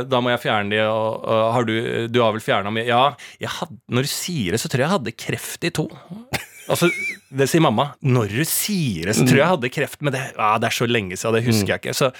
da 0.09 0.23
må 0.25 0.33
jeg 0.33 0.41
fjerne 0.47 0.73
de, 0.73 0.81
og, 0.89 1.21
og 1.29 1.45
har 1.59 1.69
du 1.69 1.75
Du 2.09 2.23
har 2.25 2.33
vel 2.33 2.45
fjerna 2.45 2.73
mye? 2.73 2.87
Ja, 2.89 3.05
jeg 3.43 3.53
hadde, 3.59 3.77
når 3.93 4.09
du 4.09 4.15
sier 4.15 4.57
det, 4.57 4.63
så 4.65 4.73
tror 4.73 4.81
jeg 4.81 4.89
jeg 4.89 4.97
hadde 4.97 5.17
kreft 5.27 5.69
i 5.69 5.75
to. 5.77 5.89
Altså, 6.73 6.89
Det 7.35 7.49
sier 7.51 7.63
mamma. 7.65 7.89
Når 8.07 8.31
du 8.31 8.45
sier 8.47 9.09
det, 9.09 9.15
så 9.19 9.25
tror 9.27 9.35
jeg 9.37 9.43
jeg 9.43 9.51
hadde 9.51 9.71
kreft, 9.75 10.01
men 10.07 10.15
det, 10.15 10.21
ja, 10.37 10.53
det 10.63 10.69
er 10.69 10.77
så 10.77 10.87
lenge 10.87 11.17
siden, 11.19 11.35
det 11.35 11.43
husker 11.49 11.73
jeg 11.75 11.81
ikke. 11.83 11.95
Så 11.99 12.11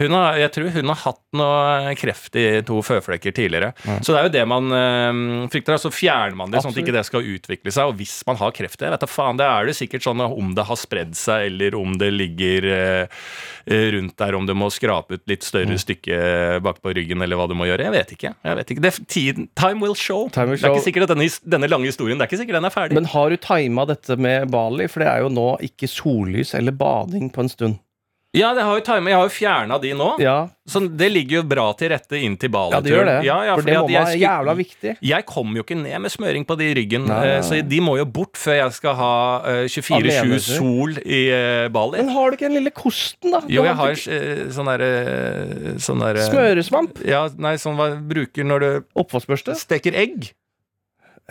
hun 0.00 0.16
har, 0.16 0.38
jeg 0.40 0.52
tror 0.54 0.70
hun 0.78 0.92
har 0.92 1.00
hatt 1.02 1.20
noe 1.36 1.92
kreft 2.00 2.38
i 2.40 2.46
to 2.66 2.78
føflekker 2.86 3.34
tidligere. 3.36 3.72
Så 4.00 4.14
det 4.14 4.18
er 4.22 4.28
jo 4.28 4.32
det 4.38 4.44
man 4.48 4.72
øh, 4.78 5.20
frykter. 5.52 5.76
Så 5.82 5.92
fjerner 5.92 6.38
man 6.38 6.52
det, 6.52 6.62
sånn 6.64 6.72
at 6.72 6.80
ikke 6.82 6.94
det 6.96 7.04
skal 7.08 7.28
utvikle 7.34 7.74
seg. 7.74 7.92
Og 7.92 8.00
hvis 8.00 8.16
man 8.28 8.40
har 8.40 8.54
kreft, 8.56 8.80
jeg 8.80 8.94
vet 8.94 9.04
da 9.04 9.10
faen, 9.10 9.40
det 9.40 9.48
er 9.48 9.68
det 9.68 9.76
sikkert 9.78 10.06
sånn 10.08 10.24
om 10.24 10.54
det 10.56 10.64
har 10.68 10.80
spredd 10.80 11.12
seg, 11.18 11.50
eller 11.52 11.76
om 11.78 11.98
det 12.00 12.10
ligger 12.16 12.68
øh, 12.72 13.22
rundt 13.66 14.16
der, 14.18 14.34
om 14.38 14.46
du 14.48 14.54
må 14.58 14.70
skrape 14.72 15.18
ut 15.18 15.24
litt 15.30 15.46
større 15.46 15.78
stykke 15.78 16.18
bak 16.64 16.80
på 16.82 16.94
ryggen, 16.96 17.22
eller 17.22 17.38
hva 17.38 17.48
du 17.50 17.54
må 17.58 17.68
gjøre. 17.68 17.86
Jeg 17.88 17.94
vet 17.94 18.14
ikke. 18.16 18.34
Jeg 18.42 18.58
vet 18.58 18.74
ikke. 18.74 18.84
Det, 18.84 18.92
tiden, 19.12 19.48
time 19.58 19.82
will 19.84 19.96
show. 19.98 20.28
Time 20.34 20.52
will 20.52 20.60
Det 20.60 20.68
er 20.68 20.76
ikke 20.76 20.88
sikkert 20.88 21.08
at 21.08 21.14
denne, 21.14 21.28
denne 21.56 21.70
lange 21.70 21.90
historien 21.90 22.18
Det 22.18 22.26
er 22.26 22.32
ikke 22.32 22.42
sikkert 22.42 22.60
den 22.60 22.68
er 22.68 22.74
ferdig. 22.74 22.98
Men 22.98 23.08
har 23.12 23.30
du 23.30 23.38
tima 23.42 23.86
dette 23.88 24.18
med 24.20 24.50
Bali? 24.52 24.88
For 24.90 25.04
det 25.04 25.10
er 25.12 25.24
jo 25.24 25.32
nå 25.32 25.48
ikke 25.68 25.90
sollys 25.90 26.54
eller 26.58 26.74
bading 26.76 27.32
på 27.32 27.44
en 27.44 27.52
stund. 27.52 27.80
Ja, 28.32 28.54
det 28.56 28.62
har 28.64 28.78
jo. 28.78 28.82
Jeg 28.82 29.16
har 29.16 29.26
jo 29.26 29.32
fjerna 29.32 29.76
de 29.82 29.90
nå. 29.92 30.06
Ja, 30.22 30.48
Så 30.68 30.80
det 30.88 31.10
ligger 31.12 31.40
jo 31.40 31.42
bra 31.50 31.66
til 31.76 31.90
rette 31.92 32.16
inn 32.16 32.38
til 32.40 32.48
ja 32.48 32.54
Bali-turen. 32.54 32.84
det 32.86 32.92
gjør 32.94 33.08
det. 33.10 33.16
Ja, 33.26 33.36
ja, 33.44 33.56
for 33.58 33.66
det 33.68 33.74
må 33.76 33.88
være 33.92 34.14
jævla 34.22 34.54
viktig. 34.56 34.94
Jeg 35.04 35.26
kommer 35.28 35.60
jo 35.60 35.64
ikke 35.66 35.76
ned 35.82 35.98
med 36.00 36.14
smøring 36.14 36.46
på 36.48 36.56
de 36.56 36.70
i 36.70 36.74
ryggen, 36.78 37.04
Nei, 37.10 37.18
nei, 37.18 37.28
eh, 37.28 37.40
nei. 37.40 37.44
så 37.50 37.60
de 37.68 37.80
må 37.84 37.98
jo 38.00 38.06
bort 38.08 38.40
før 38.40 38.56
jeg 38.56 38.72
skal 38.78 38.96
ha 38.96 39.12
eh, 39.52 39.62
24-7 39.68 40.38
sol 40.46 40.96
i 41.04 41.22
eh, 41.28 41.68
Bali. 41.68 42.00
Men 42.00 42.08
har 42.16 42.30
du 42.32 42.38
ikke 42.38 42.48
den 42.48 42.56
lille 42.62 42.72
kosten, 42.72 43.34
da? 43.36 43.42
Jo, 43.52 43.66
jeg 43.68 43.76
har 43.82 43.96
ikke 43.98 44.20
eh, 44.22 44.44
sånn 44.56 44.72
derre 44.72 44.92
sånn 45.82 46.00
der, 46.06 46.22
Smøresvamp? 46.32 47.02
Ja, 47.04 47.26
nei, 47.36 47.58
sånn 47.60 47.76
hva 47.76 47.90
bruker 48.00 48.48
når 48.48 48.64
du 48.64 48.70
Oppvaskbørste? 49.04 49.58
steker 49.60 49.92
egg. 49.92 50.32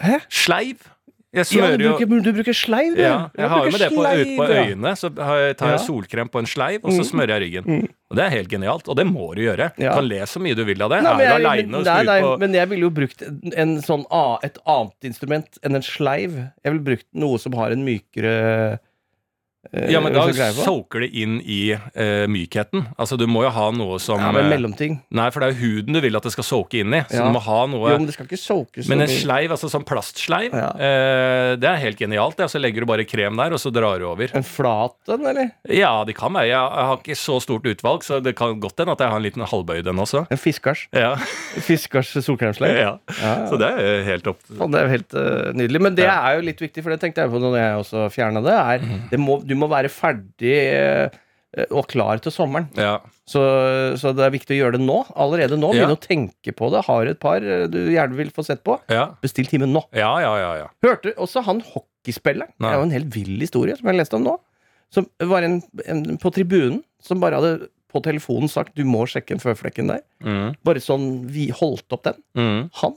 Hæ? 0.02 0.22
Sleiv. 0.30 0.86
Jeg 1.32 1.40
Ja, 1.40 1.44
smører 1.48 1.78
du 1.80 1.84
jo 1.86 1.92
bruker, 1.96 2.24
du 2.24 2.34
bruker 2.36 2.56
sleiv, 2.60 2.96
du. 2.98 3.02
ja, 3.02 3.30
jeg 3.40 3.48
har 3.48 3.64
jo 3.64 3.72
med 3.72 3.80
det 3.80 3.88
på, 3.96 4.04
ut 4.04 4.32
på 4.36 4.48
øynene. 4.52 4.92
Så 5.00 5.08
jeg- 5.16 5.56
tar 5.56 5.70
jeg 5.72 5.80
Ja. 5.80 5.86
solkrem 5.86 6.28
på 6.30 6.40
en 6.40 6.46
sleiv, 6.46 6.80
og 6.84 6.92
så 6.92 7.00
Mm. 7.00 7.08
smører 7.12 7.40
jeg 7.40 7.42
ryggen. 7.64 7.88
Og 8.12 8.18
Det 8.18 8.26
er 8.26 8.30
helt 8.30 8.50
genialt, 8.50 8.90
og 8.90 8.98
det 8.98 9.06
må 9.08 9.34
du 9.34 9.42
gjøre. 9.42 9.72
Du 9.78 9.88
kan 9.88 10.06
le 10.10 10.20
så 10.28 10.42
mye 10.42 10.54
du 10.54 10.66
vil 10.66 10.82
av 10.82 10.90
det. 10.90 11.04
Nei, 11.04 11.12
er 11.12 11.16
men, 11.16 11.28
du 11.28 11.32
jeg, 11.32 11.42
aleine 11.46 11.76
og 11.78 11.86
skrur 11.86 12.36
på 12.36 12.40
men 12.40 12.54
jeg 12.54 12.68
ville 12.70 12.82
jo 12.82 12.90
brukt 12.90 13.22
en, 13.56 13.78
sånn, 13.82 14.06
et 14.44 14.58
annet 14.68 15.04
instrument 15.04 15.58
enn 15.64 15.76
en 15.76 15.82
sleiv. 15.82 16.52
Jeg 16.66 16.74
ville 16.74 16.84
brukt 16.84 17.06
noe 17.14 17.38
som 17.40 17.54
har 17.54 17.72
en 17.72 17.86
mykere 17.86 18.80
Ja, 19.72 20.00
men 20.02 20.12
da 20.16 20.24
soaker 20.58 21.04
det 21.06 21.12
inn 21.22 21.36
i 21.46 21.72
uh, 21.78 22.26
mykheten. 22.28 22.88
Altså, 22.98 23.16
du 23.16 23.28
må 23.30 23.44
jo 23.46 23.52
ha 23.54 23.68
noe 23.72 24.00
som 24.02 24.18
Ja, 24.20 24.32
men 24.34 24.48
eh, 24.48 24.50
mellomting. 24.50 24.96
Nei, 25.14 25.28
for 25.32 25.40
det 25.44 25.52
er 25.52 25.54
jo 25.54 25.62
huden 25.62 25.94
du 25.94 26.00
vil 26.02 26.18
at 26.18 26.26
det 26.26 26.32
skal 26.34 26.44
soake 26.48 26.80
inn 26.82 26.96
i. 26.98 27.02
Så 27.08 27.20
Ja. 27.22 27.28
du 27.30 27.36
må 27.36 27.42
ha 27.46 27.60
noe 27.70 27.92
Jo, 27.94 28.00
men 28.02 28.08
det 28.10 28.16
skal 28.16 28.26
ikke 28.26 28.40
soakes 28.42 28.88
så 28.88 28.90
Men 28.90 29.04
en 29.06 29.08
mye. 29.12 29.20
sleiv, 29.22 29.54
altså 29.54 29.70
sånn 29.70 29.86
plastsleiv, 29.86 30.50
Ja. 30.58 30.72
uh, 30.74 31.56
det 31.62 31.70
er 31.70 31.78
helt 31.84 32.00
genialt. 32.02 32.36
det. 32.42 32.50
Så 32.52 32.60
legger 32.60 32.82
du 32.82 32.88
bare 32.90 33.06
krem 33.06 33.38
der, 33.38 33.54
og 33.54 33.62
så 33.62 33.72
drar 33.72 34.00
du 34.02 34.08
over. 34.10 34.34
En 34.34 34.44
flat 34.44 34.98
en, 35.14 35.26
eller? 35.30 35.52
Ja, 35.70 35.94
de 36.10 36.14
kan 36.18 36.34
være. 36.34 36.48
Jeg, 36.50 36.58
har 36.58 36.98
ikke 36.98 37.16
så 37.22 37.38
stort 37.46 37.64
utvalg, 37.70 38.02
så 38.04 38.18
det 38.22 38.36
kan 38.36 38.58
godt 38.60 38.82
hende 38.82 38.92
at 38.98 39.00
jeg 39.06 39.10
har 39.14 39.22
en 39.22 39.24
liten 39.30 39.46
halvbøyd 39.46 39.88
en 39.94 40.02
også. 40.02 40.26
En 40.32 40.38
fiskars. 40.42 40.88
Ja. 40.92 41.14
Fiskars 41.70 42.12
solkremsleiv. 42.26 42.76
ja. 42.82 42.98
Ja. 43.22 43.36
Så 43.48 43.58
det 43.62 43.70
er 43.70 43.80
jo 43.86 44.04
helt 44.10 44.28
opp 44.28 44.40
Det 44.50 44.82
er 44.82 44.88
jo 44.90 44.94
helt 44.98 45.14
uh, 45.14 45.54
nydelig. 45.54 45.82
Men 45.86 45.96
det 45.96 46.10
er 46.10 46.40
jo 46.40 46.46
litt 46.50 46.60
viktig, 46.66 46.82
for 46.84 46.90
det 46.90 47.00
tenkte 47.06 47.22
jeg 47.24 47.30
på 47.32 47.40
når 47.40 47.58
jeg 47.62 47.80
også 47.86 48.10
fjerna 48.12 48.42
det. 48.44 48.58
Er, 48.58 48.80
Mhm. 48.82 49.10
det 49.12 49.20
må, 49.20 49.38
du 49.52 49.58
må 49.60 49.70
være 49.72 49.92
ferdig 49.92 50.56
eh, 50.72 51.20
og 51.76 51.90
klar 51.92 52.22
til 52.24 52.32
sommeren. 52.32 52.70
Ja. 52.80 53.02
Så, 53.28 53.42
så 54.00 54.14
det 54.16 54.24
er 54.24 54.34
viktig 54.34 54.56
å 54.56 54.60
gjøre 54.62 54.78
det 54.78 54.86
nå. 54.86 55.02
Allerede 55.20 55.60
nå. 55.60 55.74
Ja. 55.76 55.84
Begynne 55.84 55.98
å 55.98 56.04
tenke 56.04 56.54
på 56.56 56.70
det. 56.72 56.86
Har 56.88 57.12
et 57.12 57.20
par 57.22 57.44
eh, 57.44 57.68
du 57.72 57.80
gjerne 57.92 58.18
vil 58.20 58.32
få 58.36 58.46
sett 58.48 58.64
på. 58.68 58.78
Ja. 58.92 59.10
Bestill 59.24 59.52
time 59.52 59.68
nå. 59.70 59.84
ja, 59.96 60.14
ja, 60.24 60.32
ja. 60.40 60.54
ja. 60.64 60.72
Hørte 60.86 61.14
også 61.20 61.44
han 61.48 61.60
hockeyspilleren. 61.74 62.56
Det 62.56 62.72
er 62.72 62.80
jo 62.80 62.88
en 62.88 62.96
helt 62.96 63.12
vill 63.16 63.36
historie 63.44 63.76
som 63.80 63.92
jeg 63.92 64.00
leste 64.00 64.18
om 64.20 64.26
nå. 64.30 64.38
Som 64.92 65.08
var 65.28 65.46
en, 65.48 65.62
en 65.88 66.02
på 66.20 66.32
tribunen 66.36 66.82
som 67.04 67.22
bare 67.22 67.40
hadde 67.40 67.70
på 67.92 68.00
telefonen 68.04 68.52
sagt 68.52 68.78
du 68.80 68.86
må 68.88 69.04
sjekke 69.10 69.36
en 69.36 69.44
føflekken 69.44 69.92
der. 69.92 70.04
Mm. 70.24 70.56
Bare 70.68 70.84
sånn 70.84 71.26
vi 71.32 71.50
holdt 71.56 71.92
opp 71.96 72.06
den. 72.08 72.20
Mm. 72.40 72.60
Han 72.80 72.96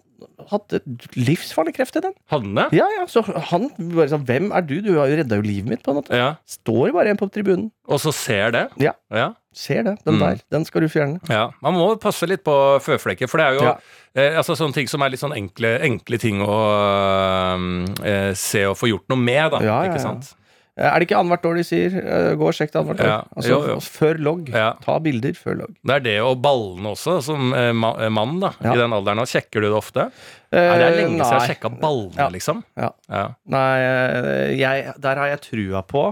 hadde 0.51 0.81
livsfarlig 1.17 1.75
kreft 1.77 1.97
i 1.97 2.03
den. 2.05 2.13
Hadde 2.31 2.45
den 2.49 2.55
det? 2.59 2.67
Ja, 2.79 2.87
ja, 2.99 3.05
så 3.11 3.23
han 3.51 3.69
bare 3.79 4.09
sånn 4.13 4.25
Hvem 4.29 4.51
er 4.55 4.63
du? 4.67 4.75
Du 4.85 4.93
har 4.99 5.09
jo 5.11 5.17
redda 5.21 5.37
jo 5.41 5.47
livet 5.47 5.69
mitt, 5.71 5.83
på 5.85 5.91
en 5.95 5.99
måte. 6.03 6.15
Ja. 6.17 6.35
Står 6.47 6.93
bare 6.97 7.11
en 7.15 7.17
på 7.21 7.29
tribunen. 7.33 7.71
Og 7.89 8.01
så 8.01 8.13
ser 8.15 8.51
det? 8.55 8.69
Ja. 8.81 8.93
ja. 9.13 9.33
Ser 9.55 9.83
det. 9.87 9.97
Den 10.05 10.17
Mm. 10.17 10.21
der. 10.25 10.41
Den 10.51 10.65
skal 10.65 10.81
du 10.83 10.89
fjerne. 10.89 11.21
Ja, 11.31 11.51
Man 11.63 11.75
må 11.75 11.95
passe 12.03 12.27
litt 12.27 12.43
på 12.45 12.55
føflekker, 12.83 13.29
for 13.31 13.39
det 13.39 13.47
er 13.47 13.55
jo 13.55 13.63
Ja. 13.69 13.77
eh, 14.15 14.37
altså 14.39 14.57
sånne 14.59 14.75
ting 14.75 14.89
som 14.89 15.03
er 15.03 15.11
litt 15.11 15.21
sånn 15.21 15.35
enkle, 15.37 15.79
enkle 15.81 16.19
ting 16.19 16.41
å 16.43 16.59
eh, 18.05 18.33
se 18.35 18.65
og 18.67 18.77
få 18.79 18.89
gjort 18.91 19.09
noe 19.13 19.19
med, 19.21 19.51
da. 19.55 19.61
Ja, 19.63 19.83
ja, 19.85 19.91
ikke 19.93 20.03
sant? 20.03 20.35
Er 20.77 20.99
det 20.99 21.07
ikke 21.07 21.19
annethvert 21.21 21.45
år 21.47 21.55
de 21.61 21.63
sier? 21.69 21.93
Eh, 22.03 22.33
Gå 22.35 22.49
og 22.49 22.55
sjekk 22.57 22.73
det 22.75 22.81
annethvert 22.81 23.03
år. 23.05 23.11
Ja, 23.13 23.19
Altså, 23.37 23.51
jo, 23.53 23.59
jo. 23.71 23.77
Før 23.95 24.19
logg. 24.27 24.49
Ja. 24.51 24.73
Ta 24.83 24.97
bilder 24.99 25.37
før 25.39 25.59
logg. 25.61 25.77
Det 25.87 25.95
er 25.95 26.01
det 26.03 26.15
og 26.27 26.41
ballene 26.43 26.91
også, 26.97 27.15
som 27.23 27.53
eh, 27.55 27.69
eh, 27.71 28.09
mann 28.11 28.41
da, 28.43 28.51
Ja. 28.65 28.73
i 28.75 28.81
den 28.83 28.91
alderen. 28.97 29.21
nå. 29.23 29.27
Sjekker 29.31 29.63
du 29.63 29.69
det 29.69 29.77
ofte? 29.79 30.09
Nei, 30.51 30.65
det 30.79 30.89
er 30.89 30.97
lenge 30.99 31.15
siden 31.15 31.23
jeg 31.23 31.31
har 31.31 31.47
sjekka 31.47 31.71
ballene, 31.81 32.27
liksom. 32.35 32.65
Ja. 32.77 32.91
Ja. 33.09 33.23
Nei, 33.47 33.79
eh, 33.87 34.57
jeg, 34.59 34.95
der 34.99 35.17
har 35.23 35.31
jeg 35.37 35.41
trua 35.47 35.83
på 35.87 36.05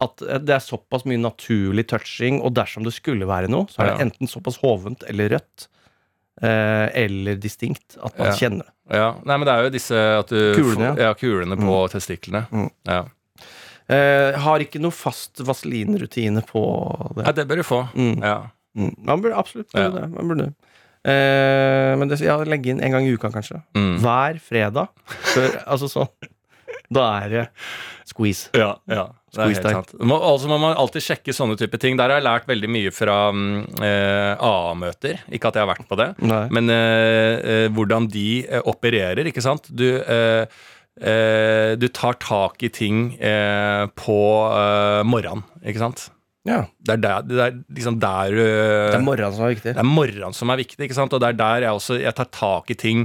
at 0.00 0.16
det 0.46 0.52
er 0.54 0.60
såpass 0.62 1.02
mye 1.08 1.18
naturlig 1.18 1.88
touching, 1.90 2.42
og 2.44 2.52
dersom 2.54 2.84
det 2.84 2.92
skulle 2.94 3.26
være 3.26 3.48
noe, 3.50 3.66
så 3.72 3.82
er 3.82 3.94
det 3.96 4.04
enten 4.06 4.28
såpass 4.30 4.60
hovent 4.62 5.02
eller 5.08 5.32
rødt. 5.38 5.66
eh, 6.40 6.86
eller 6.94 7.34
distinkt. 7.40 7.96
At 8.04 8.16
man 8.18 8.28
kjenner 8.38 8.62
det. 8.68 8.94
ja. 8.94 9.08
Nei, 9.26 9.36
men 9.36 9.44
det 9.48 9.54
er 9.56 9.64
jo 9.64 9.70
disse 9.74 10.02
du 10.28 10.36
Kulene, 10.54 10.92
får- 10.94 11.16
kulene 11.18 11.56
på 11.58 11.78
testiklene. 11.90 12.44
Mm. 12.52 12.70
Ja. 12.86 13.00
Eh, 13.88 14.36
har 14.44 14.60
ikke 14.64 14.80
noe 14.84 14.92
fast 14.92 15.40
vaselinrutine 15.40 16.42
på 16.44 16.62
det. 17.16 17.24
ja, 17.26 17.32
det 17.32 17.46
bør 17.48 17.62
du 17.62 17.66
få. 17.66 17.82
Mm. 17.96 18.16
Ja. 18.22 18.38
Mm. 18.76 18.94
Man 19.08 19.22
burde 19.24 19.38
absolutt 19.40 19.72
Ja. 19.74 19.88
det. 19.94 20.08
Man 20.12 20.28
burde. 20.28 20.50
Eh, 21.08 21.94
men 21.96 22.08
det, 22.10 22.18
ja, 22.20 22.36
legge 22.44 22.70
inn 22.74 22.82
en 22.84 22.92
gang 22.92 23.06
i 23.06 23.14
uka, 23.14 23.30
kanskje. 23.32 23.62
Mm. 23.78 23.94
Hver 24.02 24.40
fredag. 24.44 24.90
Før, 25.32 25.54
altså 25.72 25.88
sånn. 25.88 26.10
Da 26.92 27.04
er 27.22 27.28
det 27.32 27.46
squeeze. 28.08 28.48
Ja, 28.56 28.74
ja. 28.88 29.08
Det 29.28 29.42
er 29.44 29.50
helt 29.52 29.66
sant. 29.66 29.90
Må, 30.00 30.16
altså 30.24 30.48
må 30.48 30.56
man 30.60 30.76
alltid 30.80 31.04
sjekke 31.04 31.34
sånne 31.36 31.56
type 31.60 31.76
ting. 31.80 31.98
Der 32.00 32.08
har 32.08 32.16
jeg 32.20 32.24
lært 32.24 32.46
veldig 32.48 32.70
mye 32.72 32.92
fra 32.96 33.16
mm, 33.36 33.50
eh, 33.84 34.40
AA-møter. 34.40 35.20
Ikke 35.36 35.50
at 35.50 35.58
jeg 35.58 35.66
har 35.66 35.68
vært 35.74 35.84
på 35.90 35.98
det. 36.00 36.06
Nei. 36.24 36.46
Men 36.56 36.72
eh, 36.72 37.34
eh, 37.44 37.66
hvordan 37.76 38.08
de 38.12 38.28
opererer, 38.64 39.28
ikke 39.28 39.44
sant? 39.44 39.68
Du, 39.68 39.84
eh, 40.00 40.48
du 40.98 41.88
tar 41.94 42.18
tak 42.22 42.62
i 42.66 42.70
ting 42.74 43.12
eh, 43.20 43.86
på 43.98 44.20
eh, 44.50 45.02
morgenen, 45.06 45.44
ikke 45.62 45.82
sant? 45.82 46.08
Ja. 46.48 46.62
Det 46.80 46.96
er 46.96 47.02
der, 47.02 47.24
det 47.28 47.40
er 47.44 47.56
liksom 47.76 47.98
der 48.00 48.32
du 48.32 48.44
Det 48.44 48.98
er 48.98 49.04
morgenen 49.04 49.34
som 49.36 49.46
er 49.46 49.56
viktig. 49.56 49.74
det 49.74 49.82
er 49.82 49.88
morgenen 49.88 50.36
som 50.36 50.52
er 50.52 50.62
viktig, 50.62 50.86
ikke 50.86 50.96
sant? 50.96 51.12
Og 51.12 51.20
det 51.22 51.32
er 51.32 51.42
der 51.42 51.66
jeg 51.66 51.80
også 51.80 51.98
jeg 52.00 52.16
tar 52.16 52.30
tak 52.32 52.72
i 52.72 52.78
ting. 52.78 53.04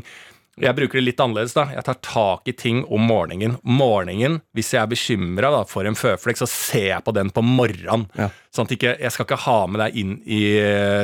Jeg 0.61 0.77
bruker 0.77 0.99
det 0.99 1.07
litt 1.07 1.21
annerledes, 1.23 1.55
da. 1.57 1.65
Jeg 1.73 1.81
tar 1.87 1.97
tak 2.05 2.49
i 2.51 2.53
ting 2.53 2.83
om 2.93 3.07
morgenen. 3.09 3.55
Morgenen, 3.65 4.37
hvis 4.53 4.69
jeg 4.75 4.83
er 4.83 4.91
bekymra 4.91 5.49
for 5.65 5.89
en 5.89 5.97
føflekk, 5.97 6.37
så 6.43 6.47
ser 6.49 6.89
jeg 6.91 7.05
på 7.05 7.13
den 7.17 7.31
på 7.33 7.41
morgenen. 7.41 8.05
Ja. 8.19 8.29
Sånn 8.53 8.69
at 8.69 8.75
ikke, 8.77 8.93
jeg 9.01 9.15
skal 9.15 9.27
ikke 9.27 9.41
ha 9.47 9.59
med 9.65 9.81
deg 9.81 9.97
inn 9.97 10.19
i 10.29 10.43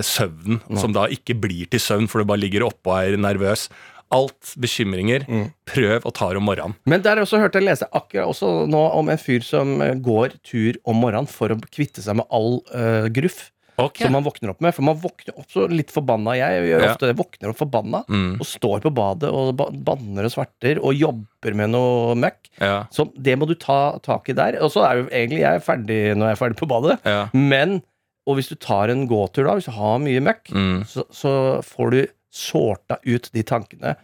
søvnen, 0.05 0.61
no. 0.69 0.77
som 0.77 0.93
da 0.93 1.07
ikke 1.09 1.37
blir 1.41 1.65
til 1.73 1.81
søvn, 1.81 2.07
for 2.11 2.21
du 2.21 2.29
bare 2.29 2.43
ligger 2.45 2.67
oppå 2.69 2.93
og 2.93 3.01
er 3.01 3.17
nervøs. 3.17 3.67
Alt 4.11 4.55
bekymringer, 4.57 5.25
Mm. 5.29 5.51
prøv 5.69 6.01
å 6.03 6.11
ta 6.13 6.29
det 6.29 6.37
om 6.37 6.45
morgenen. 6.49 6.75
Men 6.85 7.01
der 7.05 7.17
også 7.21 7.37
hørte 7.39 7.59
jeg 7.61 7.67
lese 7.67 7.85
akkurat 7.93 8.25
også 8.31 8.67
nå 8.67 8.81
om 8.97 9.09
en 9.09 9.17
fyr 9.21 9.43
som 9.45 9.79
eh, 9.81 9.93
går 9.95 10.33
tur 10.43 10.73
om 10.85 10.95
morgenen 10.97 11.27
for 11.29 11.49
å 11.53 11.59
kvitte 11.69 12.01
seg 12.01 12.15
med 12.17 12.25
all 12.31 12.61
uh, 12.73 13.07
gruff 13.09 13.51
Okay. 13.79 14.03
som 14.07 14.11
man 14.11 14.25
våkner 14.25 14.49
opp 14.51 14.59
med. 14.59 14.73
For 14.75 14.81
man 14.83 14.97
våkner 14.99 15.37
opp 15.39 15.47
så 15.53 15.63
litt 15.71 15.87
forbanna. 15.89 16.33
Jeg 16.35 16.65
gjør 16.67 16.81
Ja. 16.83 16.89
ofte 16.91 17.07
det. 17.07 17.15
Våkner 17.15 17.49
opp 17.53 17.57
forbanna 17.61 18.01
Mm. 18.09 18.33
og 18.41 18.45
står 18.45 18.81
på 18.83 18.91
badet 18.93 19.29
og 19.31 19.55
banner 19.55 20.25
og 20.25 20.31
sverter 20.33 20.81
og 20.83 20.93
jobber 20.99 21.55
med 21.55 21.69
noe 21.69 22.13
møkk. 22.19 22.49
Ja. 22.59 22.83
Så 22.91 23.05
det 23.15 23.37
må 23.39 23.47
du 23.47 23.55
ta 23.55 23.97
tak 24.03 24.27
i 24.27 24.33
der. 24.33 24.57
Og 24.61 24.71
så 24.73 24.83
er 24.83 24.97
jo 24.97 25.07
egentlig 25.07 25.39
jeg 25.45 25.61
ferdig 25.63 26.13
når 26.17 26.27
jeg 26.27 26.35
er 26.35 26.41
ferdig 26.43 26.57
på 26.59 26.67
badet. 26.67 26.99
Ja. 27.05 27.29
Men 27.33 27.81
Og 28.27 28.35
hvis 28.35 28.49
du 28.49 28.55
tar 28.55 28.89
en 28.91 29.07
gåtur, 29.07 29.45
da, 29.47 29.55
hvis 29.55 29.65
du 29.65 29.71
har 29.71 29.97
mye 29.97 30.19
møkk, 30.21 30.51
Mm. 30.53 30.83
så, 30.85 31.01
så 31.09 31.63
får 31.63 31.89
du 31.91 32.07
sorta 32.29 32.97
ut 33.05 33.29
de 33.33 33.43
tankene 33.43 33.95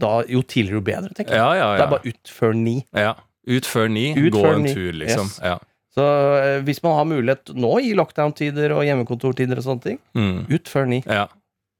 da, 0.00 0.22
jo 0.28 0.40
tidligere 0.42 0.78
jo 0.78 0.80
bedre, 0.86 1.10
tenker 1.16 1.34
jeg. 1.34 1.40
Ja, 1.42 1.52
ja, 1.58 1.76
Det 1.76 1.82
er 1.84 1.90
bare 1.90 2.08
ut 2.14 2.28
før 2.32 2.54
ni. 2.56 2.86
ja. 2.96 3.14
Ut 3.48 3.64
før 3.66 3.88
ni, 3.90 4.12
Ut 4.14 4.32
gå 4.32 4.40
før 4.44 4.54
en 4.54 4.62
ni. 4.62 4.72
tur, 4.74 4.92
liksom. 4.92 5.26
Yes. 5.26 5.40
Ja. 5.42 5.58
Så 5.96 6.04
eh, 6.38 6.60
hvis 6.62 6.82
man 6.84 6.92
har 6.94 7.04
mulighet 7.08 7.50
nå 7.56 7.70
i 7.82 7.94
lockdown-tider 7.98 8.70
og 8.76 8.84
hjemmekontortider 8.84 9.56
og 9.58 9.64
sånne 9.64 9.82
ting, 9.82 9.98
Mm. 10.14 10.46
ut 10.50 10.68
før 10.68 10.86
ni. 10.86 11.02
ja. 11.06 11.26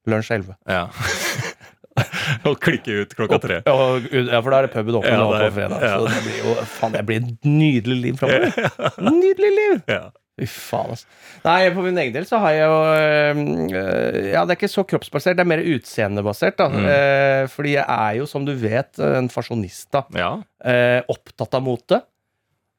Lunsj 0.09 0.31
elleve. 0.35 0.57
ja. 0.67 0.89
Og 2.49 2.57
klikke 2.63 3.03
ut 3.03 3.15
klokka 3.19 3.39
tre. 3.43 3.57
Og- 3.69 4.07
Ja, 4.13 4.41
for 4.41 4.51
da 4.51 4.59
er 4.63 4.67
det 4.67 4.73
puben 4.73 4.95
åpen 4.95 5.11
Ja, 5.11 5.27
på 5.27 5.53
fredag. 5.53 5.81
ja. 5.83 5.99
Så 5.99 6.09
det 6.09 6.23
blir 6.25 6.39
jo 6.45 6.55
faen, 6.65 6.93
det 6.93 7.05
blir 7.07 7.17
et 7.17 7.45
nydelig 7.45 8.03
liv 8.03 8.17
framover. 8.17 8.53
Nydelig 9.21 9.51
liv! 9.57 9.83
Ja. 9.89 10.11
Faen, 10.49 10.95
altså. 10.95 11.07
Nei, 11.45 11.71
for 11.75 11.87
min 11.87 11.99
egen 12.03 12.15
del 12.15 12.27
så 12.29 12.39
har 12.43 12.53
jeg 12.57 12.69
jo 12.69 12.79
øh, 12.95 14.31
Ja, 14.33 14.45
det 14.45 14.55
er 14.55 14.59
ikke 14.59 14.71
så 14.73 14.85
kroppsbasert, 14.89 15.37
det 15.39 15.45
er 15.45 15.51
mer 15.53 15.65
utseendebasert, 15.65 16.57
da. 16.61 16.69
Mm. 16.73 16.87
Eh, 16.93 17.45
fordi 17.53 17.75
jeg 17.77 17.85
er 17.85 18.17
jo, 18.21 18.29
som 18.31 18.47
du 18.49 18.55
vet, 18.61 18.99
en 19.05 19.31
fasjonist, 19.33 19.89
da. 19.97 20.05
ja. 20.17 20.33
Eh, 20.61 21.01
opptatt 21.09 21.55
av 21.57 21.65
mote. 21.65 22.03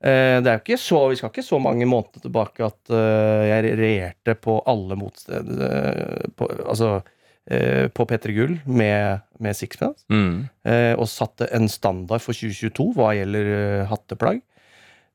Eh, 0.01 0.37
det 0.41 0.49
er 0.49 0.55
jo 0.57 0.61
ikke 0.63 0.77
så, 0.81 0.99
Vi 1.11 1.17
skal 1.19 1.29
ikke 1.29 1.45
så 1.45 1.59
mange 1.61 1.85
måneder 1.85 2.23
tilbake 2.23 2.65
at 2.65 2.89
eh, 2.89 3.41
jeg 3.51 3.73
regjerte 3.77 4.33
på 4.41 4.55
alle 4.69 4.97
motsteder 4.97 5.65
eh, 5.67 6.29
på, 6.37 6.47
Altså 6.65 6.95
eh, 7.49 7.85
på 7.93 8.05
P3 8.09 8.33
Gull 8.37 8.55
med, 8.65 9.21
med 9.41 9.57
Sixpence. 9.57 10.05
Mm. 10.09 10.47
eh, 10.65 10.93
og 10.97 11.09
satte 11.09 11.49
en 11.53 11.69
standard 11.69 12.21
for 12.25 12.33
2022 12.37 12.87
hva 12.97 13.11
gjelder 13.17 13.51
eh, 13.57 13.83
hatteplagg. 13.91 14.41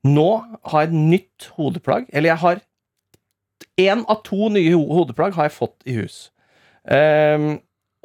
Nå 0.04 0.30
har 0.70 0.84
jeg 0.84 0.90
et 0.90 0.98
nytt 1.12 1.48
hodeplagg. 1.56 2.06
Eller 2.12 2.34
jeg 2.34 2.42
har 2.42 2.62
én 3.80 4.04
av 4.08 4.22
to 4.26 4.50
nye 4.52 4.76
hodeplagg 4.76 5.36
har 5.36 5.48
jeg 5.48 5.56
fått 5.56 5.88
i 5.88 5.96
hus. 5.98 6.18
Um, 6.86 7.56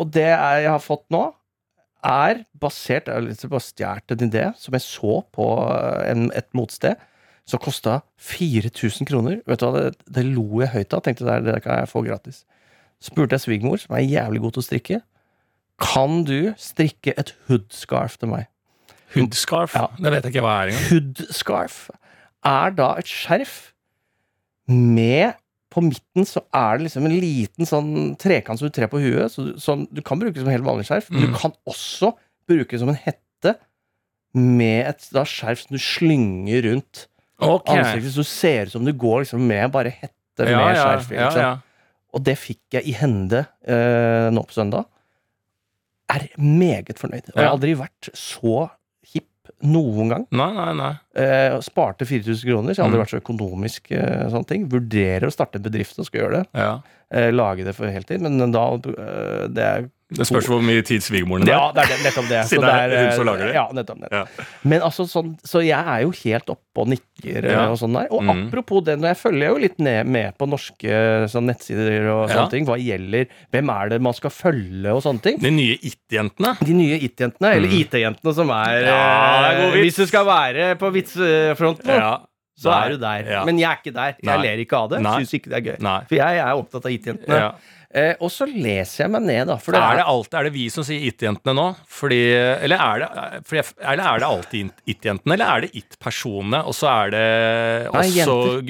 og 0.01 0.09
det 0.15 0.29
jeg 0.31 0.69
har 0.71 0.81
fått 0.81 1.05
nå, 1.13 1.27
er 2.01 2.39
basert 2.57 3.11
Jeg 3.11 3.37
har 3.51 3.61
stjålet 3.61 4.13
en 4.15 4.23
idé 4.25 4.47
som 4.57 4.73
jeg 4.73 4.81
så 4.81 5.19
på 5.35 5.45
eh, 5.69 6.09
en, 6.09 6.31
et 6.33 6.47
motsted. 6.57 6.97
Som 7.45 7.61
kosta 7.61 7.99
4000 8.21 9.05
kroner. 9.09 9.39
Vet 9.49 9.61
du 9.61 9.65
hva, 9.67 9.71
det, 9.77 10.07
det 10.09 10.23
lo 10.25 10.61
jeg 10.61 10.71
høyt 10.73 10.93
av. 10.93 11.03
Tenkte 11.05 11.27
det, 11.27 11.39
det 11.45 11.59
kan 11.65 11.81
jeg 11.81 11.89
få 11.91 12.03
gratis. 12.05 12.43
Spurte 13.01 13.37
jeg 13.37 13.45
svigermor, 13.45 13.81
som 13.81 13.97
er 13.97 14.05
jævlig 14.05 14.41
god 14.43 14.55
til 14.55 14.63
å 14.63 14.67
strikke. 14.67 14.99
Kan 15.81 16.23
du 16.29 16.53
strikke 16.61 17.15
et 17.17 17.33
hoodscarf 17.49 18.19
til 18.21 18.33
meg? 18.33 18.50
Hoodscarf? 19.15 19.75
Ja. 19.75 19.87
Det 19.97 20.11
vet 20.13 20.23
jeg 20.27 20.33
ikke 20.35 20.43
hva 20.45 20.55
er 20.63 20.71
engang. 20.71 20.87
Hoodscarf 20.91 21.77
er 22.51 22.73
da 22.77 22.89
et 23.01 23.09
skjerf 23.11 23.55
med 24.71 25.33
På 25.71 25.79
midten 25.85 26.25
så 26.27 26.41
er 26.51 26.77
det 26.81 26.89
liksom 26.89 27.05
en 27.07 27.13
liten 27.23 27.67
sånn 27.67 27.91
trekant 28.19 28.59
som 28.59 28.67
du 28.67 28.73
trer 28.75 28.89
på 28.91 28.99
huet. 28.99 29.31
Så 29.31 29.45
du, 29.45 29.51
sånn, 29.61 29.85
du 29.87 30.01
kan 30.03 30.19
bruke 30.19 30.35
det 30.35 30.43
som 30.43 30.51
helt 30.51 30.65
vanlig 30.67 30.83
skjerf, 30.89 31.07
men 31.13 31.21
Mm. 31.23 31.27
du 31.31 31.37
kan 31.39 31.53
også 31.71 32.09
bruke 32.49 32.71
det 32.75 32.79
som 32.81 32.89
en 32.91 32.99
hette 32.99 33.53
med 34.35 34.87
et 34.89 35.07
da, 35.15 35.23
skjerf 35.23 35.61
som 35.63 35.77
du 35.77 35.79
slynger 35.79 36.65
rundt 36.67 37.05
okay. 37.39 37.79
ansiktet, 37.79 38.11
så 38.11 38.19
du 38.25 38.27
ser 38.27 38.65
ut 38.67 38.71
som 38.75 38.83
du 38.83 38.91
går 38.91 39.23
liksom 39.23 39.47
med 39.47 39.71
bare 39.71 39.93
hette 39.95 40.43
Ja, 40.43 40.57
med 40.59 40.75
ja, 40.75 40.83
skjerf. 40.83 41.07
ja, 41.11 41.23
liksom. 41.29 41.41
ja. 41.41 41.53
Og 42.19 42.23
det 42.27 42.35
fikk 42.37 42.59
jeg 42.75 42.87
i 42.91 42.97
hende 42.99 43.45
eh, 43.63 44.27
nå 44.35 44.43
på 44.43 44.51
søndag. 44.59 44.85
Er 46.11 46.27
meget 46.35 46.99
fornøyd. 46.99 47.31
Og 47.31 47.37
jeg 47.39 47.45
har 47.47 47.53
aldri 47.55 47.75
vært 47.79 48.09
så 48.11 48.67
noen 49.63 50.09
gang. 50.09 50.25
Nei, 50.31 50.51
nei, 50.53 50.73
nei. 50.77 50.91
Eh, 51.15 51.59
sparte 51.61 52.05
4000 52.05 52.45
kroner, 52.49 52.73
så 52.73 52.81
jeg 52.81 52.85
har 52.85 52.89
aldri 52.89 52.99
Mm. 52.99 53.05
vært 53.05 53.13
så 53.15 53.21
økonomisk. 53.21 53.91
Eh, 53.91 54.27
sånne 54.29 54.47
ting. 54.47 54.67
Vurderer 54.69 55.27
å 55.27 55.31
starte 55.31 55.55
en 55.57 55.63
bedrift 55.63 55.99
og 55.99 56.05
skal 56.05 56.21
gjøre 56.21 56.37
det. 56.41 56.47
Ja. 56.55 56.79
Eh, 57.11 57.31
lage 57.31 57.63
det 57.65 57.75
for 57.75 57.87
heltid. 57.87 58.21
Men 58.21 58.51
da 58.51 58.73
eh, 58.75 59.47
Det 59.47 59.63
er 59.63 59.89
Det 60.11 60.25
spørs 60.27 60.47
hvor 60.51 60.59
mye 60.61 60.81
tid 60.83 60.99
svigermoren 61.05 61.47
ja, 61.47 61.71
det 61.71 61.85
er 61.85 62.01
nettopp 62.03 62.25
det. 62.27 62.39
Siden 62.51 62.65
det 62.67 62.71
er 62.75 62.95
hun 63.05 63.11
som 63.15 63.25
lager 63.29 63.45
det. 63.47 63.53
Ja, 63.55 63.63
nettopp, 63.71 63.99
nettopp. 64.01 64.33
Ja. 64.41 64.45
Men 64.67 64.81
altså 64.83 65.05
sånn, 65.07 65.29
Så 65.47 65.61
jeg 65.63 65.79
er 65.79 66.01
jo 66.03 66.11
helt 66.11 66.49
oppe 66.51 66.83
og 66.83 66.87
nikker 66.91 67.45
eh, 67.45 67.51
Ja. 67.51 67.69
og 67.71 67.77
sånn 67.79 67.93
der. 67.95 68.07
Og 68.11 68.21
Mm. 68.23 68.47
apropos 68.49 68.83
det, 68.83 68.97
når 68.99 69.07
jeg 69.13 69.17
følger 69.21 69.47
jo 69.53 69.57
litt 69.63 69.79
ned, 69.79 70.05
med 70.07 70.37
på 70.37 70.47
norske 70.51 70.99
sånn 71.31 71.47
nettsider 71.47 72.09
og 72.11 72.29
Ja. 72.29 72.35
sånne 72.35 72.49
ting, 72.51 72.65
hva 72.67 72.75
gjelder 72.77 73.27
Hvem 73.53 73.69
er 73.71 73.89
det 73.89 74.01
man 74.01 74.13
skal 74.13 74.29
følge 74.29 74.91
og 74.93 75.01
sånne 75.03 75.21
ting. 75.21 75.37
De 75.39 75.49
nye 75.51 75.77
It-jentene. 75.81 76.57
De 76.59 76.73
nye 76.73 76.99
IT-jentene, 76.99 77.55
eller 77.55 77.67
Mm. 77.67 77.79
IT-jentene 77.81 78.33
som 78.35 78.49
er 78.49 78.81
Ja, 78.83 79.41
det 79.41 79.57
er 79.57 79.77
eh. 79.77 79.81
Hvis 79.83 79.95
du 79.95 80.05
skal 80.07 80.25
være 80.25 80.75
på 80.77 80.91
vitsefronten, 80.91 81.87
Ja. 81.87 82.17
så 82.59 82.71
er 82.71 82.89
du 82.89 82.97
der. 82.97 83.23
Ja. 83.29 83.45
Men 83.45 83.57
jeg 83.57 83.69
er 83.69 83.77
ikke 83.81 83.93
der. 83.93 84.15
Jeg 84.21 84.25
Nei. 84.37 84.41
ler 84.43 84.57
ikke 84.65 84.73
av 84.77 84.89
det. 84.89 84.99
Syns 84.99 85.33
ikke 85.39 85.49
det 85.49 85.57
er 85.57 85.71
gøy. 85.71 85.79
Nei. 85.81 85.99
For 86.07 86.15
jeg 86.15 86.37
er 86.37 86.51
opptatt 86.53 86.85
av 86.85 86.91
IT-jentene. 86.91 87.27
Ja. 87.39 87.51
Eh, 87.93 88.13
og 88.23 88.29
så 88.31 88.45
leser 88.47 89.03
jeg 89.03 89.11
meg 89.11 89.23
ned, 89.27 89.49
da. 89.49 89.57
For 89.59 89.75
det 89.75 89.81
er, 89.83 89.97
det 89.99 90.05
alltid, 90.07 90.35
er 90.39 90.45
det 90.47 90.51
vi 90.55 90.65
som 90.71 90.85
sier 90.87 91.03
It-jentene 91.09 91.55
nå? 91.57 91.65
Fordi, 91.91 92.19
eller, 92.63 92.79
er 92.79 93.01
det, 93.03 93.41
fordi, 93.49 93.63
eller 93.83 94.03
er 94.13 94.21
det 94.23 94.29
alltid 94.29 94.71
It-jentene, 94.93 95.35
eller 95.35 95.51
er 95.57 95.65
det 95.65 95.71
It-personene, 95.81 96.61
og 96.63 96.77
så 96.77 96.87
er 96.93 97.11
det 97.11 97.25
Nei, 97.91 98.05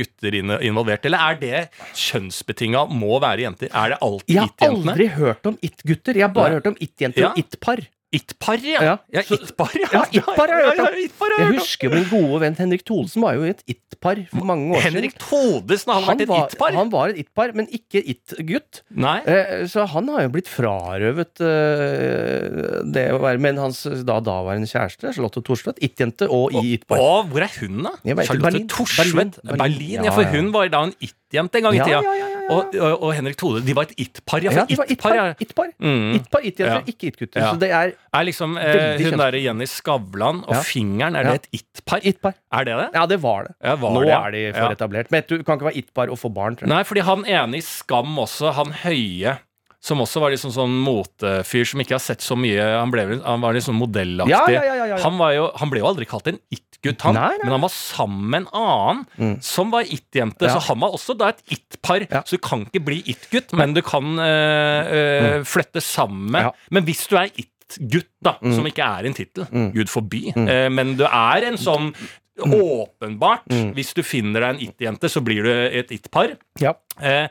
gutter 0.02 0.40
involvert? 0.42 1.06
Eller 1.06 1.28
er 1.30 1.40
det 1.44 1.62
kjønnsbetinga 1.94 2.88
må 2.90 3.20
være 3.22 3.46
jenter? 3.46 3.70
Er 3.70 3.94
det 3.94 4.02
alltid 4.02 4.34
jeg 4.36 4.42
har 4.42 4.52
It-jentene? 4.56 4.96
aldri 4.96 5.08
hørt 5.20 5.52
om 5.52 5.58
It-gutter. 5.70 6.18
Jeg 6.18 6.26
har 6.28 6.34
bare 6.36 6.50
Nei. 6.50 6.58
hørt 6.60 6.72
om 6.74 6.78
It-jenter 6.82 7.22
Ja. 7.28 7.30
og 7.36 7.38
It-par. 7.46 7.86
It-par, 8.12 8.60
ja. 8.60 8.82
Ja, 8.84 8.96
Ja, 9.16 9.22
It-par, 9.24 9.72
ja. 9.80 9.88
Ja, 9.94 10.02
It-par. 10.12 10.50
Ja, 10.52 10.74
ja, 10.76 10.88
It-par 11.06 11.32
Jeg 11.38 11.54
husker 11.56 11.94
min 11.94 12.04
gode 12.12 12.42
venn 12.44 12.58
Henrik 12.60 12.84
Thodesen 12.84 13.24
var 13.24 13.38
jo 13.38 13.46
i 13.48 13.52
et 13.54 13.62
It-par 13.72 14.20
for 14.34 14.44
mange 14.50 14.74
år 14.76 14.84
Henrik 14.84 15.14
siden. 15.16 15.24
Thodesen, 15.24 15.94
har 15.94 16.02
han 16.02 16.10
vært 16.12 16.24
et 16.26 16.32
var, 16.34 16.50
It-par? 16.52 16.76
han 16.76 16.92
var 16.92 17.14
et 17.14 17.22
It-par, 17.24 17.54
men 17.56 17.70
ikke 17.72 18.02
It-gutt. 18.14 18.82
Eh, 18.92 19.64
Så 19.72 19.86
han 19.94 20.10
har 20.12 20.26
jo 20.28 20.34
blitt 20.36 20.52
frarøvet 20.52 21.40
eh, 21.46 22.82
det 22.92 23.06
å 23.16 23.22
være 23.24 23.40
med 23.44 23.60
hans 23.62 23.84
da 24.08 24.20
daværende 24.24 24.68
kjæreste, 24.70 25.14
Charlotte 25.16 25.44
Thorstvedt, 25.48 25.80
It-jente 25.86 26.28
og 26.32 26.52
i 26.60 26.76
It-par. 26.76 27.00
Hvor 27.32 27.46
er 27.48 27.52
hun, 27.62 27.84
da? 27.88 27.96
Charlotte. 28.28 28.66
Thorstvedt? 28.72 29.40
Berlin. 29.40 29.56
Berlin. 29.56 29.62
Berlin. 29.62 30.06
Ja, 30.10 30.12
for 30.16 30.28
hun 30.36 30.52
var 30.56 30.68
da 30.74 30.84
en 30.90 30.94
It-jente 31.00 31.62
en 31.62 31.68
gang 31.70 31.76
i 31.80 31.84
tida. 31.84 32.02
ja, 32.04 32.14
ja, 32.20 32.28
ja. 32.28 32.31
Og, 32.50 32.76
og, 32.76 33.04
og 33.04 33.14
Henrik 33.16 33.38
Tode, 33.38 33.62
de 33.66 33.76
var 33.78 33.84
et 33.90 33.94
It-par. 34.02 34.42
Ja, 34.44 34.64
It-par. 34.66 34.86
It-par. 34.90 35.36
It-par, 35.40 35.68
Mm. 35.80 36.16
It-par, 36.18 36.42
It-jenter, 36.44 36.82
Ja. 36.82 36.82
ikke 36.88 37.08
It-gutter. 37.12 37.42
Så 37.52 37.60
det 37.60 37.70
er 37.72 37.92
Er 38.14 38.24
liksom 38.28 38.58
eh, 38.58 38.98
hun 39.00 39.12
der 39.12 39.18
derre 39.32 39.42
Jenny 39.44 39.66
Skavlan 39.66 40.44
og. 40.48 40.56
Fingeren, 40.66 41.16
er 41.16 41.24
det 41.24 41.34
et 41.34 41.48
It-par? 41.62 42.00
It-par. 42.04 42.34
Er 42.52 42.64
det 42.66 42.76
det? 42.78 42.90
Ja, 42.94 43.06
det 43.06 43.22
var 43.22 43.44
det. 43.48 43.56
Ja, 43.64 43.76
var 43.76 43.92
Nå 43.96 44.02
det, 44.04 44.12
er 44.18 44.32
de 44.32 44.44
for 44.60 44.72
etablert. 44.76 45.12
Men 45.12 45.24
du 45.30 45.38
kan 45.44 45.56
ikke 45.60 45.66
være 45.70 45.78
It-par 45.78 46.10
og 46.10 46.20
få 46.20 46.34
barn, 46.34 46.56
tror 46.56 46.68
jeg. 46.68 46.74
Nei, 46.76 46.84
fordi 46.84 47.02
han 47.08 47.26
ene 47.26 47.58
i 47.58 47.62
Skam 47.62 48.18
også, 48.20 48.52
han 48.54 48.72
høye 48.84 49.38
som 49.82 49.98
også 50.04 50.22
var 50.22 50.30
liksom 50.34 50.52
sånn 50.54 50.74
motefyr 50.86 51.66
som 51.66 51.82
ikke 51.82 51.96
har 51.98 52.04
sett 52.04 52.22
så 52.22 52.36
mye 52.38 52.62
Han, 52.78 52.92
ble, 52.94 53.06
han 53.26 53.42
var 53.42 53.56
litt 53.58 53.66
sånn 53.66 53.80
modellaktig. 53.80 54.54
Ja, 54.54 54.62
ja, 54.62 54.86
ja. 54.92 54.98
Han, 55.02 55.18
var 55.18 55.32
jo, 55.34 55.48
han 55.58 55.72
ble 55.74 55.82
jo 55.82 55.88
aldri 55.90 56.06
kalt 56.06 56.28
en 56.30 56.38
it-gutt, 56.54 57.02
han. 57.08 57.18
Nei, 57.18 57.32
nei. 57.40 57.40
Men 57.48 57.56
han 57.56 57.64
var 57.66 57.74
sammen 57.74 58.30
med 58.30 58.44
en 58.44 58.50
annen 58.62 59.06
Mm. 59.18 59.34
som 59.42 59.72
var 59.74 59.82
it-jente. 59.90 60.50
Så 60.54 60.62
han 60.68 60.80
var 60.80 60.94
også 60.94 61.18
da 61.18 61.30
et 61.34 61.42
it-par. 61.58 62.06
Så 62.26 62.38
du 62.38 62.44
kan 62.46 62.66
ikke 62.68 62.84
bli 62.86 63.02
it-gutt, 63.10 63.54
men 63.58 63.74
du 63.74 63.82
kan 63.82 64.04
øh, 64.22 64.94
øh, 64.94 65.40
mm. 65.42 65.46
flytte 65.50 65.82
sammen. 65.82 66.30
Mm. 66.52 66.52
Men 66.78 66.86
hvis 66.86 67.08
du 67.10 67.18
er 67.18 67.30
it-gutt, 67.34 68.10
da, 68.22 68.36
Mm. 68.42 68.54
som 68.56 68.66
ikke 68.70 68.86
er 68.86 69.06
en 69.10 69.14
tittel, 69.18 69.48
Mm. 69.52 69.72
gud 69.74 69.90
forby, 69.90 70.28
eh, 70.36 70.70
men 70.70 70.96
du 70.98 71.06
er 71.10 71.48
en 71.50 71.58
sånn 71.58 71.94
Åpenbart, 72.42 73.44
Mm. 73.52 73.74
hvis 73.76 73.94
du 73.94 74.02
finner 74.04 74.40
deg 74.42 74.50
en 74.56 74.62
it-jente, 74.62 75.10
så 75.10 75.22
blir 75.22 75.44
du 75.44 75.50
et 75.52 75.92
it-par. 75.92 76.38
Ja. 76.60 76.74
Eh, 77.00 77.28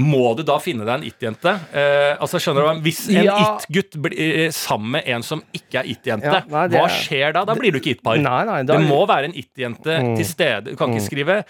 må 0.00 0.34
du 0.36 0.42
da 0.42 0.56
finne 0.58 0.82
deg 0.84 0.94
en 0.96 1.04
it-jente? 1.06 1.52
Eh, 1.72 2.16
altså 2.18 2.40
skjønner 2.42 2.64
du? 2.74 2.80
Hvis 2.82 3.04
en 3.14 3.24
Ja. 3.28 3.36
it-gutt 3.60 3.94
blir 4.02 4.18
eh, 4.18 4.50
sammen 4.50 4.90
med 4.96 5.04
en 5.06 5.22
som 5.22 5.42
ikke 5.54 5.80
er 5.84 5.86
it-jente, 5.86 6.24
Ja, 6.26 6.40
hva 6.50 6.64
er- 6.66 6.88
skjer 6.90 7.32
da? 7.32 7.44
Da 7.44 7.54
blir 7.54 7.70
du 7.70 7.78
ikke 7.78 7.92
it-par. 7.94 8.18
Da- 8.18 8.62
Det 8.64 8.80
må 8.88 9.06
være 9.06 9.26
en 9.26 9.34
it-jente 9.34 9.84
Mm. 10.02 10.16
til 10.16 10.24
stede. 10.24 10.64
Du 10.64 10.76
kan 10.76 10.90
ikke 10.90 11.00
Mm. 11.02 11.08
skrive 11.10 11.44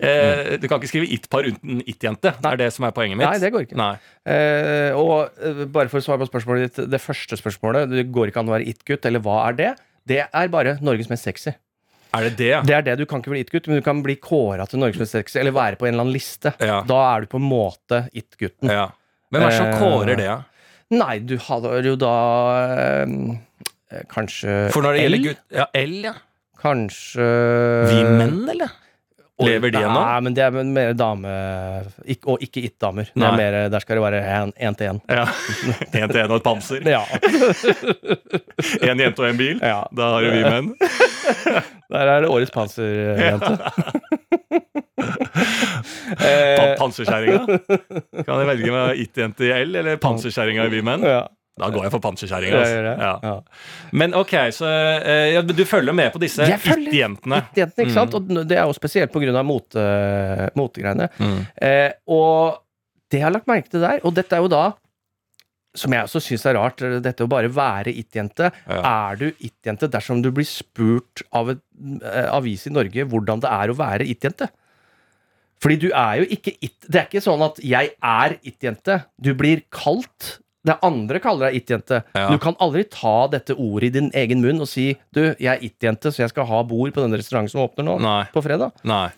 eh, 0.00 0.56
Du 0.58 0.68
kan 0.68 0.78
ikke 0.80 0.88
skrive 0.88 1.10
it-par 1.12 1.42
uten 1.42 1.82
it-jente. 1.88 2.30
Det 2.40 2.46
er 2.52 2.56
det 2.56 2.72
som 2.72 2.84
er 2.84 2.92
poenget 2.92 3.16
mitt. 3.18 3.28
Nei, 3.28 3.38
det 3.38 3.52
går 3.52 3.66
ikke. 3.66 3.98
Eh, 4.24 4.92
og 4.94 5.30
eh, 5.42 5.64
bare 5.66 5.88
for 5.88 5.98
å 5.98 6.04
svare 6.04 6.18
på 6.20 6.30
spørsmålet 6.30 6.72
ditt, 6.74 6.88
det 6.90 7.00
første 7.00 7.34
spørsmålet, 7.36 7.90
det 7.90 8.12
går 8.12 8.28
ikke 8.30 8.36
an 8.38 8.46
å 8.46 8.54
være 8.58 8.68
it-gutt, 8.68 9.04
eller 9.06 9.18
hva 9.18 9.48
er 9.48 9.52
det? 9.54 9.78
Det 10.06 10.24
er 10.32 10.48
bare 10.48 10.78
Norges 10.80 11.10
mest 11.10 11.24
sexy. 11.24 11.50
Er 12.14 12.24
det 12.28 12.36
det? 12.38 12.52
Det 12.66 12.74
er 12.78 12.82
det, 12.86 12.94
du 12.98 13.04
kan 13.06 13.20
ikke 13.20 13.30
bli 13.34 13.40
it-gutt, 13.44 13.66
men 13.68 13.76
du 13.80 13.84
kan 13.84 13.98
bli 14.02 14.14
kåra 14.16 14.64
til 14.70 14.80
Norges 14.80 14.96
mest 15.02 15.12
sexy, 15.12 15.38
eller 15.42 15.52
være 15.52 15.76
på 15.76 15.86
en 15.88 15.92
eller 15.94 16.06
annen 16.06 16.14
liste. 16.16 16.54
Ja. 16.64 16.78
Da 16.88 17.00
er 17.16 17.20
du 17.20 17.26
på 17.34 17.36
en 17.40 17.48
måte 17.50 18.04
it-gutten. 18.16 18.70
ja. 18.72 18.86
Men 19.30 19.42
hva 19.42 19.48
er 19.50 19.52
det 19.52 19.58
som 19.58 19.66
Eh, 19.68 19.80
kårer 19.82 20.16
det? 20.16 20.36
Nei, 20.96 21.18
du 21.20 21.34
hadde 21.36 21.82
jo 21.84 21.96
da 22.00 22.12
eh, 22.64 24.04
Kanskje 24.08 24.54
For 24.72 24.80
når 24.86 24.96
det 24.96 25.02
L? 25.02 25.04
gjelder 25.04 25.24
gutt 25.26 25.58
Ja, 25.58 25.66
L, 25.76 25.92
ja. 26.06 26.14
Kanskje 26.62 27.26
Vi 27.90 27.98
menn, 28.04 28.38
eller? 28.54 28.72
Lever 29.46 29.70
de 29.70 29.78
ennå? 29.78 29.94
Nei, 30.02 30.20
men 30.26 30.34
det 30.34 30.42
er 30.42 30.50
mer 30.66 30.92
dame 30.98 31.28
ikk- 32.10 32.26
Og 32.32 32.40
ikke 32.42 32.62
it-damer. 32.66 33.06
Er 33.14 33.68
Der 33.70 33.78
skal 33.84 33.96
det 34.00 34.02
være 34.02 34.50
én 34.58 34.74
til 34.76 34.88
én. 34.90 34.98
Ja. 35.08 35.24
Én 36.02 36.10
til 36.10 36.20
én 36.24 36.30
og 36.30 36.36
et 36.40 36.42
panser. 36.42 36.82
Ja. 36.88 37.04
Én 38.88 38.98
jente 38.98 39.22
og 39.22 39.28
en 39.30 39.36
bil. 39.38 39.60
ja. 39.62 39.84
Da 39.94 40.10
har 40.16 40.26
jo 40.26 40.30
vi 40.34 40.42
menn. 40.42 40.72
Der 41.92 42.04
er 42.16 42.20
det 42.20 42.28
årets 42.28 42.50
panserjente. 42.52 43.58
Pa- 44.98 46.26
eh, 46.26 46.74
Panserkjerringa. 46.78 47.58
Kan 48.26 48.34
jeg 48.42 48.48
velge 48.50 48.72
med 48.74 49.00
it-jente 49.04 49.46
i 49.48 49.52
L 49.64 49.76
eller 49.80 49.96
panserkjerringa 50.02 50.66
i 50.68 50.72
Vi 50.72 50.82
menn? 50.84 51.02
ja. 51.06 51.22
Da 51.58 51.70
går 51.74 51.86
jeg 51.86 51.94
for 51.94 52.04
panserkjerringa. 52.04 52.62
Altså. 52.62 53.26
Ja. 53.28 53.34
Men 54.00 54.16
ok, 54.18 54.34
så 54.54 54.68
eh, 54.68 55.34
ja, 55.34 55.42
du 55.42 55.64
følger 55.68 55.96
med 55.96 56.12
på 56.14 56.22
disse 56.22 56.46
it-jentene? 56.46 57.42
It-jentene, 57.50 57.86
ikke 57.86 57.96
sant? 57.96 58.16
Og 58.18 58.32
det 58.48 58.58
er 58.58 58.64
jo 58.64 58.76
spesielt 58.76 59.14
pga. 59.14 59.42
motegreiene. 59.42 60.54
Mot 60.58 60.76
Mm. 61.18 61.40
Eh, 61.62 61.90
og 62.06 62.60
det 63.10 63.18
jeg 63.18 63.24
har 63.24 63.32
lagt 63.32 63.48
merke 63.48 63.70
til 63.72 63.82
der, 63.82 64.00
og 64.04 64.14
dette 64.14 64.36
er 64.36 64.44
jo 64.44 64.50
da 64.52 64.66
som 65.78 65.92
jeg 65.94 66.06
også 66.08 66.20
syns 66.24 66.46
er 66.48 66.56
rart, 66.58 66.82
dette 67.04 67.24
å 67.24 67.30
bare 67.30 67.50
være 67.52 67.92
it-jente. 67.92 68.50
Ja. 68.66 68.78
Er 69.10 69.18
du 69.20 69.26
it-jente 69.30 69.88
dersom 69.92 70.22
du 70.24 70.30
blir 70.34 70.46
spurt 70.48 71.22
av 71.36 71.52
en 71.52 72.00
eh, 72.02 72.26
avis 72.32 72.66
i 72.66 72.72
Norge 72.74 73.04
hvordan 73.10 73.44
det 73.44 73.52
er 73.52 73.70
å 73.70 73.76
være 73.78 74.08
it-jente? 74.08 74.48
Fordi 75.62 75.78
du 75.82 75.88
er 75.90 76.22
jo 76.22 76.28
ikke 76.38 76.54
it... 76.62 76.76
Det 76.86 77.00
er 77.00 77.08
ikke 77.08 77.24
sånn 77.24 77.42
at 77.42 77.58
'jeg 77.62 77.94
er 77.98 78.36
it-jente'. 78.46 79.00
Du 79.20 79.32
blir 79.34 79.64
kalt 79.74 80.38
det 80.68 80.76
andre 80.86 81.20
kaller 81.24 81.48
deg 81.50 81.60
it-jente. 81.62 82.02
Ja. 82.14 82.26
Du 82.32 82.38
kan 82.42 82.56
aldri 82.60 82.84
ta 82.92 83.26
dette 83.32 83.56
ordet 83.56 83.88
i 83.90 83.94
din 84.00 84.10
egen 84.14 84.42
munn 84.44 84.60
og 84.64 84.68
si 84.70 84.90
'du, 85.12 85.34
jeg 85.40 85.48
er 85.56 85.64
it-jente, 85.64 86.12
så 86.12 86.24
jeg 86.26 86.30
skal 86.34 86.46
ha 86.46 86.62
bord 86.62 86.92
på 86.94 87.00
denne 87.04 87.16
restauranten 87.20 87.50
som 87.54 87.64
åpner 87.64 87.84
nå'. 87.88 87.98
Nei. 88.04 88.24
På 88.34 88.42
fredag. 88.44 88.72
Nei. 88.84 89.08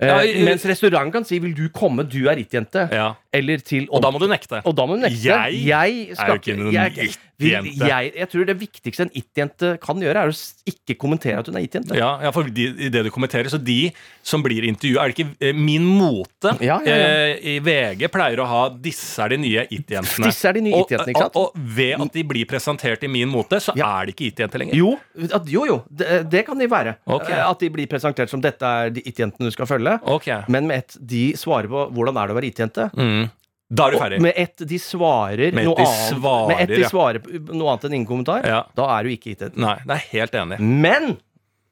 Eh, 0.00 0.08
Ja, 0.08 0.18
i- 0.26 0.44
mens 0.44 0.64
restauranten 0.66 1.12
kan 1.12 1.24
si 1.24 1.38
'vil 1.38 1.54
du 1.54 1.68
komme, 1.68 2.02
du 2.08 2.26
er 2.28 2.36
it-jente'. 2.36 2.90
Ja. 2.92 3.14
Eller 3.34 3.62
til 3.66 3.88
Og 3.90 4.02
da 4.04 4.10
må 4.14 4.20
du 4.22 4.28
nekte. 4.30 4.62
og 4.64 4.74
da 4.78 4.86
må 4.86 4.96
du 4.98 5.04
nekte. 5.06 5.20
Jeg 5.26 5.60
jeg 5.66 6.14
er 6.14 6.28
jo 6.30 6.40
ikke 6.40 6.56
noen 6.60 6.74
it-jente. 6.74 7.20
Jeg, 7.34 8.12
jeg 8.14 8.28
tror 8.30 8.44
det 8.46 8.54
viktigste 8.60 9.02
en 9.08 9.10
it-jente 9.18 9.72
kan 9.82 9.98
gjøre, 9.98 10.22
er 10.22 10.30
å 10.30 10.34
ikke 10.70 10.94
kommentere 11.02 11.40
at 11.42 11.48
hun 11.50 11.56
er 11.58 11.64
it-jente. 11.66 11.96
Ja, 11.98 12.12
ja, 12.22 12.30
for 12.30 12.46
de, 12.46 12.68
i 12.86 12.90
det 12.94 13.02
du 13.04 13.10
kommenterer, 13.10 13.50
så 13.50 13.58
de 13.58 13.90
som 14.22 14.42
blir 14.44 14.64
intervjua 14.68 15.02
Er 15.04 15.10
det 15.10 15.16
ikke 15.18 15.34
eh, 15.42 15.52
Min 15.52 15.84
Mote 15.84 16.54
Ja, 16.64 16.78
ja, 16.86 16.94
eh, 16.94 17.34
i 17.42 17.58
VG 17.64 18.06
pleier 18.14 18.40
å 18.40 18.46
ha 18.48 18.60
'Disse 18.70 19.18
er 19.24 19.34
de 19.34 19.40
nye 19.42 19.66
it-jentene'. 19.68 20.30
Disse 20.30 20.46
er 20.48 20.54
de 20.56 20.62
nye 20.68 20.78
it-jentene, 20.84 21.10
ikke 21.12 21.24
sant? 21.26 21.36
Og, 21.36 21.50
og 21.50 21.74
ved 21.76 22.00
at 22.06 22.12
de 22.14 22.24
blir 22.30 22.46
presentert 22.48 23.02
i 23.04 23.10
Min 23.10 23.28
Mote, 23.28 23.58
så 23.60 23.74
er 23.74 24.06
de 24.06 24.14
ikke 24.14 24.28
it-jenter 24.30 24.62
lenger. 24.62 24.78
Jo, 24.78 24.94
at, 25.26 25.50
jo, 25.50 25.66
jo 25.68 25.80
det, 25.90 26.22
det 26.30 26.44
kan 26.46 26.58
de 26.58 26.70
være. 26.70 26.96
Ok. 27.06 27.28
Eh, 27.30 27.42
At 27.50 27.58
de 27.60 27.68
blir 27.70 27.86
presentert 27.90 28.30
som 28.30 28.40
'dette 28.40 28.62
er 28.62 28.90
de 28.94 29.02
it-jentene 29.04 29.50
du 29.50 29.50
skal 29.50 29.66
følge'. 29.66 29.98
Ok. 30.06 30.30
Men 30.48 30.66
med 30.70 30.78
et 30.84 30.96
de 31.02 31.32
svarer 31.36 31.66
på 31.68 31.90
'hvordan 31.90 32.14
er 32.22 32.26
det 32.30 32.32
å 32.34 32.38
være 32.38 32.48
it-jente'. 32.52 32.90
Mm. 32.94 33.23
Da 33.70 33.86
er 33.88 33.90
du 33.90 33.96
Og 33.96 34.02
ferdig. 34.04 34.20
med 34.20 34.34
ett 34.36 34.56
de 34.68 34.78
svarer 34.78 35.52
Med 35.56 35.64
noe 35.64 35.74
de 35.78 35.84
annet 35.86 36.18
svarer, 36.20 36.48
Med 36.50 36.60
ett 36.60 36.74
de 36.76 36.84
svarer 36.90 37.20
noe 37.54 37.70
annet 37.72 37.84
enn 37.88 37.94
ingen 37.96 38.06
kommentar, 38.10 38.44
Ja. 38.46 38.64
da 38.76 38.88
er 38.98 39.04
du 39.04 39.10
ikke 39.10 39.32
it-jente. 39.32 39.56
Nei, 39.56 39.78
det 39.86 39.90
er 39.96 40.04
helt 40.12 40.32
enig. 40.34 40.58
Men 40.60 41.16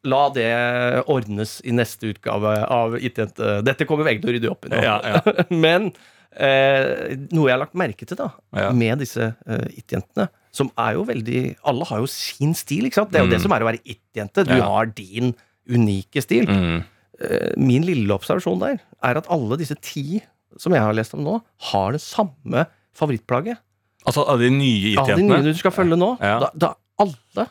la 0.04 0.22
det 0.30 1.04
ordnes 1.06 1.60
i 1.64 1.70
neste 1.70 2.08
utgave 2.14 2.56
av 2.66 2.96
It-jente. 2.98 3.62
Dette 3.62 3.84
kommer 3.86 4.04
VG 4.08 4.22
til 4.22 4.30
å 4.30 4.34
rydde 4.38 4.50
opp 4.50 4.64
i 4.66 4.72
nå. 4.72 4.80
Ja, 4.82 4.96
ja. 5.04 5.20
Men 5.50 5.92
eh, 6.34 7.14
noe 7.30 7.46
jeg 7.46 7.54
har 7.54 7.60
lagt 7.62 7.74
merke 7.78 8.06
til 8.08 8.16
da 8.18 8.30
med 8.72 8.98
disse 9.04 9.28
eh, 9.46 9.68
It-jentene, 9.78 10.28
som 10.52 10.70
er 10.80 10.94
jo 10.98 11.04
veldig 11.08 11.42
Alle 11.70 11.84
har 11.88 12.02
jo 12.02 12.08
sin 12.10 12.52
stil, 12.58 12.88
ikke 12.88 12.98
sant? 13.02 13.12
Det 13.12 13.20
er 13.20 13.24
jo 13.28 13.30
det 13.30 13.40
som 13.44 13.52
er 13.52 13.62
å 13.64 13.68
være 13.70 13.82
It-jente. 13.84 14.44
Du 14.48 14.54
Mm. 14.56 14.64
Har 14.66 14.86
din 14.86 15.34
unike 15.70 16.20
stil. 16.24 16.48
Mm. 16.50 16.82
Eh, 17.22 17.52
min 17.56 17.84
lille 17.86 18.10
observasjon 18.16 18.58
der 18.64 18.80
er 19.04 19.16
at 19.20 19.28
alle 19.30 19.56
disse 19.60 19.76
ti 19.80 20.20
som 20.60 20.72
jeg 20.74 20.82
har 20.82 20.92
lest 20.96 21.14
om 21.14 21.22
nå, 21.24 21.38
har 21.72 21.92
det 21.92 22.00
samme 22.04 22.66
favorittplagget. 22.98 23.58
Altså 24.06 24.24
av 24.26 24.40
de 24.42 24.48
nye 24.50 24.96
Av 24.98 25.06
de 25.06 25.14
nye 25.22 25.38
it-jentene? 25.38 25.52
du 25.54 25.58
skal 25.60 25.70
følge 25.70 25.96
nå, 25.96 26.16
Ja. 26.20 26.38
da, 26.42 26.50
da 26.54 26.72
alle 26.98 27.46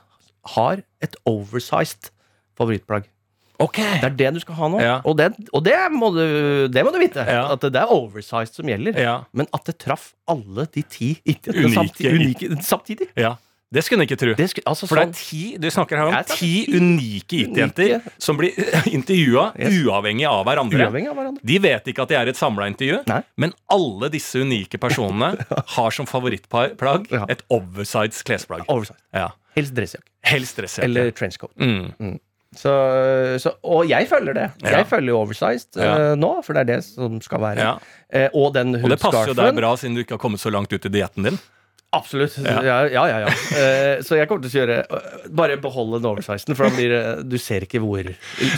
har 0.57 0.81
et 1.01 1.15
oversized 1.25 2.09
favorittplagg. 2.57 3.05
Ok! 3.61 3.77
Det 3.77 4.07
er 4.07 4.15
det 4.17 4.29
du 4.33 4.39
skal 4.41 4.55
ha 4.57 4.67
nå. 4.73 4.79
Ja. 4.81 4.95
Og, 5.05 5.15
det, 5.19 5.27
og 5.53 5.61
det, 5.63 5.75
må 5.93 6.09
du, 6.15 6.67
det 6.73 6.81
må 6.83 6.91
du 6.91 6.97
vite. 6.97 7.21
Ja. 7.27 7.43
At 7.53 7.61
det 7.61 7.77
er 7.77 7.91
oversized 7.93 8.55
som 8.57 8.65
gjelder. 8.71 8.97
Ja. 8.97 9.15
Men 9.37 9.45
at 9.53 9.65
det 9.69 9.75
traff 9.83 10.11
alle 10.31 10.65
de 10.73 10.81
ti 10.81 11.11
it-jentene 11.29 11.69
samtidig, 11.75 12.13
unike, 12.17 12.49
samtidig. 12.65 13.09
Ja. 13.71 13.75
Det 13.77 13.83
skulle 13.85 14.01
en 14.03 14.07
ikke 14.09 14.17
tro. 14.19 14.33
Det 14.35 14.47
skulle, 14.51 14.65
altså, 14.67 14.87
For 14.89 14.99
det 14.99 15.03
er 15.03 15.11
sånn, 15.13 15.19
ti 15.29 15.57
Du 15.63 15.67
snakker 15.71 15.95
her 16.01 16.09
om 16.11 16.15
ti 16.27 16.65
ti 16.67 16.75
unike 16.75 17.37
it-jenter 17.45 18.01
som 18.19 18.35
blir 18.37 18.51
intervjua 18.97 19.45
Yes. 19.55 19.77
uavhengig 19.85 20.27
av 20.27 20.43
uavhengig 20.45 21.07
av 21.07 21.15
hverandre. 21.15 21.39
De 21.47 21.59
vet 21.63 21.87
ikke 21.87 22.03
at 22.03 22.09
det 22.11 22.17
er 22.19 22.27
et 22.33 22.35
samla 22.39 22.67
intervju, 22.67 22.99
Nei. 23.07 23.21
men 23.39 23.53
alle 23.71 24.09
disse 24.11 24.35
unike 24.43 24.77
personene 24.77 25.37
har 25.77 25.91
som 25.95 26.05
favorittplagg 26.05 27.07
Ja. 27.11 27.23
et 27.31 27.43
oversized 27.49 28.25
klesplagg. 28.27 28.65
Oversized. 28.67 28.99
Ja. 29.15 29.29
Helst 29.55 29.73
dressjakke. 29.75 30.07
Helst 30.27 30.59
dressjakke. 30.59 30.85
Eller 30.91 31.11
trenchcoat. 31.15 31.55
mm. 31.57 32.19
Så, 32.51 32.71
så, 33.39 33.53
og 33.63 33.85
jeg 33.87 34.09
følger 34.11 34.35
det. 34.35 34.49
Ja. 34.65 34.81
Jeg 34.81 34.87
følger 34.89 35.15
oversized 35.15 35.77
Ja. 35.79 36.11
uh, 36.11 36.15
nå, 36.19 36.33
for 36.43 36.51
det 36.57 36.65
er 36.65 36.69
det 36.73 36.79
som 36.83 37.21
skal 37.23 37.39
være. 37.39 37.63
Ja. 37.63 37.77
Uh, 38.11 38.27
og 38.41 38.53
den 38.57 38.75
Og 38.75 38.89
det 38.91 38.99
passer 38.99 39.31
jo 39.31 39.35
deg 39.39 39.55
bra, 39.55 39.69
siden 39.79 39.95
du 39.95 40.01
ikke 40.03 40.17
har 40.17 40.19
kommet 40.19 40.43
så 40.43 40.51
langt 40.51 40.73
ut 40.75 40.85
i 40.85 40.91
dietten 40.91 41.23
din. 41.29 41.39
Absolutt. 41.91 42.37
Ja. 42.39 42.61
Ja, 42.63 42.75
ja, 42.87 43.03
ja. 43.09 43.17
ja. 43.19 43.31
Eh, 43.59 44.01
så 44.07 44.15
jeg 44.15 44.29
kommer 44.29 44.45
til 44.45 44.51
å 44.51 44.61
kjøre 44.61 44.77
uh, 44.87 45.25
Bare 45.35 45.57
beholde 45.59 45.99
den 45.99 46.07
oversizen, 46.07 46.55
for 46.55 46.69
da 46.69 46.75
blir 46.77 46.93
det 46.93 47.01
Du 47.27 47.35
ser 47.41 47.65
ikke 47.65 47.81
hvor 47.83 48.07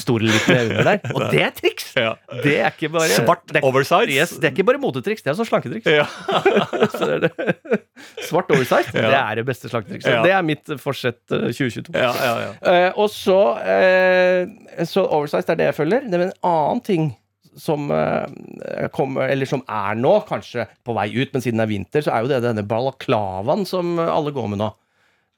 stor 0.04 0.22
eller 0.22 0.36
liten 0.36 0.54
er 0.54 0.68
under 0.68 0.90
der. 0.92 1.16
Og 1.16 1.26
det 1.34 1.42
er 1.48 1.56
triks! 1.58 1.88
Ja. 1.98 2.12
Det 2.44 2.54
er 2.60 2.70
ikke 2.70 2.92
bare 2.94 3.10
Svart 3.10 3.48
det 3.50 3.64
er, 3.64 3.66
oversize. 3.66 4.12
Yes, 4.14 4.36
det 4.38 4.52
er 4.52 4.54
ikke 4.54 4.68
bare 4.70 4.82
motetriks, 4.84 5.26
det 5.26 5.32
er 5.32 5.38
også 5.38 5.48
slanketriks. 5.50 5.90
Ja. 5.90 6.06
Så 6.98 7.10
det 7.10 7.18
er 7.18 7.26
det. 7.26 7.82
Svart 8.28 8.54
oversize, 8.54 8.94
det 8.94 9.04
er 9.10 9.42
det 9.42 9.48
beste 9.48 9.72
slanketrikset. 9.72 10.22
Det 10.28 10.36
er 10.38 10.46
mitt 10.46 10.76
forsett 10.82 11.34
eh, 11.34 11.50
2022. 11.50 11.98
Ja, 11.98 12.14
ja, 12.14 12.34
ja. 12.44 12.54
Eh, 12.70 12.88
og 13.00 13.10
så 13.14 13.40
Så 14.90 15.04
oversize 15.06 15.50
er 15.50 15.58
det 15.58 15.72
jeg 15.72 15.78
følger. 15.82 16.06
Det 16.06 16.20
er 16.20 16.28
en 16.30 16.38
annen 16.46 16.86
ting 16.86 17.12
som 17.60 17.90
eh, 17.92 18.88
kommer, 18.96 19.30
eller 19.30 19.46
som 19.50 19.62
er 19.70 19.96
nå, 20.00 20.14
kanskje 20.28 20.66
på 20.86 20.96
vei 20.98 21.10
ut, 21.22 21.34
men 21.34 21.42
siden 21.44 21.60
det 21.62 21.68
er 21.68 21.72
vinter, 21.74 22.02
så 22.06 22.14
er 22.16 22.24
jo 22.26 22.32
det 22.32 22.42
denne 22.46 22.64
balaklavaen 22.68 23.66
som 23.70 23.98
alle 24.00 24.32
går 24.36 24.48
med 24.54 24.62
nå. 24.64 24.70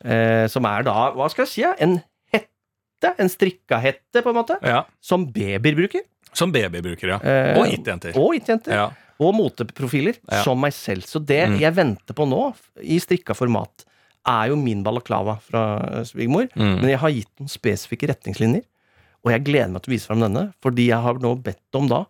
Eh, 0.06 0.46
som 0.52 0.66
er 0.70 0.84
da, 0.88 1.12
hva 1.16 1.30
skal 1.32 1.46
jeg 1.46 1.54
si, 1.54 1.64
en 1.86 1.98
hette, 2.36 3.14
en 3.22 3.32
strikka 3.32 3.80
hette, 3.82 4.22
på 4.22 4.30
en 4.32 4.38
måte, 4.42 4.60
ja. 4.64 4.84
som 5.04 5.26
babyer 5.32 5.76
bruker. 5.78 6.04
Som 6.36 6.52
babybrukere, 6.52 7.16
ja. 7.16 7.20
Eh, 7.24 7.58
Og 7.62 7.70
it-jenter. 7.72 8.16
Og 8.20 8.34
it-jenter. 8.36 8.74
Ja. 8.76 8.90
Og 9.24 9.32
moteprofiler, 9.38 10.18
Ja. 10.28 10.42
som 10.44 10.60
meg 10.60 10.74
selv. 10.76 11.06
Så 11.08 11.22
det 11.24 11.46
Mm. 11.48 11.60
jeg 11.62 11.74
venter 11.78 12.14
på 12.14 12.26
nå, 12.28 12.54
i 12.84 12.98
strikka 13.00 13.34
format, 13.34 13.86
er 14.28 14.50
jo 14.50 14.56
min 14.58 14.84
balaklava 14.84 15.40
fra 15.40 16.04
svigermor. 16.04 16.50
Mm. 16.56 16.82
Men 16.82 16.90
jeg 16.90 17.00
har 17.00 17.10
gitt 17.12 17.32
noen 17.40 17.48
spesifikke 17.54 18.10
retningslinjer, 18.12 18.64
og 19.26 19.32
jeg 19.34 19.44
gleder 19.48 19.72
meg 19.74 19.82
til 19.84 19.92
å 19.92 19.96
vise 19.96 20.10
fram 20.12 20.22
denne, 20.22 20.48
fordi 20.64 20.90
jeg 20.92 21.02
har 21.02 21.18
nå 21.24 21.32
bedt 21.44 21.80
om 21.80 21.88
da, 21.90 22.04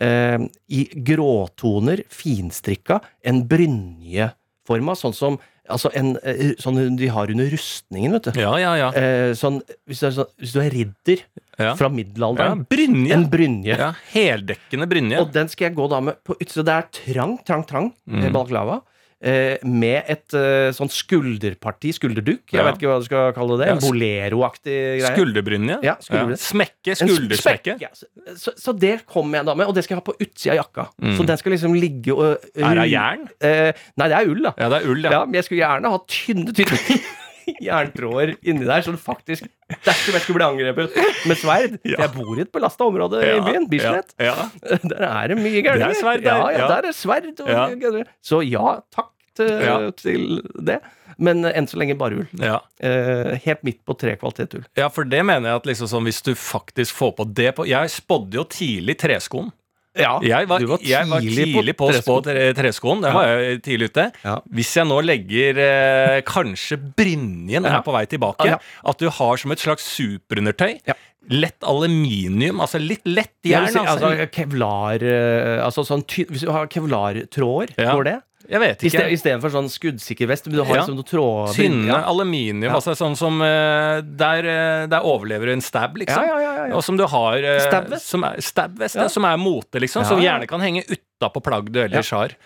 eh, 0.00 0.38
i 0.72 0.86
gråtoner, 1.06 2.02
finstrikka, 2.08 3.00
en 3.24 3.42
brynjeforma, 3.48 4.96
sånn 4.96 5.14
som 5.16 5.38
altså 5.70 5.88
en, 5.96 6.16
eh, 6.22 6.54
sånn 6.60 6.96
de 6.98 7.08
har 7.08 7.30
under 7.32 7.48
rustningen, 7.52 8.12
vet 8.12 8.26
du. 8.34 8.40
Ja, 8.40 8.54
ja, 8.60 8.74
ja. 8.76 8.88
Eh, 8.92 9.32
sånn, 9.38 9.62
hvis, 9.88 10.00
du 10.02 10.06
er 10.08 10.16
sånn, 10.18 10.32
hvis 10.40 10.52
du 10.52 10.60
er 10.60 10.70
ridder 10.74 11.22
ja. 11.58 11.74
fra 11.78 11.88
ja. 11.88 11.94
middelalderen, 11.94 12.66
Brynje. 12.68 13.12
en 13.16 13.28
brynje. 13.32 13.76
Ja, 13.78 13.92
heldekkende 14.12 14.88
brynje. 14.90 15.20
Og 15.22 15.32
den 15.32 15.48
skal 15.52 15.70
jeg 15.70 15.76
gå 15.78 15.88
da 15.92 16.00
med 16.04 16.20
på 16.24 16.36
utsida. 16.36 16.64
Det 16.64 16.74
er 16.74 16.90
trang, 17.14 17.38
trang, 17.44 17.64
trang 17.68 17.92
Mm. 18.08 18.24
eh, 18.24 18.30
balaklava. 18.30 18.82
Eh, 19.24 19.56
med 19.64 20.04
et 20.12 20.34
eh, 20.36 20.68
sånn 20.76 20.90
skulderparti, 20.92 21.94
skulderdukk, 21.96 22.42
Jeg 22.52 22.58
Ja. 22.60 22.64
vet 22.66 22.76
ikke 22.76 22.90
hva 22.90 22.98
du 23.00 23.06
skal 23.06 23.30
kalle 23.32 23.56
det. 23.56 23.68
Ja, 23.70 23.72
En 23.72 23.78
sk- 23.80 23.88
bolero-aktig 23.88 24.74
greie. 25.00 25.12
Skulderbrynje. 25.16 25.78
Ja, 25.82 25.94
skulderbrynje. 26.04 26.40
Smekke, 26.44 26.96
skuldersmekke. 27.00 27.78
Smekke. 27.80 28.36
Så, 28.36 28.52
så, 28.60 28.74
det 28.78 29.06
kommer 29.08 29.38
jeg 29.40 29.46
da 29.48 29.54
med, 29.56 29.66
og 29.66 29.74
det 29.74 29.84
skal 29.86 29.96
jeg 29.96 30.02
ha 30.02 30.12
på 30.12 30.16
utsida 30.20 30.52
av 30.52 30.60
jakka. 30.66 30.86
Mm. 31.00 31.16
Så 31.16 31.26
den 31.32 31.40
skal 31.40 31.52
liksom 31.56 31.72
ligge 31.80 32.12
og 32.12 32.36
Er 32.54 32.74
det 32.82 32.90
jern? 32.92 33.24
Eh, 33.40 33.72
nei, 33.96 34.08
det 34.12 34.18
er 34.20 34.28
ull, 34.28 34.42
da. 34.44 34.52
Ja, 34.60 34.68
det 34.68 34.82
er 34.82 34.90
ull, 34.92 35.02
Ja. 35.08 35.10
ja. 35.16 35.24
men 35.24 35.34
jeg 35.40 35.44
skulle 35.48 35.62
gjerne 35.64 35.88
ha 35.94 35.98
tynne, 36.06 36.52
tynne 36.52 37.00
jerntråder 37.64 38.34
inni 38.44 38.64
der, 38.64 38.80
så 38.84 38.92
det 38.94 39.00
faktisk 39.04 39.48
Dersom 39.84 40.14
jeg 40.14 40.22
skulle 40.24 40.38
bli 40.38 40.46
angrepet 40.46 40.94
med 41.28 41.36
sverd 41.40 41.78
Ja. 41.88 41.96
Jeg 42.04 42.12
bor 42.14 42.36
i 42.36 42.42
et 42.44 42.52
belasta 42.52 42.84
område 42.86 43.20
i 43.24 43.40
byen, 43.44 43.66
Bislett. 43.72 44.12
Ja, 44.20 44.34
ja. 44.36 44.78
Der 44.92 45.02
er 45.08 45.28
det 45.32 45.38
mye 45.40 45.62
gærent. 45.64 45.80
Det 45.80 45.88
er 45.88 45.98
sverd 46.00 46.22
der, 46.24 46.36
Ja, 46.36 46.50
ja, 46.52 46.58
ja. 46.58 46.68
der 46.68 46.88
er 46.90 46.96
sverd. 46.96 47.40
Ja. 47.48 48.04
Så 48.24 48.40
ja, 48.44 48.76
takk 48.92 49.10
til, 49.34 49.50
Ja. 49.64 49.90
til 49.90 50.42
det. 50.62 50.80
Men 51.18 51.44
eh, 51.44 51.52
enn 51.54 51.66
så 51.70 51.76
lenge 51.78 51.96
bare 51.98 52.16
ull. 52.22 52.28
Ja. 52.42 52.60
Eh, 52.80 53.34
helt 53.44 53.62
midt 53.62 53.84
på 53.86 53.96
tre 53.98 54.16
kvalitet 54.16 54.54
ull. 54.58 54.64
ja, 54.76 54.88
for 54.88 55.04
det 55.04 55.24
mener 55.24 55.50
jeg 55.52 55.56
at 55.62 55.66
liksom 55.66 55.86
sånn, 55.90 56.04
hvis 56.08 56.22
du 56.26 56.32
faktisk 56.34 56.92
får 56.94 57.12
på 57.16 57.28
det 57.34 57.54
på 57.56 57.66
Jeg 57.68 57.88
spådde 57.90 58.34
jo 58.34 58.44
tidlig 58.44 58.96
treskoen. 58.98 59.52
Ja, 59.96 60.18
Jeg 60.26 60.48
var, 60.50 60.58
du 60.58 60.66
var 60.66 60.78
jeg 60.82 61.06
var 61.06 61.20
tidlig 61.22 61.76
på 61.78 61.86
å 61.86 61.92
spå 61.94 62.16
tre- 62.24 62.48
treskoen. 62.52 63.00
Der 63.00 63.12
var 63.14 63.28
jeg 63.30 63.60
tidlig 63.62 63.92
ute. 63.92 64.08
Ja. 64.24 64.40
Hvis 64.50 64.72
jeg 64.74 64.88
nå 64.90 64.96
legger 65.06 65.60
eh, 65.62 66.20
kanskje 66.26 66.80
brynjen 66.98 67.62
Ja. 67.62 67.76
er 67.78 67.82
på 67.86 67.92
vei 67.94 68.02
tilbake, 68.10 68.58
at 68.58 68.98
du 68.98 69.08
har 69.08 69.36
som 69.38 69.52
et 69.52 69.58
slags 69.62 69.86
superundertøy, 69.86 70.80
Ja. 70.84 70.94
lett 71.30 71.62
aluminium, 71.62 72.58
altså 72.60 72.80
litt 72.82 73.06
lett 73.06 73.30
jern 73.46 73.68
si, 73.70 73.78
altså, 73.78 74.10
altså, 74.10 74.26
kevlar 74.34 75.00
eh, 75.00 75.62
Altså 75.64 75.86
sånn 75.86 76.02
Hvis 76.04 76.40
du 76.42 76.50
har 76.50 76.66
kevlartråder, 76.66 77.74
Ja. 77.78 77.94
går 77.94 78.04
det? 78.04 78.22
Jeg 78.48 78.60
vet 78.60 78.82
ikke. 78.84 78.90
sted- 78.98 79.12
Istedenfor 79.16 79.50
sånn 79.54 79.68
skuddsikker 79.72 80.28
vest. 80.28 80.44
Du 80.50 80.58
har 80.62 80.68
Ja. 80.76 80.82
liksom 80.82 80.96
noe 80.96 81.04
tråd... 81.08 81.54
Tynne 81.56 81.86
Ja. 81.88 82.02
aluminium, 82.10 82.62
Ja. 82.68 82.74
altså 82.74 82.92
sånn 82.94 83.16
som 83.16 83.40
eh, 83.42 84.00
der, 84.02 84.44
eh, 84.44 84.86
der 84.86 85.00
overlever 85.02 85.48
en 85.52 85.60
stab, 85.60 85.96
liksom. 85.96 86.22
Ja, 86.26 86.38
ja, 86.40 86.66
ja. 86.68 86.74
Og 86.76 86.82
som 86.84 86.96
du 86.96 87.06
har 87.06 87.34
eh, 87.42 87.60
Stabvest? 87.60 88.06
Som 88.06 88.24
er, 88.24 88.36
stabvest, 88.40 89.10
som 89.10 89.24
er 89.24 89.36
mote, 89.36 89.80
liksom. 89.80 90.04
Som 90.04 90.20
gjerne 90.20 90.46
kan 90.46 90.60
henge 90.60 90.84
utapå 90.84 91.42
plagg 91.42 91.72
du 91.72 91.80
ellers 91.80 92.10
har. 92.10 92.36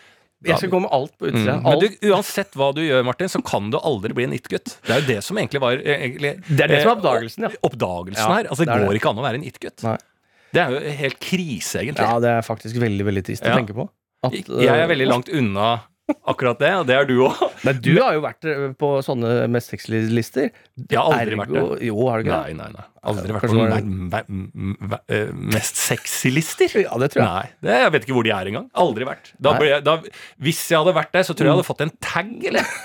Jeg 0.44 0.56
skal 0.60 0.70
gå 0.70 0.80
med 0.80 0.90
alt 0.92 1.18
på 1.18 1.32
Mm. 1.34 1.62
Men 1.64 1.80
du, 1.80 1.88
uansett 2.12 2.52
hva 2.54 2.72
du 2.72 2.80
gjør, 2.80 3.02
Martin, 3.04 3.26
så 3.26 3.42
kan 3.44 3.70
du 3.70 3.76
aldri 3.78 4.14
bli 4.14 4.22
en 4.22 4.32
it-gutt. 4.32 4.76
Det 4.86 4.90
er 4.94 5.00
jo 5.00 5.06
det 5.08 5.24
som 5.24 5.36
egentlig 5.36 5.60
var 5.60 5.72
egentlig, 5.82 6.36
Det 6.46 6.60
er 6.62 6.68
det 6.68 6.82
som 6.84 6.92
er 6.92 7.00
oppdagelsen, 7.00 7.42
ja. 7.42 7.48
Oppdagelsen 7.66 8.34
her. 8.36 8.44
Altså, 8.46 8.64
det, 8.64 8.70
det 8.70 8.86
går 8.86 8.92
det. 8.94 9.00
ikke 9.02 9.10
an 9.10 9.18
å 9.18 9.26
være 9.26 9.34
en 9.34 9.44
it-gutt. 9.44 9.98
Det 10.54 10.60
er 10.62 10.70
jo 10.70 10.78
helt 11.02 11.18
krise, 11.18 11.80
egentlig. 11.82 12.06
Ja, 12.06 12.20
det 12.20 12.30
er 12.30 12.42
faktisk 12.46 12.76
veldig, 12.78 13.04
veldig 13.04 13.24
trist 13.26 13.42
å 13.42 13.50
tenke 13.52 13.74
på. 13.74 13.88
At, 14.22 14.32
Jeg 14.32 14.66
er 14.68 14.86
veldig 14.88 15.06
langt 15.08 15.28
unna 15.28 15.80
akkurat 16.30 16.60
det, 16.60 16.70
og 16.80 16.86
det 16.88 16.96
er 16.96 17.08
du 17.08 17.14
òg. 17.26 17.40
Men 17.66 17.80
du 17.84 17.90
har 18.00 18.16
jo 18.16 18.22
vært 18.24 18.48
eh, 18.48 18.66
på 18.78 18.90
sånne 19.04 19.32
mest 19.52 19.72
sexy-lister. 19.74 20.50
Jeg 20.84 20.98
har 20.98 21.12
aldri 21.12 21.38
vært 21.40 21.54
det. 21.54 21.64
Jo, 21.88 21.96
har 22.08 22.22
du 22.22 22.28
ikke 22.28 22.38
Nei, 22.38 22.56
nei, 22.58 22.68
nei. 22.74 22.86
Aldri 23.08 23.36
vært 23.36 23.48
på 23.48 23.62
var 23.62 25.00
eh, 25.14 25.32
mest 25.54 25.80
sexy-lister. 25.80 26.78
Ja, 26.84 26.98
det 27.00 27.12
tror 27.14 27.24
jeg. 27.24 27.30
Nei, 27.30 27.56
det, 27.64 27.80
jeg 27.84 27.94
vet 27.96 28.06
ikke 28.08 28.18
hvor 28.18 28.28
de 28.28 28.34
er 28.34 28.52
engang. 28.52 28.68
Aldri 28.84 29.08
vært. 29.08 29.32
Da 29.42 29.56
da, 29.84 29.98
hvis 30.42 30.62
jeg 30.70 30.80
hadde 30.80 30.96
vært 30.96 31.12
der, 31.16 31.26
så 31.28 31.36
tror 31.36 31.48
jeg 31.48 31.52
jeg 31.52 31.58
hadde 31.60 31.68
fått 31.68 31.84
en 31.86 31.94
tag, 32.02 32.32
eller? 32.52 32.78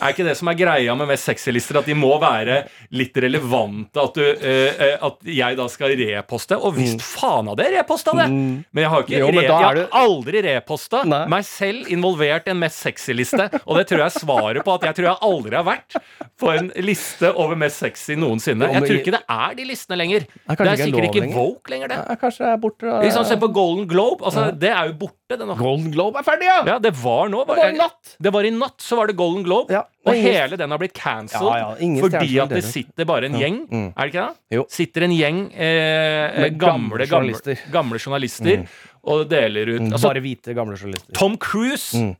Er 0.00 0.12
ikke 0.12 0.26
det 0.26 0.36
som 0.36 0.50
er 0.52 0.58
greia 0.58 0.94
med 0.98 1.08
mest 1.08 1.28
sexy-lister, 1.28 1.78
at 1.80 1.88
de 1.88 1.94
må 1.96 2.12
være 2.20 2.62
litt 2.96 3.16
relevante? 3.16 4.02
At, 4.02 4.18
du, 4.18 4.24
eh, 4.24 4.82
eh, 4.88 4.96
at 5.08 5.30
jeg 5.36 5.56
da 5.58 5.66
skal 5.72 5.94
reposte? 5.96 6.58
Og 6.58 6.76
visst 6.76 7.04
faen 7.04 7.48
hadde 7.52 7.64
jeg 7.66 7.76
reposta 7.78 8.12
det! 8.18 8.28
Men 8.30 8.82
jeg 8.84 8.92
har 8.92 9.04
ikke 9.04 9.14
Mm. 9.16 9.20
Jo, 9.22 9.28
men 9.32 9.44
jeg 9.46 9.52
har 9.52 9.78
har 9.80 9.88
aldri 9.96 10.42
reposta 10.44 11.02
meg 11.30 11.44
selv 11.48 11.88
involvert 11.92 12.48
i 12.48 12.52
en 12.52 12.60
mest 12.60 12.82
sexy-liste. 12.84 13.46
Og 13.64 13.78
det 13.78 13.86
tror 13.88 14.02
jeg 14.02 14.06
er 14.10 14.18
svaret 14.18 14.64
på 14.66 14.74
at 14.74 14.86
jeg 14.88 14.98
tror 14.98 15.08
jeg 15.08 15.22
aldri 15.30 15.56
har 15.56 15.66
vært 15.66 15.96
på 16.36 16.52
en 16.52 16.70
liste 16.84 17.30
over 17.32 17.56
mest 17.56 17.80
sexy 17.80 18.16
noensinne. 18.18 18.68
Jeg 18.76 18.84
tror 18.84 19.00
ikke 19.00 19.14
det 19.16 19.22
er 19.36 19.56
de 19.56 19.68
listene 19.70 20.00
lenger. 20.02 20.26
Det 20.26 20.58
er 20.58 20.72
er 20.72 20.82
sikkert 20.84 21.08
ikke 21.10 21.24
Voke 21.36 21.72
lenger, 21.72 21.90
det. 21.92 22.18
Kanskje 22.20 22.44
det 22.44 22.52
er 22.52 22.60
borte. 22.62 22.92
Liksom, 23.04 23.24
Se 23.26 23.36
på 23.40 23.48
Golden 23.52 23.88
Globe. 23.90 24.24
Altså, 24.24 24.50
Det 24.52 24.70
er 24.70 24.92
jo 24.92 24.98
borte. 25.06 25.25
Det, 25.28 25.38
nå. 25.42 25.56
Golden 25.58 25.90
Globe 25.90 26.20
er 26.20 26.22
ferdig, 26.22 26.46
ja! 26.46 26.58
Ja, 26.68 26.74
det 26.78 26.92
var 27.02 27.26
nå. 27.32 27.40
Det 27.48 27.56
var 27.58 27.68
i 27.72 27.76
natt. 27.76 28.12
Det 28.22 28.30
var 28.32 28.46
i 28.46 28.50
natt, 28.54 28.76
så 28.78 28.94
var 28.96 29.08
det 29.10 29.16
Golden 29.18 29.42
Globe. 29.42 29.72
Ja, 29.74 29.80
og 29.80 30.12
og 30.12 30.14
ingen- 30.14 30.36
hele 30.36 30.56
den 30.60 30.70
har 30.70 30.78
blitt 30.78 30.94
cancelled 30.94 31.50
Ja, 31.50 31.74
ja, 31.74 32.02
fordi 32.04 32.38
at 32.44 32.48
det 32.54 32.62
sitter 32.64 33.04
bare 33.04 33.26
en 33.26 33.34
gjeng. 33.40 33.56
mm. 33.68 33.88
Er 33.96 34.06
det 34.06 34.12
ikke 34.14 34.26
det? 34.28 34.36
Jo. 34.54 34.66
Sitter 34.70 35.02
en 35.08 35.10
gjeng 35.16 35.40
eh, 35.52 36.48
gamle, 36.50 36.58
gamle 36.58 37.06
journalister. 37.10 37.58
gamle 37.74 37.98
journalister 37.98 38.68
og 39.06 39.28
deler 39.28 39.66
ut 39.74 39.80
Mm, 39.82 39.92
altså, 39.92 40.08
Bare 40.12 40.20
hvite, 40.22 40.54
gamle 40.54 40.76
journalister. 40.78 41.12
Tom 41.14 41.36
Cruise 41.38 41.94
Mm. 41.98 42.16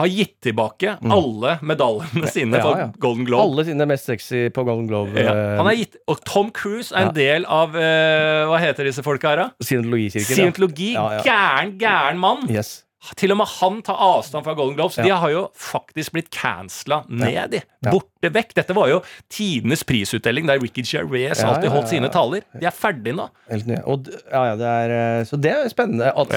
Har 0.00 0.08
gitt 0.08 0.38
tilbake 0.40 0.94
alle 1.04 1.58
medaljene 1.68 2.30
sine 2.32 2.56
Ja, 2.56 2.62
for 2.64 2.78
ja. 2.80 2.86
Golden 3.02 3.26
Globe. 3.28 3.42
Alle 3.44 3.64
sine 3.68 3.86
mest 3.90 4.08
sexy 4.08 4.46
på 4.54 4.64
Golden 4.64 4.86
Globe. 4.88 5.12
Ja. 5.20 5.34
eh, 5.34 5.56
Han 5.60 5.68
er 5.68 5.76
gitt, 5.82 5.98
og 6.08 6.22
Tom 6.24 6.48
Cruise 6.56 6.94
er 6.96 7.10
en 7.10 7.14
del 7.16 7.44
av 7.44 7.76
uh, 7.76 8.48
Hva 8.48 8.60
heter 8.62 8.88
disse 8.88 9.04
folka 9.04 9.34
her, 9.34 9.42
da? 9.44 9.48
Scientologikirken. 9.60 10.32
Scientologi. 10.32 10.94
Gæren, 11.26 11.76
gæren 11.82 12.18
mann. 12.22 12.48
Yes. 12.50 12.80
Til 13.18 13.32
og 13.34 13.38
med 13.40 13.48
han 13.58 13.80
tar 13.82 13.98
avstand 13.98 14.44
fra 14.46 14.54
Golden 14.54 14.76
Globes. 14.78 14.96
Ja. 15.00 15.04
De 15.08 15.10
har 15.24 15.30
jo 15.32 15.40
faktisk 15.58 16.12
blitt 16.14 16.28
cancela 16.30 17.00
ned, 17.08 17.32
ja. 17.58 17.62
Ja. 17.82 17.90
Borte 17.90 18.30
vekk. 18.30 18.52
Dette 18.54 18.74
var 18.78 18.86
jo 18.92 19.00
tidenes 19.32 19.82
prisutdeling 19.82 20.46
der 20.46 20.60
Ricky 20.62 20.84
Gervais 20.86 21.40
alltid 21.42 21.72
holdt 21.74 21.88
sine 21.90 22.08
taler. 22.14 22.44
De 22.54 22.64
er 22.68 22.70
ferdige 22.70 23.16
nå. 23.18 23.26
Helt 23.50 23.66
nye. 23.66 23.80
Og, 23.90 24.06
ja, 24.30 24.42
ja, 24.52 24.54
det 24.60 24.68
er, 24.70 24.94
eh, 24.98 25.24
så 25.26 25.40
det 25.42 25.50
er 25.50 25.68
spennende. 25.72 26.12
At, 26.14 26.30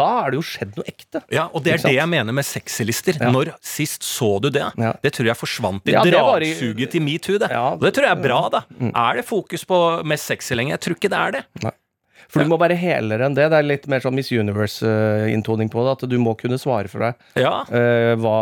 da 0.00 0.06
er 0.24 0.32
det 0.32 0.40
jo 0.40 0.46
skjedd 0.48 0.78
noe 0.80 0.88
ekte. 0.88 1.20
Ja, 1.34 1.48
og 1.52 1.62
det 1.66 1.74
er 1.76 1.84
det 1.84 1.92
jeg 1.98 2.08
mener 2.08 2.32
med 2.32 2.48
sexy-lister. 2.48 3.20
Når 3.30 3.52
sist 3.60 4.02
så 4.06 4.38
du 4.40 4.48
det? 4.48 4.64
Det 5.04 5.12
tror 5.12 5.28
jeg 5.28 5.36
forsvant 5.36 5.84
i 5.84 5.92
det 5.92 6.06
i- 6.08 6.16
dragsuget 6.16 6.90
til 6.96 7.04
metoo. 7.04 7.36
Det. 7.36 7.50
Det 7.84 7.92
tror 7.94 8.08
jeg 8.08 8.16
er 8.16 8.22
bra, 8.24 8.40
da. 8.56 8.62
Er 8.94 9.20
det 9.20 9.26
fokus 9.28 9.64
på 9.68 9.82
mest 10.08 10.24
sexy 10.32 10.54
lenge? 10.56 10.72
Jeg 10.78 10.80
tror 10.80 10.96
ikke 10.96 11.12
det 11.12 11.20
er 11.20 11.36
det. 11.36 11.74
For 12.30 12.44
du 12.44 12.50
må 12.52 12.58
være 12.60 12.78
helere 12.78 13.26
enn 13.26 13.36
det. 13.36 13.48
Det 13.52 13.58
er 13.58 13.66
litt 13.66 13.86
mer 13.90 14.02
sånn 14.04 14.16
Miss 14.16 14.30
Universe-inntoning 14.32 15.70
på 15.72 15.84
det. 15.86 15.96
At 15.98 16.04
du 16.10 16.16
må 16.22 16.36
kunne 16.38 16.58
svare 16.62 16.90
for 16.92 17.04
deg. 17.04 17.18
Ja. 17.42 17.52
Uh, 17.68 18.14
hva, 18.22 18.36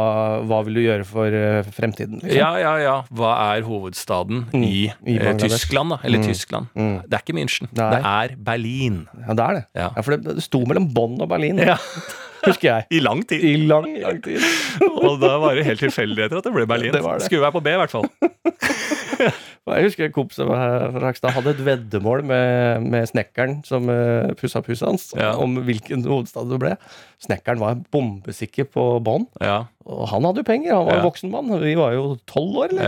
hva 0.49 0.61
vil 0.69 0.81
du 0.81 0.83
gjøre 0.85 1.09
for 1.09 1.35
eh, 1.35 1.61
fremtiden? 1.75 2.21
Liksom? 2.23 2.39
Ja, 2.39 2.53
ja, 2.61 2.75
ja. 2.83 2.97
Hva 3.15 3.35
er 3.55 3.67
hovedstaden 3.67 4.47
i, 4.61 4.89
I 5.09 5.19
uh, 5.23 5.33
Tyskland, 5.41 5.97
da? 5.97 6.01
Eller 6.05 6.25
Tyskland? 6.25 6.71
Det 6.77 7.17
er 7.19 7.25
ikke 7.25 7.37
München. 7.39 7.71
Nei. 7.73 7.91
Det 7.97 8.01
er 8.15 8.39
Berlin. 8.51 9.03
Ja, 9.25 9.35
det 9.35 9.49
er 9.49 9.61
det. 9.61 9.67
Ja. 9.75 9.91
Ja. 9.97 10.03
for 10.03 10.17
det, 10.17 10.37
det 10.39 10.45
sto 10.45 10.63
mellom 10.69 10.89
Bonn 10.95 11.21
og 11.21 11.31
Berlin, 11.31 11.61
Ja. 11.65 11.79
husker 12.47 12.69
jeg. 12.69 12.87
I 12.95 13.01
lang 13.03 13.25
tid. 13.29 13.43
I 13.45 13.57
lang, 13.69 13.89
lang 14.03 14.21
tid. 14.25 14.45
Og 14.89 15.19
da 15.23 15.35
var 15.43 15.59
det 15.59 15.67
helt 15.67 15.83
tilfeldigheter 15.83 16.41
at 16.41 16.47
det 16.47 16.55
ble 16.55 16.67
Berlin. 16.71 16.95
Det 16.95 17.03
var 17.05 17.19
det. 17.19 17.27
Skulle 17.29 17.45
være 17.45 17.57
på 17.59 17.65
B, 17.65 17.75
i 17.75 17.81
hvert 17.81 17.95
fall. 17.95 18.07
Jeg 19.67 19.85
husker 19.85 20.05
en 20.07 20.13
kompis 20.15 20.39
av 20.41 20.49
meg 20.49 20.93
fra 20.95 21.09
Hakstad 21.11 21.35
hadde 21.37 21.51
et 21.51 21.63
veddemål 21.67 22.23
med, 22.25 22.87
med 22.95 23.09
snekkeren 23.11 23.59
som 23.69 23.89
uh, 23.93 24.31
pussa 24.39 24.63
huset 24.65 24.87
hans, 24.89 25.09
Ja. 25.19 25.35
om 25.37 25.57
hvilken 25.67 26.05
hovedstad 26.07 26.49
det 26.49 26.59
ble. 26.63 26.73
Snekkeren 27.21 27.59
var 27.61 27.77
bombesikker 27.93 28.65
på 28.71 28.87
bånn. 29.05 29.27
Ja. 29.41 29.67
og 29.85 30.09
han 30.09 30.25
hadde 30.25 30.41
jo 30.41 30.49
penger. 30.49 30.75
Han 30.75 30.87
var 30.87 30.95
Ja. 30.95 31.01
en 31.03 31.09
voksen 31.11 31.31
mann. 31.31 31.53
Vi 31.61 31.75
var 31.75 31.93
jo 31.93 32.17
tolv 32.27 32.57
år, 32.65 32.73
eller? 32.73 32.85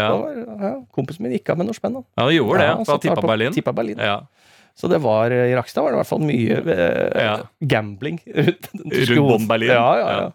Ja. 0.60 0.74
Kompisen 0.96 1.22
min 1.26 1.32
gikk 1.36 1.50
av 1.50 1.58
med 1.58 1.66
noe 1.66 1.74
spenn. 1.76 1.96
ja, 2.00 2.24
han 2.24 2.34
gjorde 2.34 2.58
det. 2.60 2.68
Ja, 2.68 2.76
han 2.86 3.00
tippa 3.00 3.26
Berlin. 3.26 3.52
Tippa 3.52 3.72
Berlin. 3.72 3.98
Ja. 3.98 4.20
Så 4.80 4.88
det 4.88 5.00
var, 5.02 5.30
i 5.34 5.52
Rakstad 5.58 5.82
var 5.82 5.90
det 5.92 5.96
i 5.98 6.00
hvert 6.00 6.08
fall 6.08 6.22
mye 6.24 6.56
eh, 6.72 7.24
Ja. 7.24 7.36
gambling 7.60 8.20
rundt 8.24 8.68
den 8.72 8.90
tyske 8.90 9.16
Rundt 9.18 9.48
Berlin. 9.48 9.68
Ja, 9.74 9.88
ja, 9.98 10.12
ja. 10.20 10.30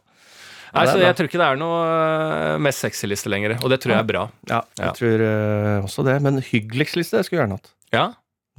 Nei, 0.76 0.86
så 0.89 0.97
jeg 1.01 1.17
tror 1.17 1.30
ikke 1.30 1.41
det 1.41 1.47
er 1.47 1.61
noe 1.61 1.78
eh, 1.86 2.57
mest 2.65 2.84
sexy-liste 2.84 3.32
lenger, 3.32 3.57
og 3.61 3.71
det 3.71 3.80
tror 3.84 3.95
jeg 3.95 4.03
er 4.03 4.09
bra. 4.09 4.26
ja 4.51 4.61
jeg 4.82 4.97
tror 4.99 5.23
eh, 5.30 5.78
også 5.86 6.05
det. 6.07 6.17
Men 6.26 6.41
hyggeligst 6.43 6.99
liste 6.99 7.23
skulle 7.23 7.39
jeg 7.39 7.45
gjerne 7.45 7.59
hatt. 7.59 7.71
Ja, 7.95 8.05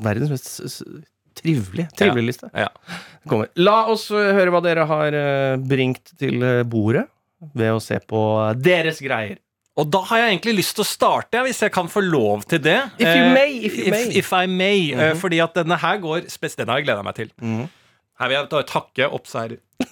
Verdens 0.03 0.33
mest 0.33 0.83
trivelig, 1.37 1.87
trivelig 1.97 2.33
liste. 2.33 2.51
ja. 2.53 2.69
Kommer. 3.29 3.49
La 3.59 3.87
oss 3.93 4.11
uh, 4.13 4.19
høre 4.37 4.53
hva 4.53 4.61
dere 4.65 4.85
har 4.89 5.17
bringt 5.61 6.13
til 6.21 6.45
bordet 6.69 7.07
ved 7.57 7.73
å 7.75 7.81
se 7.83 7.99
på 8.05 8.21
deres 8.61 9.01
greier. 9.05 9.41
Og 9.77 9.89
da 9.93 10.01
har 10.09 10.23
jeg 10.23 10.33
egentlig 10.33 10.55
lyst 10.63 10.79
til 10.79 10.87
å 10.87 10.89
starte, 10.89 11.41
hvis 11.45 11.59
jeg 11.67 11.73
kan 11.75 11.89
få 11.93 12.01
lov 12.05 12.47
til 12.49 12.63
det. 12.65 12.79
If 12.97 13.11
you 13.11 13.25
Eh, 13.27 13.33
may, 13.35 13.51
if 13.61 13.75
you 13.77 13.91
may. 13.93 14.07
If, 14.09 14.33
I 14.33 14.47
may. 14.47 14.95
Mm 14.95 15.01
-hmm. 15.01 15.17
Fordi 15.21 15.39
at 15.43 15.55
denne 15.55 15.77
her 15.77 15.99
går 15.99 16.21
Den 16.57 16.69
har 16.69 16.79
jeg 16.79 16.85
gleda 16.85 17.03
meg 17.03 17.15
til. 17.15 17.31
Her 18.21 18.29
vil 18.31 18.37
jeg 18.39 18.49
ta- 18.53 18.63
takke 18.71 19.09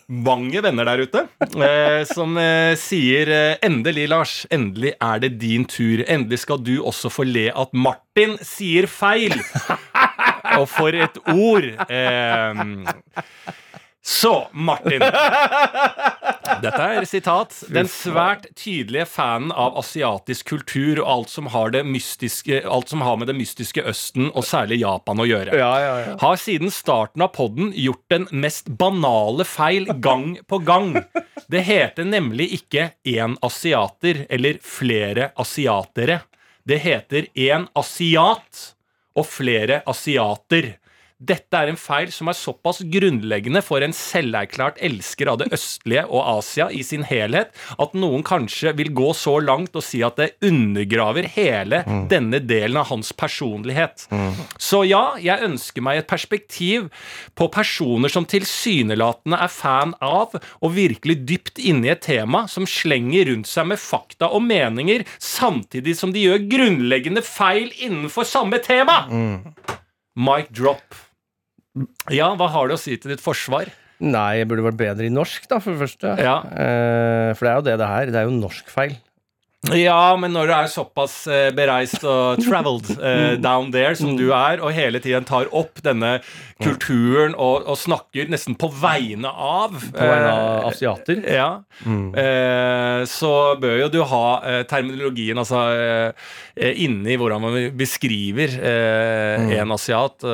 mange 0.08 0.62
venner 0.64 0.86
der 0.88 1.02
ute 1.04 1.20
eh, 1.60 2.04
som 2.08 2.38
eh, 2.40 2.72
sier 2.80 3.28
eh, 3.28 3.56
Endelig, 3.66 4.06
Lars. 4.08 4.32
Endelig 4.54 4.94
er 4.96 5.20
det 5.20 5.34
din 5.42 5.66
tur. 5.68 6.00
Endelig 6.08 6.38
skal 6.46 6.62
du 6.64 6.78
også 6.80 7.10
få 7.12 7.26
le 7.28 7.50
at 7.52 7.72
Martin 7.76 8.36
sier 8.40 8.88
feil. 8.88 9.36
Og 10.56 10.64
for 10.72 10.96
et 10.96 11.20
ord. 11.34 11.68
Eh, 11.88 12.64
så, 14.04 14.34
Martin. 14.52 15.00
Dette 16.64 16.88
er 16.98 17.06
sitat. 17.08 17.56
Den 17.72 17.88
svært 17.90 18.46
tydelige 18.58 19.06
fanen 19.10 19.52
av 19.52 19.76
asiatisk 19.80 20.48
kultur 20.54 21.00
og 21.02 21.10
alt 21.14 21.32
som 21.32 21.50
har, 21.52 21.72
det 21.74 21.84
mystiske, 21.86 22.62
alt 22.64 22.92
som 22.92 23.04
har 23.04 23.18
med 23.20 23.30
det 23.30 23.36
mystiske 23.38 23.84
Østen, 23.84 24.30
og 24.32 24.46
særlig 24.48 24.80
Japan, 24.82 25.20
å 25.20 25.28
gjøre 25.28 25.56
Ja, 25.58 25.72
ja, 25.82 25.94
ja. 26.04 26.16
har 26.20 26.40
siden 26.40 26.72
starten 26.74 27.24
av 27.24 27.34
podden 27.36 27.72
gjort 27.76 28.04
den 28.12 28.28
mest 28.32 28.70
banale 28.80 29.46
feil 29.48 29.88
gang 30.04 30.38
på 30.48 30.60
gang. 30.64 30.94
Det 31.50 31.64
heter 31.66 32.06
nemlig 32.08 32.50
ikke 32.58 32.90
én 33.08 33.36
asiater 33.44 34.24
eller 34.32 34.60
flere 34.64 35.32
asiatere. 35.40 36.22
Det 36.64 36.80
heter 36.80 37.28
én 37.34 37.68
asiat 37.76 38.70
og 39.14 39.28
flere 39.28 39.82
asiater. 39.86 40.74
Dette 41.24 41.56
er 41.56 41.70
en 41.70 41.78
feil 41.78 42.10
som 42.12 42.28
er 42.28 42.36
såpass 42.36 42.82
grunnleggende 42.90 43.62
for 43.64 43.84
en 43.84 43.94
selverklært 43.96 44.80
elsker 44.84 45.30
av 45.30 45.38
det 45.40 45.48
østlige 45.54 46.04
og 46.08 46.20
Asia 46.34 46.66
i 46.74 46.82
sin 46.86 47.04
helhet, 47.06 47.52
at 47.80 47.94
noen 47.96 48.24
kanskje 48.26 48.74
vil 48.76 48.90
gå 48.96 49.12
så 49.16 49.38
langt 49.42 49.76
og 49.78 49.84
si 49.86 50.02
at 50.04 50.18
det 50.20 50.32
undergraver 50.44 51.28
hele 51.36 51.82
denne 52.10 52.40
delen 52.44 52.80
av 52.82 52.90
hans 52.90 53.12
personlighet. 53.16 54.06
Så 54.58 54.82
ja, 54.88 55.14
jeg 55.22 55.46
ønsker 55.48 55.84
meg 55.84 56.02
et 56.02 56.10
perspektiv 56.10 56.90
på 57.38 57.48
personer 57.54 58.12
som 58.12 58.26
tilsynelatende 58.28 59.38
er 59.40 59.52
fan 59.52 59.94
av, 60.04 60.34
og 60.60 60.74
virkelig 60.76 61.20
dypt 61.28 61.62
inne 61.62 61.88
i 61.88 61.94
et 61.94 62.04
tema 62.04 62.44
som 62.50 62.68
slenger 62.68 63.30
rundt 63.30 63.48
seg 63.50 63.70
med 63.70 63.80
fakta 63.80 64.30
og 64.34 64.44
meninger, 64.44 65.06
samtidig 65.22 65.96
som 65.98 66.12
de 66.14 66.26
gjør 66.26 66.46
grunnleggende 66.50 67.24
feil 67.24 67.72
innenfor 67.78 68.28
samme 68.28 68.60
tema. 68.64 69.04
Mic 70.14 70.52
drop. 70.54 71.03
Ja, 72.14 72.28
hva 72.38 72.50
har 72.54 72.70
du 72.70 72.76
å 72.76 72.80
si 72.80 72.94
til 73.00 73.14
ditt 73.14 73.22
forsvar? 73.24 73.72
Nei, 74.04 74.40
jeg 74.40 74.48
burde 74.50 74.66
vært 74.66 74.78
bedre 74.78 75.06
i 75.06 75.12
norsk, 75.12 75.46
da, 75.50 75.60
for 75.62 75.74
det 75.74 75.80
første. 75.84 76.14
Ja. 76.22 76.36
Eh, 76.50 77.30
for 77.38 77.46
det 77.46 77.50
er 77.52 77.58
jo 77.58 77.66
det 77.68 77.76
det 77.80 77.90
her. 77.90 78.12
Det 78.12 78.20
er 78.20 78.28
jo 78.28 78.36
norsk 78.36 78.70
feil. 78.72 78.96
Ja, 79.72 80.14
men 80.20 80.34
når 80.34 80.50
du 80.50 80.54
er 80.56 80.70
såpass 80.72 81.14
eh, 81.30 81.48
bereist 81.56 82.02
og 82.04 82.40
traveled 82.44 82.90
eh, 82.98 83.34
down 83.40 83.70
there 83.72 83.94
som 83.96 84.16
du 84.18 84.26
er, 84.34 84.60
og 84.60 84.74
hele 84.76 85.00
tiden 85.02 85.24
tar 85.28 85.48
opp 85.56 85.80
denne 85.84 86.18
kulturen 86.62 87.34
og, 87.34 87.64
og 87.68 87.78
snakker 87.80 88.28
nesten 88.30 88.56
på 88.60 88.68
vegne 88.78 89.30
av 89.30 89.74
På 89.74 90.04
vegne 90.04 90.30
av 90.30 90.42
eh, 90.44 90.68
asiater. 90.70 91.22
Ja. 91.24 91.48
Eh, 91.84 93.04
så 93.10 93.32
bør 93.60 93.78
jo 93.84 93.90
du 93.94 94.00
ha 94.10 94.24
eh, 94.48 94.62
terminologien 94.70 95.40
altså 95.40 95.62
eh, 95.74 96.82
inni 96.84 97.16
hvordan 97.20 97.44
man 97.44 97.58
beskriver 97.78 98.58
eh, 98.60 99.54
en 99.60 99.74
asiat. 99.74 100.26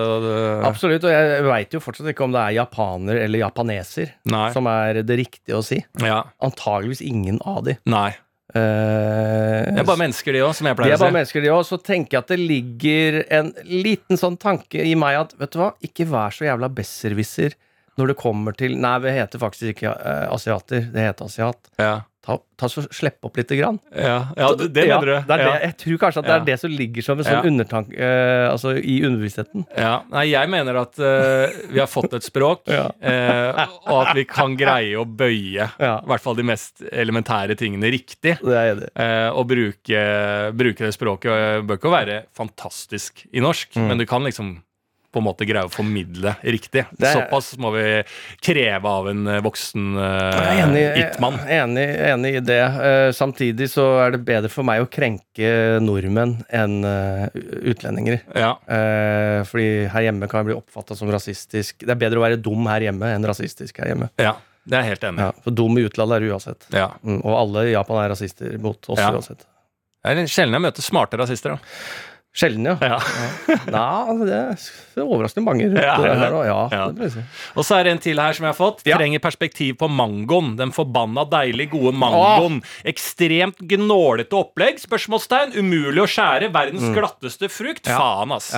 Absolutt, 0.67 1.07
og 1.07 1.15
jeg 1.15 1.45
veit 1.47 1.77
jo 1.77 1.83
fortsatt 1.83 2.11
ikke 2.13 2.27
om 2.27 2.35
det 2.35 2.43
er 2.43 2.59
japaner 2.61 3.23
eller 3.25 3.45
japaneser 3.45 4.17
Nei. 4.31 4.49
som 4.57 4.69
er 4.71 5.03
det 5.07 5.21
riktige 5.23 5.61
å 5.61 5.65
si. 5.65 5.81
Ja. 6.03 6.25
Antageligvis 6.45 7.05
ingen 7.05 7.41
av 7.47 7.65
de. 7.69 7.79
Nei. 7.91 8.11
Eh, 8.55 9.71
Det 9.71 9.83
er 9.83 9.87
bare 9.89 10.01
mennesker, 10.01 10.33
de 10.35 10.43
òg, 10.45 10.55
som 10.59 10.67
jeg 10.69 10.77
de 10.77 10.81
pleier 10.83 10.97
er 10.97 11.03
bare 11.03 11.17
mennesker, 11.19 11.45
de 11.45 11.53
òg. 11.55 11.65
Så 11.69 11.79
tenker 11.83 12.17
jeg 12.19 12.25
at 12.25 12.33
det 12.33 12.39
ligger 12.41 13.21
en 13.41 13.53
liten 13.65 14.19
sånn 14.21 14.39
tanke 14.41 14.83
i 14.87 14.95
meg 14.99 15.19
at 15.21 15.35
vet 15.39 15.53
du 15.55 15.59
hva, 15.63 15.73
ikke 15.87 16.07
vær 16.11 16.35
så 16.35 16.47
jævla 16.49 16.71
besserwisser 16.75 17.55
når 18.01 18.15
det 18.15 18.21
kommer 18.21 18.57
til 18.57 18.77
Nei, 18.81 18.97
vi 19.05 19.17
heter 19.21 19.39
faktisk 19.43 19.75
ikke 19.77 19.93
uh, 19.97 20.29
asiater, 20.35 20.89
det 20.95 21.11
heter 21.11 21.29
asiat. 21.31 21.75
Ja. 21.81 21.99
Ta, 22.21 22.35
ta 22.61 22.69
så 22.69 22.83
Slipp 22.93 23.25
opp 23.25 23.39
lite 23.41 23.57
grann. 23.57 23.79
Ja, 23.97 24.27
ja, 24.37 24.51
det, 24.53 24.67
det 24.77 24.83
mener 24.91 25.07
du. 25.09 25.13
Det 25.25 25.33
er 25.37 25.41
ja. 25.41 25.53
det, 25.55 25.61
jeg 25.71 25.77
tror 25.81 26.01
kanskje 26.03 26.21
at 26.21 26.27
det 26.29 26.35
er 26.35 26.43
det 26.51 26.57
som 26.61 26.75
ligger 26.77 27.07
som 27.07 27.17
en 27.23 27.25
sånn 27.25 27.39
Ja. 27.39 27.49
undertanke 27.49 27.95
eh, 27.97 28.45
altså 28.51 28.75
i 28.77 28.99
underbevisstheten. 29.09 29.65
Ja, 29.73 29.95
nei, 30.13 30.27
jeg 30.29 30.51
mener 30.53 30.83
at 30.83 31.01
eh, 31.01 31.57
vi 31.73 31.81
har 31.81 31.89
fått 31.89 32.13
et 32.19 32.27
språk, 32.29 32.69
eh, 32.75 33.65
og 33.89 33.97
at 34.03 34.13
vi 34.21 34.27
kan 34.29 34.53
greie 34.61 35.01
å 35.01 35.07
bøye 35.09 35.71
Ja. 35.81 35.95
i 36.05 36.13
hvert 36.13 36.27
fall 36.27 36.37
de 36.37 36.45
mest 36.53 36.85
elementære 36.93 37.57
tingene 37.57 37.89
riktig. 37.97 38.37
Det 38.45 38.59
er 38.67 38.77
det. 38.83 38.93
Eh, 39.01 39.29
og 39.33 39.49
bruke, 39.55 40.05
bruke 40.61 40.85
det 40.91 40.93
språket 41.01 41.33
Det 41.33 41.67
bør 41.73 41.81
ikke 41.81 41.97
være 41.97 42.21
fantastisk 42.37 43.25
i 43.33 43.41
norsk, 43.41 43.73
Mm. 43.81 43.89
men 43.95 43.99
du 43.99 44.05
kan 44.05 44.23
liksom 44.29 44.59
på 45.11 45.19
en 45.21 45.25
måte 45.27 45.47
greie 45.49 45.67
å 45.67 45.71
formidle 45.73 46.37
riktig. 46.47 46.85
Er- 47.01 47.15
Såpass 47.17 47.53
må 47.59 47.73
vi 47.75 47.85
kreve 48.47 48.87
av 48.89 49.09
en 49.11 49.27
eh, 49.27 49.41
voksen 49.43 49.89
uh, 49.99 50.51
enig, 50.63 50.85
it-mann. 51.03 51.39
enig, 51.51 51.87
enig 52.13 52.31
i 52.39 52.43
det. 52.47 52.61
Uh, 52.63 53.09
samtidig 53.17 53.67
så 53.73 53.87
er 54.05 54.15
det 54.15 54.21
bedre 54.29 54.51
for 54.53 54.67
meg 54.69 54.85
å 54.85 54.89
krenke 54.91 55.51
nordmenn 55.83 56.37
enn 56.55 56.79
uh, 56.87 57.27
utlendinger. 57.73 58.21
Ja. 58.39 58.53
Uh, 58.71 59.41
fordi 59.51 59.89
her 59.91 60.07
hjemme 60.07 60.29
kan 60.31 60.45
jeg 60.45 60.53
bli 60.53 60.59
oppfatta 60.61 60.95
som 60.99 61.11
rasistisk. 61.11 61.83
Det 61.83 61.91
er 61.97 62.01
bedre 62.07 62.23
å 62.23 62.27
være 62.29 62.39
dum 62.39 62.71
her 62.71 62.87
hjemme 62.91 63.11
enn 63.17 63.27
rasistisk 63.27 63.83
her 63.83 63.93
hjemme. 63.95 64.11
ja, 64.21 64.37
det 64.71 64.77
er 64.79 64.85
jeg 64.87 64.95
helt 64.95 65.09
enig. 65.09 65.25
Ja, 65.27 65.33
for 65.43 65.57
dum 65.57 65.79
i 65.81 65.87
utlandet 65.89 66.21
er 66.21 66.27
du 66.29 66.31
uansett. 66.35 66.67
Ja. 66.77 66.91
Mm, 67.03 67.19
og 67.25 67.33
alle 67.35 67.67
i 67.71 67.75
Japan 67.75 68.05
er 68.05 68.13
rasister 68.15 68.55
mot 68.63 68.93
oss 68.93 69.01
Ja. 69.01 69.11
uansett. 69.17 69.43
Det 70.01 70.15
er 70.17 70.31
sjelden 70.33 70.55
jeg 70.57 70.65
møter 70.65 70.85
smarte 70.85 71.19
rasister. 71.21 71.57
Da. 71.59 71.59
Sjelden, 72.31 72.63
ja. 72.69 72.77
Ja. 72.79 72.99
Nei, 73.75 74.15
det 74.23 74.37
er 74.39 75.03
overraskende 75.03 75.43
mange 75.49 75.67
Ja. 75.75 75.97
Ja, 75.99 76.61
Ja. 76.71 76.85
Og 77.59 77.67
så 77.67 77.81
er 77.81 77.89
det 77.89 77.95
en 77.97 78.03
til 78.05 78.23
her 78.23 78.37
som 78.37 78.47
jeg 78.47 78.55
har 78.55 78.59
fått. 78.59 78.85
Ja. 78.87 79.01
Trenger 79.01 79.23
perspektiv 79.25 79.75
på 79.83 79.89
mangoen. 79.91 80.55
Den 80.61 80.71
forbanna 80.75 81.25
deilig 81.27 81.71
gode 81.75 81.93
mangoen. 81.99 82.61
Ekstremt 82.87 83.59
gnålete 83.59 84.39
opplegg? 84.39 84.79
Spørsmålstegn. 84.79 85.57
Umulig 85.59 86.05
å 86.05 86.09
skjære. 86.11 86.53
Verdens 86.55 86.87
glatteste 86.95 87.51
frukt. 87.51 87.89
Mm. 87.89 87.95
Ja. 87.97 87.99
Faen, 87.99 88.37
ass. 88.39 88.53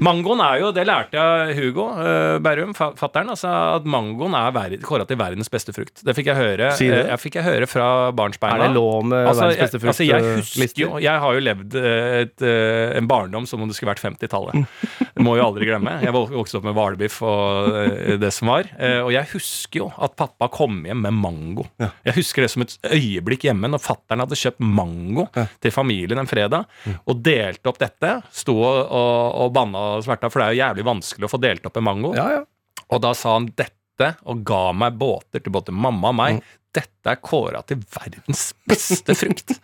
Mangoen 0.00 0.40
er 0.44 0.60
jo, 0.62 0.70
det 0.74 0.84
lærte 0.88 1.18
jeg 1.20 1.56
Hugo 1.58 1.86
uh, 1.92 2.38
Berrum, 2.42 2.72
fattern, 2.74 3.32
altså, 3.34 3.50
at 3.76 3.88
mangoen 3.88 4.34
er 4.38 4.76
kåra 4.84 5.04
til 5.08 5.18
verdens 5.20 5.50
beste 5.52 5.74
frukt. 5.76 6.00
Det 6.06 6.14
fikk 6.16 6.30
jeg 6.32 6.38
høre, 6.38 6.70
Si 6.76 6.88
det. 6.88 7.02
eh, 7.04 7.10
jeg 7.12 7.22
fikk 7.22 7.38
jeg 7.40 7.46
høre 7.46 7.68
fra 7.70 7.88
barnsbeina. 8.16 8.56
Er 8.56 8.68
det 8.68 8.78
lov 8.78 9.04
med 9.04 9.26
Altså, 9.26 9.48
verdens 9.48 9.60
beste 9.66 9.80
frukt? 9.82 9.92
altså, 9.92 10.06
jeg 10.08 10.24
eh, 10.24 10.40
husker 10.40 10.82
jo 10.84 10.90
Jeg 11.04 11.24
har 11.24 11.36
jo 11.36 11.44
levd 11.44 11.76
et, 11.80 12.46
eh, 12.46 12.96
en 12.98 13.10
barndom 13.10 13.46
som 13.50 13.62
om 13.62 13.68
det 13.70 13.76
skulle 13.76 13.92
vært 13.92 14.02
50-tallet. 14.04 14.64
Det 15.16 15.22
må 15.26 15.36
jo 15.38 15.44
aldri 15.46 15.66
glemme. 15.68 15.96
Jeg 16.04 16.12
vok- 16.14 16.32
vokste 16.34 16.58
opp 16.60 16.66
med 16.68 16.76
hvalbiff 16.78 17.16
og 17.26 17.76
eh, 17.80 18.16
det 18.22 18.30
som 18.36 18.50
var. 18.52 18.68
Eh, 18.78 19.00
Og 19.04 19.10
jeg 19.14 19.26
husker 19.32 19.82
jo 19.82 19.88
at 19.98 20.14
pappa 20.18 20.48
kom 20.52 20.80
hjem 20.86 21.02
med 21.06 21.16
mango. 21.18 21.64
Jeg 21.80 22.14
husker 22.18 22.44
det 22.46 22.50
som 22.52 22.62
et 22.66 22.76
øyeblikk 22.90 23.48
hjemme 23.48 23.70
når 23.72 23.82
fattern 23.84 24.22
hadde 24.24 24.38
kjøpt 24.38 24.60
mango 24.62 25.26
til 25.60 25.74
familien 25.74 26.18
en 26.22 26.30
fredag, 26.30 26.66
og 27.06 27.20
delte 27.26 27.70
opp 27.72 27.78
dette. 27.82 28.14
Sto 28.32 28.54
og, 28.60 28.78
og, 28.90 29.50
banna 29.56 29.84
og 29.96 30.04
sverta, 30.06 30.30
for 30.30 30.40
det 30.42 30.46
er 30.48 30.54
jo 30.56 30.62
jævlig 30.64 30.86
vanskelig 30.90 31.28
å 31.28 31.32
få 31.34 31.40
delt 31.42 31.66
opp 31.68 31.76
en 31.80 31.86
mango. 31.90 32.14
Ja, 32.18 32.28
ja. 32.38 32.44
Og 32.90 33.02
da 33.04 33.12
sa 33.14 33.36
han 33.36 33.50
dette, 33.56 34.14
og 34.24 34.40
ga 34.48 34.70
meg 34.72 34.94
båter 34.96 35.42
til 35.44 35.52
både 35.52 35.74
mamma 35.76 36.08
og 36.12 36.16
meg. 36.16 36.38
Dette 36.70 37.10
er 37.10 37.18
kåra 37.24 37.62
til 37.66 37.80
verdens 37.90 38.50
beste 38.68 39.14
frukt. 39.18 39.56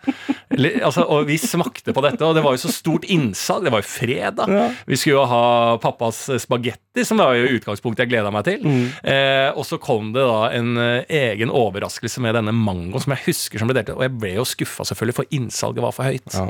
Eller, 0.51 0.79
altså, 0.83 1.05
og 1.07 1.27
vi 1.29 1.37
smakte 1.39 1.93
på 1.95 2.01
dette, 2.03 2.25
og 2.25 2.33
det 2.35 2.41
var 2.43 2.55
jo 2.55 2.61
så 2.65 2.71
stort 2.73 3.05
innsalg. 3.07 3.63
Det 3.67 3.71
var 3.71 3.83
jo 3.83 3.87
fredag. 3.87 4.51
Vi 4.89 4.97
skulle 4.99 5.21
jo 5.21 5.27
ha 5.31 5.77
pappas 5.83 6.25
spagetti, 6.43 7.05
som 7.07 7.21
var 7.21 7.37
jo 7.37 7.53
utgangspunktet 7.55 8.03
jeg 8.03 8.11
gleda 8.11 8.31
meg 8.33 8.47
til. 8.47 8.65
Eh, 9.07 9.51
og 9.53 9.63
så 9.69 9.79
kom 9.79 10.09
det 10.15 10.25
da 10.25 10.49
en 10.57 10.73
eh, 10.81 11.05
egen 11.29 11.53
overraskelse 11.53 12.23
med 12.25 12.35
denne 12.35 12.51
mangoen 12.55 13.03
som 13.03 13.13
jeg 13.15 13.27
husker 13.29 13.61
som 13.61 13.69
ble 13.71 13.77
delt. 13.79 13.93
Og 13.95 14.03
jeg 14.03 14.15
ble 14.17 14.33
jo 14.39 14.47
skuffa, 14.49 14.87
selvfølgelig, 14.89 15.17
for 15.21 15.37
innsalget 15.37 15.85
var 15.85 15.95
for 15.95 16.09
høyt. 16.09 16.27
Ja. 16.35 16.47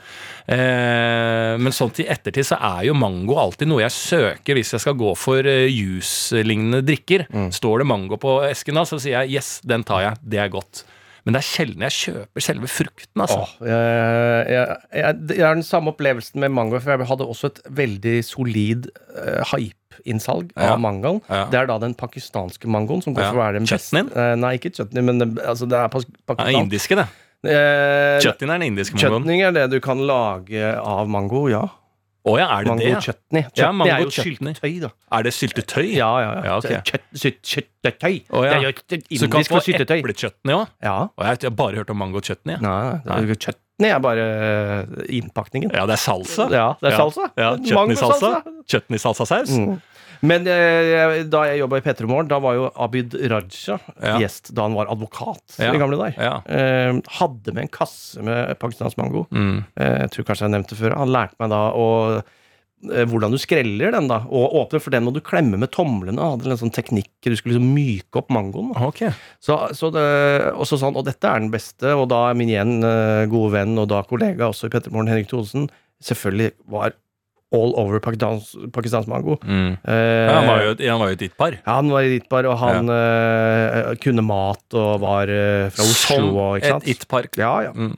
Eh, 0.56 1.54
men 1.62 1.76
sånn 1.76 1.94
til 1.94 2.10
ettertid 2.10 2.48
så 2.50 2.58
er 2.64 2.88
jo 2.88 2.98
mango 2.98 3.38
alltid 3.42 3.70
noe 3.70 3.84
jeg 3.84 3.94
søker 3.94 4.58
hvis 4.58 4.74
jeg 4.74 4.84
skal 4.88 4.98
gå 4.98 5.14
for 5.20 5.46
eh, 5.46 5.68
juice-lignende 5.70 6.82
drikker. 6.88 7.28
Står 7.54 7.84
det 7.84 7.90
mango 7.92 8.18
på 8.22 8.40
esken 8.48 8.80
da, 8.80 8.88
så 8.88 8.98
sier 9.02 9.20
jeg 9.20 9.38
yes, 9.38 9.58
den 9.68 9.86
tar 9.88 10.06
jeg. 10.06 10.24
Det 10.24 10.42
er 10.42 10.47
godt. 10.54 10.84
Men 11.28 11.36
det 11.36 11.40
er 11.42 11.48
sjelden 11.50 11.82
jeg 11.84 11.92
kjøper 11.92 12.40
selve 12.46 12.68
frukten, 12.72 13.20
altså. 13.20 13.42
Åh, 13.44 13.68
jeg, 13.68 14.46
jeg, 14.54 14.78
jeg, 14.96 15.16
jeg 15.36 15.44
har 15.44 15.58
den 15.58 15.66
samme 15.68 15.92
opplevelsen 15.92 16.40
med 16.40 16.54
mango, 16.56 16.80
for 16.80 16.94
jeg 16.96 17.08
hadde 17.10 17.26
også 17.28 17.50
et 17.52 17.60
veldig 17.82 18.14
solid 18.24 18.88
uh, 19.18 19.42
hype-innsalg 19.52 20.54
Ja. 20.56 20.70
av 20.76 20.80
mangoen. 20.80 21.20
Ja. 21.28 21.42
Det 21.52 21.60
er 21.60 21.68
da 21.68 21.78
den 21.84 21.98
pakistanske 22.00 22.72
mangoen 22.72 23.04
som 23.04 23.14
går 23.18 23.26
Ja. 23.26 23.32
for 23.34 23.42
å 23.42 23.44
være 23.44 23.60
den 23.60 23.68
beste. 23.68 23.92
Chutneyen? 23.92 24.14
Eh, 24.16 24.36
nei, 24.40 24.54
ikke 24.56 24.72
chutney, 24.78 25.04
men 25.04 25.20
det, 25.20 25.28
altså, 25.44 25.68
det 25.68 25.78
er 25.82 25.92
Pakistan. 25.92 26.54
indiske, 26.64 26.96
det. 26.96 27.08
Uh, 27.44 28.18
chutney 28.24 28.48
er 28.48 28.54
den 28.58 28.68
indiske 28.72 28.96
mangoen. 28.96 29.20
Chutney 29.28 29.42
er 29.44 29.52
det 29.52 29.68
du 29.76 29.80
kan 29.84 30.00
lage 30.08 30.64
av 30.80 31.10
mango, 31.12 31.48
ja. 31.52 31.66
Å 32.28 32.34
ja, 32.38 32.48
er 32.58 32.66
det 32.66 32.72
Mango 32.74 32.84
det? 32.84 33.02
chutney. 33.06 33.42
Chutney 33.48 33.62
Ja, 33.64 33.72
mango 33.72 33.92
er 33.94 34.02
jo 34.04 34.10
chutney. 34.12 34.54
syltetøy, 34.58 34.80
da. 34.84 34.90
Er 35.18 35.24
det 35.28 35.34
syltetøy? 35.38 35.86
Ja, 35.96 36.10
ja, 36.20 36.32
ja. 36.34 36.42
Ja, 36.48 36.56
okay. 36.58 36.82
Kjøtt- 36.90 37.22
sylt- 37.24 37.40
Syltetøy. 37.54 38.16
Å, 38.28 38.44
ja. 38.44 38.50
Det 38.50 38.58
er 38.58 38.62
jo 38.66 38.70
et 38.74 38.82
Så 38.82 38.90
du 38.90 39.28
kan 39.32 39.40
indisk 39.40 39.52
få 39.56 39.62
eplechutney 40.02 40.54
òg? 40.58 40.68
Ja. 40.84 40.98
Og 41.16 41.24
jeg 41.26 41.40
jeg 41.40 41.50
har 41.52 41.56
bare 41.56 41.76
hørt 41.80 41.90
om 41.94 41.98
mango 42.04 42.20
chutney. 42.22 42.58
Nei, 42.60 43.00
nei, 43.06 43.36
chutney 43.40 43.90
er 43.94 44.00
bare 44.04 44.26
eh, 44.28 44.86
innpakningen. 45.20 45.72
Ja, 45.74 45.86
det 45.86 45.94
er 45.96 46.04
salsa. 46.04 46.50
Ja, 46.52 46.68
det 46.82 46.92
er 46.94 46.98
salsa. 46.98 47.30
Ja. 47.38 47.56
Chutney-salsa. 47.58 48.44
Chutney-salsasaus. 48.68 49.54
Mm. 49.58 49.82
Men 50.22 50.48
eh, 50.50 51.24
da 51.30 51.44
jeg 51.50 51.60
jobba 51.62 51.78
i 51.82 51.86
P3 51.86 52.08
Morgen, 52.10 52.28
da 52.32 52.40
var 52.44 52.56
jo 52.58 52.70
Abid 52.76 53.14
Raja 53.30 53.78
Ja. 54.02 54.18
gjest 54.22 54.54
da 54.56 54.64
han 54.68 54.74
var 54.78 54.90
advokat 54.94 55.58
Ja. 55.60 55.74
i 55.74 55.78
gamle 55.82 56.00
dager. 56.00 56.18
Ja. 56.18 56.42
Eh, 56.48 57.00
hadde 57.20 57.54
med 57.54 57.68
en 57.68 57.74
kasse 57.74 58.24
med 58.26 58.58
pakistansk 58.60 58.98
mango. 58.98 59.28
Mm. 59.32 59.66
Eh, 59.78 59.98
jeg 60.08 60.12
tror 60.16 60.26
kanskje 60.32 60.48
jeg 60.48 60.56
nevnte 60.58 60.76
det 60.76 60.82
før. 60.82 60.98
Han 60.98 61.14
lærte 61.14 61.36
meg 61.40 61.50
da 61.54 61.62
å 61.78 61.88
eh, 62.18 63.06
hvordan 63.10 63.34
du 63.34 63.40
skreller 63.42 63.92
den, 63.96 64.08
da. 64.08 64.20
Og 64.30 64.54
åpner, 64.60 64.82
for 64.84 64.94
den 64.94 65.04
må 65.08 65.14
du 65.14 65.20
klemme 65.26 65.58
med 65.58 65.72
tomlene. 65.74 66.22
Han 66.22 66.36
Hadde 66.40 66.52
en 66.54 66.60
sånn 66.62 66.74
teknikk 66.76 67.10
Du 67.26 67.36
skulle 67.36 67.56
liksom 67.58 67.72
myke 67.74 68.22
opp 68.22 68.30
mangoen. 68.30 68.70
Da. 68.76 68.86
Ok. 68.92 69.02
Så, 69.42 69.58
så 69.74 69.90
det, 69.92 70.06
og 70.54 70.66
så 70.70 70.78
sa 70.78 70.92
han 70.92 70.96
og 71.00 71.06
dette 71.10 71.26
er 71.28 71.42
den 71.42 71.50
beste, 71.54 71.94
og 71.98 72.08
da 72.14 72.28
er 72.30 72.38
min 72.38 72.50
igjen 72.54 72.78
eh, 72.86 73.26
gode 73.32 73.52
venn 73.58 73.78
og 73.82 73.90
da 73.90 74.04
kollega 74.08 74.50
også 74.52 74.70
i 74.70 74.74
P3 74.76 74.94
Morgen, 74.94 75.10
Henrik 75.14 75.30
Thodesen, 75.32 75.70
selvfølgelig 76.04 76.52
var 76.70 76.94
all 77.56 77.72
over 77.80 78.02
pakistans, 78.04 78.50
pakistansk 78.76 79.08
mango. 79.08 79.38
Mm. 79.44 79.78
Eh, 79.88 79.94
Ja, 80.28 80.34
han 80.42 80.48
var 80.50 80.64
jo 80.66 80.74
han 80.90 81.00
var 81.00 81.08
jo 81.14 81.16
et 81.16 81.22
ditt 81.22 81.38
par. 81.40 81.54
ja, 81.56 81.76
han 81.78 81.90
var 81.94 82.02
i 82.04 82.10
ditt 82.18 82.28
par, 82.30 82.44
og 82.50 82.58
han 82.60 82.90
eh, 82.92 83.94
kunne 84.04 84.26
mat 84.26 84.76
og 84.76 85.00
var 85.06 85.32
eh, 85.32 85.70
fra 85.72 85.86
Oslo. 85.88 86.58
Som 86.60 86.82
et 86.84 86.92
it-par. 86.96 87.30
Ja, 87.40 87.54
ja. 87.70 87.72
Mm. 87.72 87.96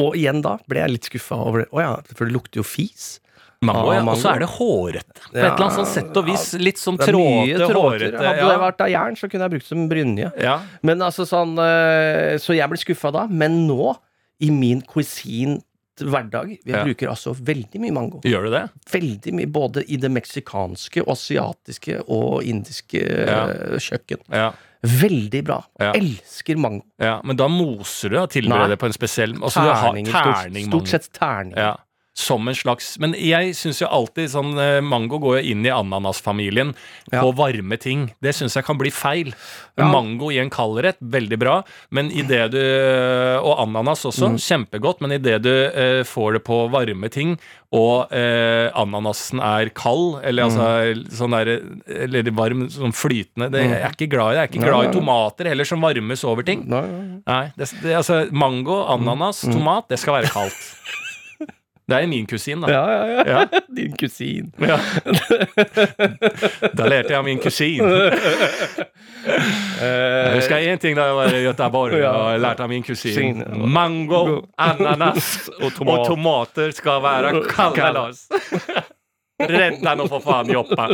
Og 0.00 0.16
igjen 0.16 0.40
da 0.44 0.56
ble 0.68 0.80
jeg 0.82 0.94
litt 0.94 1.08
skuffa 1.08 1.36
over 1.40 1.64
det. 1.64 1.68
Å 1.72 1.80
ja, 1.84 1.92
for 2.16 2.24
det 2.28 2.32
lukter 2.36 2.60
jo 2.60 2.64
fis. 2.68 3.18
Mango, 3.64 3.92
ja. 3.92 4.02
Og 4.04 4.18
så 4.20 4.34
er 4.34 4.42
det 4.44 4.48
hårete. 4.52 5.20
På 5.30 5.36
et 5.36 5.44
eller 5.44 5.62
annet 5.64 5.76
sånn 5.78 5.88
sett 5.88 6.16
og 6.20 6.26
vis. 6.28 6.48
Litt 6.60 6.80
sånn 6.80 6.98
trådete, 7.00 7.68
hårete. 7.72 8.18
Hadde 8.20 8.48
det 8.50 8.58
vært 8.60 8.82
av 8.84 8.90
jern, 8.92 9.16
så 9.16 9.28
kunne 9.32 9.46
jeg 9.48 9.54
brukt 9.56 9.64
det 9.68 9.72
som 9.72 9.86
brynje. 9.88 10.32
ja. 10.44 10.58
Men 10.84 11.00
altså 11.04 11.24
sånn 11.28 11.54
Så 12.40 12.56
jeg 12.56 12.68
ble 12.72 12.80
skuffa 12.80 13.12
da. 13.16 13.24
Men 13.28 13.62
nå, 13.68 13.94
i 14.44 14.50
min 14.52 14.80
cuisine 14.84 15.60
hverdag, 16.04 16.58
vi 16.64 16.72
Ja. 16.72 16.84
bruker 16.84 17.08
altså 17.08 17.34
veldig 17.34 17.80
mye 17.80 17.92
mango. 17.92 18.20
Gjør 18.24 18.44
du 18.44 18.50
det? 18.50 18.64
Veldig 18.92 19.32
mye, 19.34 19.46
både 19.46 19.84
i 19.88 19.96
det 19.96 20.10
meksikanske, 20.10 21.00
og 21.06 21.12
asiatiske 21.16 22.02
og 22.08 22.42
indiske 22.44 23.00
Ja. 23.26 23.48
eh, 23.48 23.78
kjøkken. 23.78 24.18
Ja. 24.32 24.52
Veldig 24.82 25.44
bra. 25.44 25.64
Ja. 25.80 25.92
Elsker 25.92 26.56
mango. 26.56 26.84
ja. 27.00 27.20
Men 27.24 27.36
da 27.36 27.48
moser 27.48 28.08
du 28.10 28.18
og 28.18 28.30
tilbereder 28.30 28.68
det 28.68 28.78
på 28.78 28.86
en 28.86 28.92
spesiell 28.92 29.32
altså, 29.42 29.62
du 29.64 29.72
har 29.72 29.92
terning 29.92 30.06
stort, 30.06 30.68
stort 30.68 30.88
sett 30.88 31.12
terning. 31.12 31.56
Ja. 31.56 31.76
Som 32.16 32.48
en 32.48 32.54
slags 32.56 32.94
Men 32.98 33.12
jeg 33.12 33.50
syns 33.58 33.82
jo 33.82 33.88
alltid 33.92 34.30
sånn 34.32 34.54
eh, 34.56 34.78
Mango 34.80 35.18
går 35.20 35.34
jo 35.42 35.50
inn 35.52 35.66
i 35.66 35.72
ananasfamilien 35.74 36.70
Ja. 37.12 37.20
på 37.22 37.34
varme 37.36 37.76
ting. 37.78 38.06
Det 38.24 38.32
syns 38.34 38.56
jeg 38.56 38.64
kan 38.64 38.78
bli 38.80 38.88
feil. 38.90 39.34
Mango 39.76 40.30
i 40.32 40.38
en 40.40 40.48
kaldrett, 40.50 40.96
veldig 41.00 41.38
bra. 41.38 41.58
Men 41.92 42.08
i 42.10 42.22
det 42.26 42.50
du 42.56 42.62
Og 43.44 43.60
ananas 43.66 44.04
også, 44.08 44.30
Mm. 44.32 44.38
kjempegodt. 44.40 45.00
Men 45.04 45.12
idet 45.12 45.42
du 45.42 45.52
eh, 45.52 46.02
får 46.08 46.32
det 46.38 46.44
på 46.44 46.70
varme 46.72 47.10
ting, 47.12 47.36
og 47.72 48.10
eh, 48.12 48.70
ananasen 48.74 49.38
er 49.42 49.68
kald, 49.76 50.20
eller 50.24 50.44
Mm. 50.44 50.50
altså 50.50 51.18
sånn 51.20 51.30
der, 51.36 51.60
Eller 52.06 52.22
varm, 52.32 52.66
sånn 52.70 52.92
flytende 52.96 53.50
det, 53.52 53.62
Jeg 53.68 53.82
er 53.82 53.92
ikke 53.92 54.08
glad 54.10 54.32
i 54.32 54.34
det. 54.34 54.40
Jeg 54.40 54.48
er 54.48 54.52
ikke 54.56 54.70
glad 54.70 54.88
i 54.88 54.98
tomater 54.98 55.44
heller, 55.52 55.64
som 55.64 55.80
varmes 55.80 56.24
over 56.24 56.42
ting. 56.42 56.64
Nei, 56.66 56.80
nei, 56.80 57.20
Nei, 57.26 57.52
det, 57.56 57.70
det, 57.82 57.94
altså 57.96 58.30
Mango, 58.32 58.84
ananas, 58.88 59.42
tomat, 59.42 59.88
det 59.88 59.98
skal 59.98 60.22
være 60.22 60.32
kaldt. 60.32 60.54
Det 61.86 61.94
er 62.02 62.06
min 62.10 62.26
kusin, 62.26 62.60
da. 62.64 62.70
Ja, 62.72 62.90
ja, 62.90 63.04
ja. 63.06 63.22
Ja. 63.30 63.60
Din 63.76 63.92
kusin. 63.96 64.48
Ja. 64.58 64.78
Da 66.74 66.88
lærte 66.90 67.12
jeg 67.12 67.18
av 67.20 67.24
min 67.24 67.38
kusin. 67.42 67.82
Jeg 69.26 70.34
husker 70.36 70.62
én 70.62 70.78
ting 70.78 70.94
da 70.96 71.08
jeg 71.08 71.14
var 71.16 71.32
i 71.34 71.40
Göteborg 71.42 71.94
og 72.06 72.36
lærte 72.40 72.62
av 72.62 72.70
min 72.70 72.84
kusin. 72.86 73.40
Mango, 73.74 74.20
ananas 74.62 75.48
Og 75.64 75.80
og 75.82 76.04
tomater 76.06 76.70
skal 76.74 77.02
være 77.02 77.32
kalde. 77.50 77.88
Lars. 77.96 78.22
Redd 79.42 79.82
deg 79.82 79.98
nå, 79.98 80.06
for 80.08 80.22
faen, 80.22 80.52
Joppa. 80.54 80.86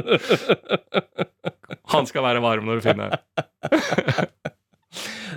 Han 1.93 2.09
skal 2.09 2.25
være 2.25 2.43
varm 2.43 2.65
når 2.69 2.81
du 2.81 2.89
finner 2.89 3.19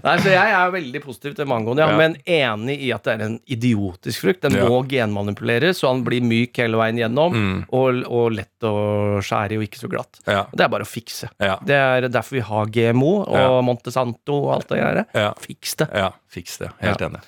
Nei, 0.03 0.17
så 0.19 0.29
Jeg 0.33 0.51
er 0.57 0.71
veldig 0.73 1.01
positiv 1.03 1.35
til 1.35 1.45
mangoen, 1.45 1.77
ja, 1.77 1.87
Ja. 1.89 1.97
men 1.97 2.15
enig 2.25 2.79
i 2.81 2.91
at 2.91 3.03
det 3.03 3.13
er 3.19 3.25
en 3.25 3.39
idiotisk 3.47 4.21
frukt. 4.25 4.41
Den 4.41 4.53
Ja. 4.59 4.65
må 4.67 4.83
genmanipuleres, 4.87 5.79
så 5.79 5.87
han 5.93 6.03
blir 6.03 6.21
myk 6.21 6.55
hele 6.57 6.77
veien 6.77 6.97
gjennom, 6.97 7.33
Mm. 7.33 7.65
og, 7.71 8.03
og 8.11 8.31
lett 8.33 8.59
å 8.63 9.19
skjære 9.21 9.51
i 9.53 9.57
og 9.57 9.63
ikke 9.63 9.79
så 9.83 9.89
glatt. 9.89 10.19
Det 10.25 10.61
er 10.65 10.67
bare 10.69 10.83
å 10.83 10.89
fikse. 10.89 11.29
Det 11.39 11.69
er 11.75 12.07
derfor 12.09 12.31
vi 12.35 12.41
har 12.41 12.65
GMO 12.67 13.23
og. 13.27 13.63
Montesanto 13.65 14.33
og 14.45 14.53
alt 14.55 14.67
det 14.69 14.77
der. 14.81 15.05
Ja. 15.15 15.33
Fiks 15.39 15.75
det. 15.75 15.89
ja, 15.93 16.11
fiks 16.29 16.57
det. 16.57 16.69
Helt 16.81 16.99
enig. 17.01 17.21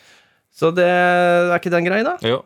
Så 0.54 0.74
det 0.74 0.86
er 0.86 1.54
ikke 1.60 1.70
den 1.72 1.86
greia, 1.86 2.04
da. 2.04 2.18
Jo. 2.22 2.44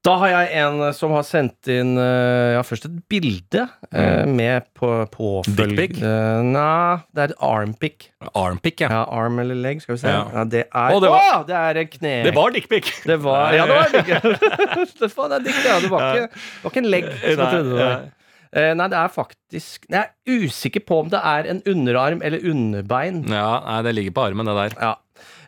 Da 0.00 0.14
har 0.22 0.30
jeg 0.32 0.52
en 0.62 0.80
som 0.96 1.12
har 1.12 1.24
sendt 1.28 1.68
inn 1.68 1.90
eh, 2.00 2.54
Ja, 2.54 2.62
først 2.64 2.86
et 2.88 2.94
bilde 3.12 3.66
mm. 3.92 4.30
med 4.32 4.68
på 4.78 4.88
påfølg... 5.12 5.74
Dickpic? 5.76 5.98
Eh, 6.00 6.38
Nei, 6.46 7.00
det 7.12 7.26
er 7.26 7.34
et 7.34 7.42
armpic. 7.44 8.06
Armpic, 8.32 8.80
ja. 8.80 8.88
Ja, 8.94 9.02
arm 9.12 9.42
eller 9.42 9.58
leg, 9.60 9.82
skal 9.84 9.98
vi 9.98 10.00
se. 10.00 10.14
Ja. 10.14 10.22
Ja, 10.32 10.46
det 10.48 10.62
er 10.70 10.96
Å, 10.96 11.02
det 11.04 11.10
var- 11.12 11.34
Å, 11.34 11.42
det 11.50 11.58
er 11.58 11.82
en 11.82 11.90
kne... 11.92 12.14
Det 12.24 12.32
var 12.38 12.56
dickpic! 12.56 12.88
Det 13.04 13.18
var, 13.26 13.52
ja, 13.58 13.66
det 13.68 13.76
var 13.76 13.92
dick. 13.98 14.08
det 15.02 15.10
var, 15.18 15.34
det 15.34 15.42
dick, 15.50 15.60
ja. 15.68 15.76
Det 15.84 15.92
var 15.92 16.08
ikke, 16.08 16.32
det 16.32 16.64
var 16.64 16.72
ikke 16.72 16.82
en 16.86 16.90
legg, 16.96 17.12
som 17.12 17.28
jeg 17.28 17.36
trodde 17.44 17.68
det 17.68 17.84
var. 17.84 18.08
Eh, 18.50 18.72
nei, 18.74 18.88
det 18.90 18.98
er 18.98 19.12
faktisk 19.14 19.84
Jeg 19.86 20.00
er 20.00 20.40
usikker 20.42 20.82
på 20.82 20.96
om 21.04 21.10
det 21.12 21.20
er 21.22 21.46
en 21.52 21.60
underarm 21.70 22.24
eller 22.26 22.42
underbein. 22.50 23.20
Ja, 23.28 23.52
nei, 23.68 23.78
det 23.86 23.96
ligger 24.00 24.16
på 24.16 24.24
armen, 24.30 24.48
det 24.48 24.56
der. 24.64 24.80
Ja. 24.80 24.96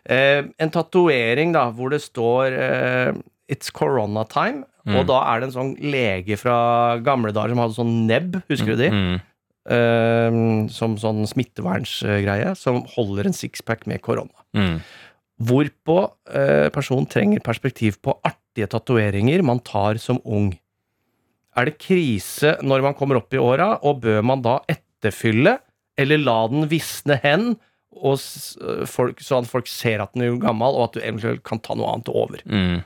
Eh, 0.05 0.45
en 0.61 0.71
tatovering 0.71 1.57
da, 1.57 1.65
hvor 1.73 1.89
det 1.91 2.03
står 2.05 2.55
eh, 2.61 3.13
It's 3.51 3.73
corona 3.73 4.23
time. 4.29 4.63
Mm. 4.87 4.97
Og 4.99 5.05
da 5.07 5.19
er 5.29 5.39
det 5.39 5.49
en 5.49 5.55
sånn 5.55 5.75
lege 5.79 6.37
fra 6.39 6.55
gamle 7.03 7.31
dager 7.35 7.53
som 7.53 7.61
hadde 7.63 7.77
sånn 7.77 7.93
nebb, 8.09 8.41
husker 8.51 8.73
du 8.73 8.83
de? 8.83 8.89
Mm. 8.91 9.13
Uh, 9.63 10.67
som 10.75 10.97
sånn 10.99 11.23
smittevernsgreie, 11.29 12.51
som 12.59 12.81
holder 12.95 13.29
en 13.29 13.37
sixpack 13.37 13.85
med 13.87 14.03
korona. 14.03 14.33
Mm. 14.57 14.81
Hvorpå 15.47 15.97
uh, 16.03 16.67
personen 16.75 17.07
trenger 17.09 17.43
perspektiv 17.43 18.01
på 18.03 18.17
artige 18.27 18.67
tatoveringer 18.71 19.43
man 19.47 19.63
tar 19.63 19.99
som 20.03 20.19
ung. 20.23 20.51
Er 21.55 21.69
det 21.69 21.79
krise 21.79 22.57
når 22.65 22.83
man 22.89 22.97
kommer 22.97 23.21
opp 23.21 23.33
i 23.35 23.41
åra, 23.41 23.77
og 23.87 24.03
bør 24.03 24.23
man 24.25 24.43
da 24.43 24.59
etterfylle, 24.71 25.59
eller 25.99 26.19
la 26.19 26.39
den 26.51 26.67
visne 26.71 27.19
hen, 27.23 27.53
og 27.93 28.17
folk, 28.89 29.19
sånn 29.21 29.45
at 29.45 29.51
folk 29.51 29.69
ser 29.69 30.01
at 30.01 30.15
den 30.15 30.25
er 30.25 30.39
gammel, 30.41 30.75
og 30.75 30.89
at 30.89 30.97
du 30.97 31.03
eventuelt 31.05 31.43
kan 31.45 31.61
ta 31.63 31.77
noe 31.77 31.91
annet 31.93 32.09
over? 32.11 32.41
Mm. 32.49 32.81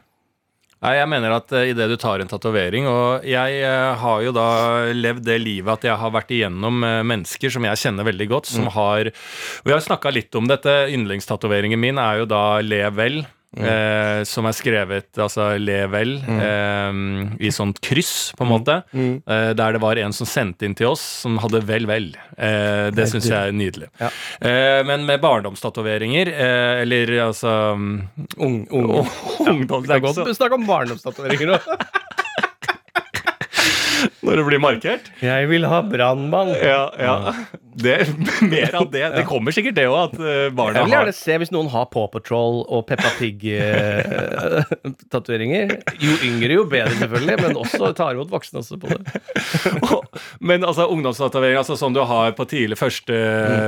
Nei, 0.78 0.92
jeg 1.00 1.10
mener 1.10 1.34
at 1.34 1.54
uh, 1.58 1.64
idet 1.66 1.88
du 1.90 1.96
tar 1.98 2.22
en 2.22 2.30
tatovering 2.30 2.86
Og 2.92 3.24
jeg 3.26 3.62
eh, 3.66 3.94
har 3.98 4.20
jo 4.22 4.34
da 4.36 4.50
levd 4.94 5.26
det 5.26 5.40
livet 5.42 5.72
at 5.74 5.88
jeg 5.90 5.98
har 5.98 6.14
vært 6.14 6.34
igjennom 6.36 6.86
eh, 6.86 7.00
mennesker 7.02 7.54
som 7.56 7.66
jeg 7.66 7.82
kjenner 7.82 8.06
veldig 8.06 8.28
godt, 8.30 8.52
som 8.52 8.70
har 8.76 9.10
Og 9.10 9.72
jeg 9.72 9.74
har 9.74 9.88
snakka 9.88 10.14
litt 10.14 10.38
om 10.38 10.46
dette. 10.50 10.76
Yndlingstatoveringen 10.94 11.82
min 11.82 11.98
er 12.02 12.22
jo 12.22 12.30
da 12.30 12.44
Lev 12.62 12.94
vel. 13.00 13.24
Eh, 13.58 14.24
som 14.28 14.46
er 14.50 14.56
skrevet 14.56 15.20
altså 15.22 15.50
Le 15.62 15.80
vel 15.92 16.16
eh, 16.22 17.00
i 17.42 17.52
sånt 17.54 17.82
kryss, 17.84 18.32
på 18.38 18.46
en 18.46 18.52
måte. 18.52 18.80
Eh, 18.94 19.52
der 19.58 19.78
det 19.78 19.82
var 19.84 20.00
en 20.02 20.16
som 20.16 20.30
sendte 20.30 20.68
inn 20.68 20.76
til 20.78 20.92
oss 20.92 21.04
som 21.24 21.38
hadde 21.42 21.64
vel, 21.68 21.88
vel. 21.90 22.12
Eh, 22.38 22.90
det 22.96 23.08
syns 23.12 23.30
jeg 23.30 23.38
er 23.38 23.56
nydelig. 23.56 23.90
Ja. 24.02 24.12
Eh, 24.42 24.82
men 24.88 25.06
med 25.08 25.22
barndomstatoveringer, 25.24 26.34
eh, 26.34 26.82
eller 26.84 27.14
altså 27.30 27.56
Ung, 27.78 28.58
ung. 28.72 29.08
Det 29.88 29.96
er 29.96 30.04
godt 30.04 30.22
å 30.24 30.36
snakke 30.36 30.58
om 30.60 30.68
barndomstatoveringer 30.68 31.56
nå. 31.56 31.62
Når 34.28 34.42
det 34.42 34.46
blir 34.50 34.60
markert? 34.60 35.08
Jeg 35.24 35.48
vil 35.52 35.64
ha 35.72 35.80
brannmann. 35.88 36.50
Ja, 36.60 36.92
ja. 37.00 37.34
Det, 37.78 38.08
mer 38.42 38.74
av 38.76 38.92
det. 38.92 39.10
Det 39.14 39.26
kommer 39.30 39.52
sikkert 39.54 39.76
det 39.78 39.86
òg, 39.86 40.16
eh, 40.18 40.50
Jeg 40.50 40.58
vil 40.58 40.90
gjerne 40.96 41.14
se 41.14 41.38
hvis 41.38 41.52
noen 41.54 41.70
har 41.70 41.86
Paw 41.94 42.08
Patrol 42.10 42.66
og 42.66 42.90
Peppa 42.90 43.06
Pig-tatoveringer. 43.20 45.86
jo 46.06 46.14
yngre, 46.26 46.54
jo 46.58 46.66
bedre, 46.66 46.98
selvfølgelig, 46.98 47.38
men 47.44 47.54
også 47.62 47.94
tar 47.98 48.14
imot 48.18 48.32
voksne 48.34 48.60
også 48.64 48.76
på 48.82 48.88
det. 48.90 48.98
Men 50.48 50.64
altså 50.66 50.88
ungdomstatovering, 50.90 51.58
altså 51.60 51.76
sånn 51.78 51.94
du 51.94 52.02
har 52.08 52.32
på 52.38 52.46
tidlig 52.50 52.78
første 52.80 53.14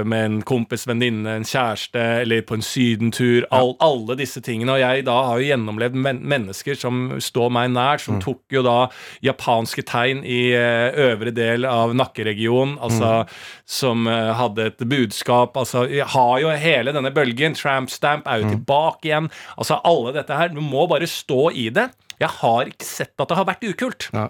med 0.07 0.25
en 0.25 0.41
kompis, 0.47 0.87
venninne, 0.89 1.29
en 1.37 1.45
kjæreste, 1.45 1.99
eller 2.23 2.41
på 2.47 2.53
en 2.57 2.63
sydentur, 2.65 3.45
all, 3.53 3.75
alle 3.83 4.15
disse 4.19 4.41
tingene. 4.45 4.71
Og 4.73 4.79
jeg 4.81 5.05
da 5.07 5.15
har 5.29 5.35
jo 5.37 5.45
gjennomlevd 5.51 5.95
men 5.99 6.17
mennesker 6.29 6.75
som 6.79 6.93
står 7.21 7.49
meg 7.53 7.71
nært, 7.75 8.01
som 8.05 8.19
tok 8.23 8.41
jo 8.53 8.61
da 8.65 8.87
japanske 9.25 9.81
tegn 9.85 10.23
i 10.25 10.48
eh, 10.55 10.99
øvre 11.09 11.33
del 11.35 11.67
av 11.69 11.93
nakkeregionen, 11.97 12.77
altså 12.81 13.25
som 13.69 14.07
eh, 14.09 14.31
hadde 14.39 14.69
et 14.71 14.83
budskap. 14.89 15.57
Altså, 15.59 15.85
vi 15.91 16.01
har 16.01 16.35
jo 16.43 16.53
hele 16.55 16.93
denne 16.95 17.13
bølgen. 17.15 17.57
Tramp 17.57 17.91
stamp 17.93 18.27
er 18.29 18.43
jo 18.43 18.53
tilbake 18.55 19.09
igjen. 19.11 19.29
Altså 19.57 19.79
alle 19.87 20.15
dette 20.17 20.37
her. 20.37 20.53
Du 20.53 20.61
må 20.63 20.87
bare 20.89 21.09
stå 21.09 21.49
i 21.51 21.69
det. 21.73 21.89
Jeg 22.19 22.35
har 22.41 22.67
ikke 22.67 22.87
sett 22.87 23.15
at 23.15 23.31
det 23.31 23.37
har 23.39 23.47
vært 23.47 23.65
ukult. 23.69 24.09
Ja. 24.15 24.27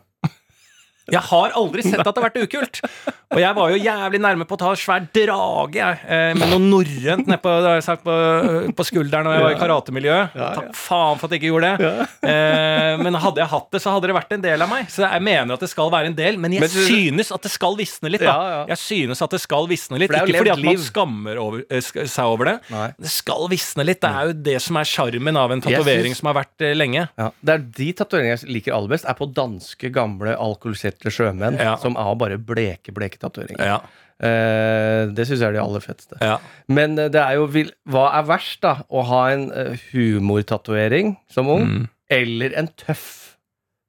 Jeg 1.11 1.25
har 1.29 1.55
aldri 1.59 1.85
sett 1.85 2.01
at 2.01 2.09
det 2.09 2.21
har 2.21 2.29
vært 2.29 2.41
ukult. 2.47 2.81
Og 3.29 3.41
jeg 3.41 3.55
var 3.57 3.73
jo 3.73 3.77
jævlig 3.77 4.21
nærme 4.23 4.47
på 4.49 4.57
å 4.57 4.61
ta 4.61 4.71
svær 4.79 5.03
drage 5.13 5.77
jeg, 5.77 5.99
eh, 6.09 6.31
med 6.37 6.49
noe 6.49 6.63
norrønt 6.63 7.27
nedpå 7.29 7.49
på, 7.49 7.73
sagt, 7.85 8.05
på, 8.05 8.85
skulderen 8.87 9.27
når 9.27 9.35
jeg 9.35 9.43
var 9.45 9.53
i 9.53 9.59
karatemiljøet. 9.59 10.37
Takk 10.57 10.71
faen 10.77 11.19
for 11.19 11.27
at 11.27 11.35
jeg 11.35 11.41
ikke 11.41 11.51
gjorde 11.51 11.71
det. 11.77 12.07
Eh, 12.29 12.95
men 13.03 13.17
hadde 13.21 13.43
jeg 13.43 13.51
hatt 13.51 13.69
det, 13.75 13.81
så 13.83 13.93
hadde 13.93 14.09
det 14.09 14.15
vært 14.17 14.33
en 14.35 14.43
del 14.43 14.65
av 14.65 14.71
meg. 14.71 14.89
Så 14.91 15.03
jeg 15.05 15.25
mener 15.25 15.55
at 15.55 15.65
det 15.65 15.69
skal 15.71 15.91
være 15.93 16.11
en 16.11 16.17
del, 16.17 16.39
men 16.41 16.55
jeg 16.57 16.71
synes 16.73 17.31
at 17.35 17.45
det 17.45 17.51
skal 17.53 17.77
visne 17.79 18.11
litt. 18.11 18.25
da. 18.25 18.65
Jeg 18.71 18.81
synes 18.81 19.23
at 19.25 19.35
det 19.35 19.41
skal 19.43 19.69
visne 19.69 20.01
litt. 20.01 20.13
Ikke 20.13 20.41
fordi 20.41 20.53
at 20.53 20.63
man 20.63 20.81
skammer 20.83 21.41
over, 21.41 21.63
eh, 21.69 21.81
seg 21.83 22.25
over 22.25 22.53
det. 22.53 22.57
Det 22.99 23.13
skal 23.13 23.47
visne 23.51 23.85
litt. 23.87 24.01
Det 24.03 24.09
er 24.09 24.31
jo 24.31 24.37
det 24.49 24.57
som 24.63 24.79
er 24.79 24.89
sjarmen 24.89 25.39
av 25.39 25.53
en 25.53 25.63
tatovering 25.63 26.15
som 26.17 26.31
har 26.31 26.39
vært 26.41 26.65
eh, 26.65 26.75
lenge. 26.77 27.07
Ja, 27.19 27.29
det 27.41 27.55
er 27.55 27.65
De 27.79 27.89
tatoveringene 28.01 28.39
jeg 28.39 28.53
liker 28.59 28.75
aller 28.75 28.93
best, 28.93 29.07
er 29.09 29.17
på 29.17 29.27
danske, 29.35 29.91
gamle, 29.93 30.35
alkoholiserte 30.39 30.98
sjømenn 31.07 31.55
Ja. 31.57 31.77
som 31.79 31.95
har 31.95 32.15
bare 32.19 32.37
bleke, 32.37 32.91
bleke 32.91 33.17
tatoveringer. 33.17 33.65
Ja, 33.65 33.79
Eh, 34.19 35.05
det 35.15 35.23
syns 35.29 35.39
jeg 35.39 35.47
er 35.47 35.53
de 35.53 35.61
aller 35.63 35.79
feteste. 35.79 36.17
ja. 36.19 36.39
Men 36.67 36.99
eh, 36.99 37.07
det 37.07 37.21
er 37.23 37.35
jo 37.39 37.45
vil, 37.47 37.71
Hva 37.87 38.09
er 38.19 38.23
verst, 38.27 38.59
da? 38.59 38.81
Å 38.91 39.03
ha 39.07 39.19
en 39.31 39.45
uh, 39.49 39.77
humortatovering 39.93 41.13
som 41.31 41.47
ung, 41.47 41.63
Mm. 41.69 41.85
eller 42.11 42.53
en 42.59 42.67
tøff 42.75 43.37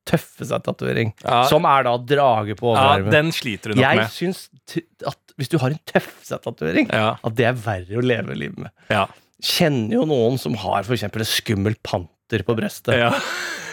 tøffe 0.07 0.47
seg-tatovering? 0.47 1.13
Ja. 1.25 1.43
Som 1.51 1.65
er 1.67 1.83
da 1.83 1.97
drage 1.99 2.55
på 2.57 2.77
ja 2.77 2.99
den 3.11 3.33
sliter 3.33 3.71
du 3.75 3.81
nok 3.81 3.85
jeg 3.85 3.97
med. 3.97 4.07
syns 4.15 4.49
t 4.67 4.81
at 5.07 5.19
hvis 5.37 5.49
du 5.51 5.59
har 5.59 5.71
en 5.71 5.81
tøff 5.87 6.15
seg-tatovering, 6.23 6.89
Ja, 6.93 7.17
at 7.23 7.35
det 7.35 7.47
er 7.47 7.53
verre 7.55 7.99
å 7.99 8.03
leve 8.03 8.35
livet 8.39 8.59
med. 8.59 8.71
ja, 8.89 9.07
Kjenner 9.43 9.93
jo 9.99 10.05
noen 10.07 10.39
som 10.39 10.55
har 10.55 10.83
f.eks. 10.85 11.03
en 11.03 11.11
skummel 11.25 11.75
panter 11.83 12.43
på 12.45 12.55
brystet, 12.55 12.95
ja. 12.99 13.11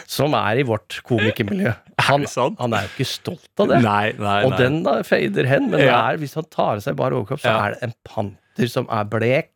Som 0.08 0.34
er 0.40 0.62
i 0.62 0.66
vårt 0.68 1.02
komikermiljø. 1.08 1.74
Han, 2.08 2.24
han 2.62 2.74
er 2.78 2.86
jo 2.86 2.92
ikke 2.94 3.08
stolt 3.10 3.60
av 3.64 3.72
det. 3.74 3.80
Nei, 3.84 4.12
nei, 4.22 4.38
Og 4.46 4.52
nei. 4.54 4.58
den 4.62 4.76
da 4.86 5.00
fader 5.04 5.48
hen, 5.50 5.66
men 5.72 5.80
det 5.82 5.88
Ja. 5.90 5.98
er, 6.14 6.20
hvis 6.22 6.36
han 6.38 6.46
tar 6.54 6.76
av 6.78 6.84
seg 6.86 6.96
bare 7.00 7.18
overkropp, 7.18 7.42
så 7.42 7.56
er 7.58 7.74
det 7.74 7.88
en 7.88 7.96
panter 8.08 8.70
som 8.72 8.86
er 8.94 9.04
blek. 9.10 9.50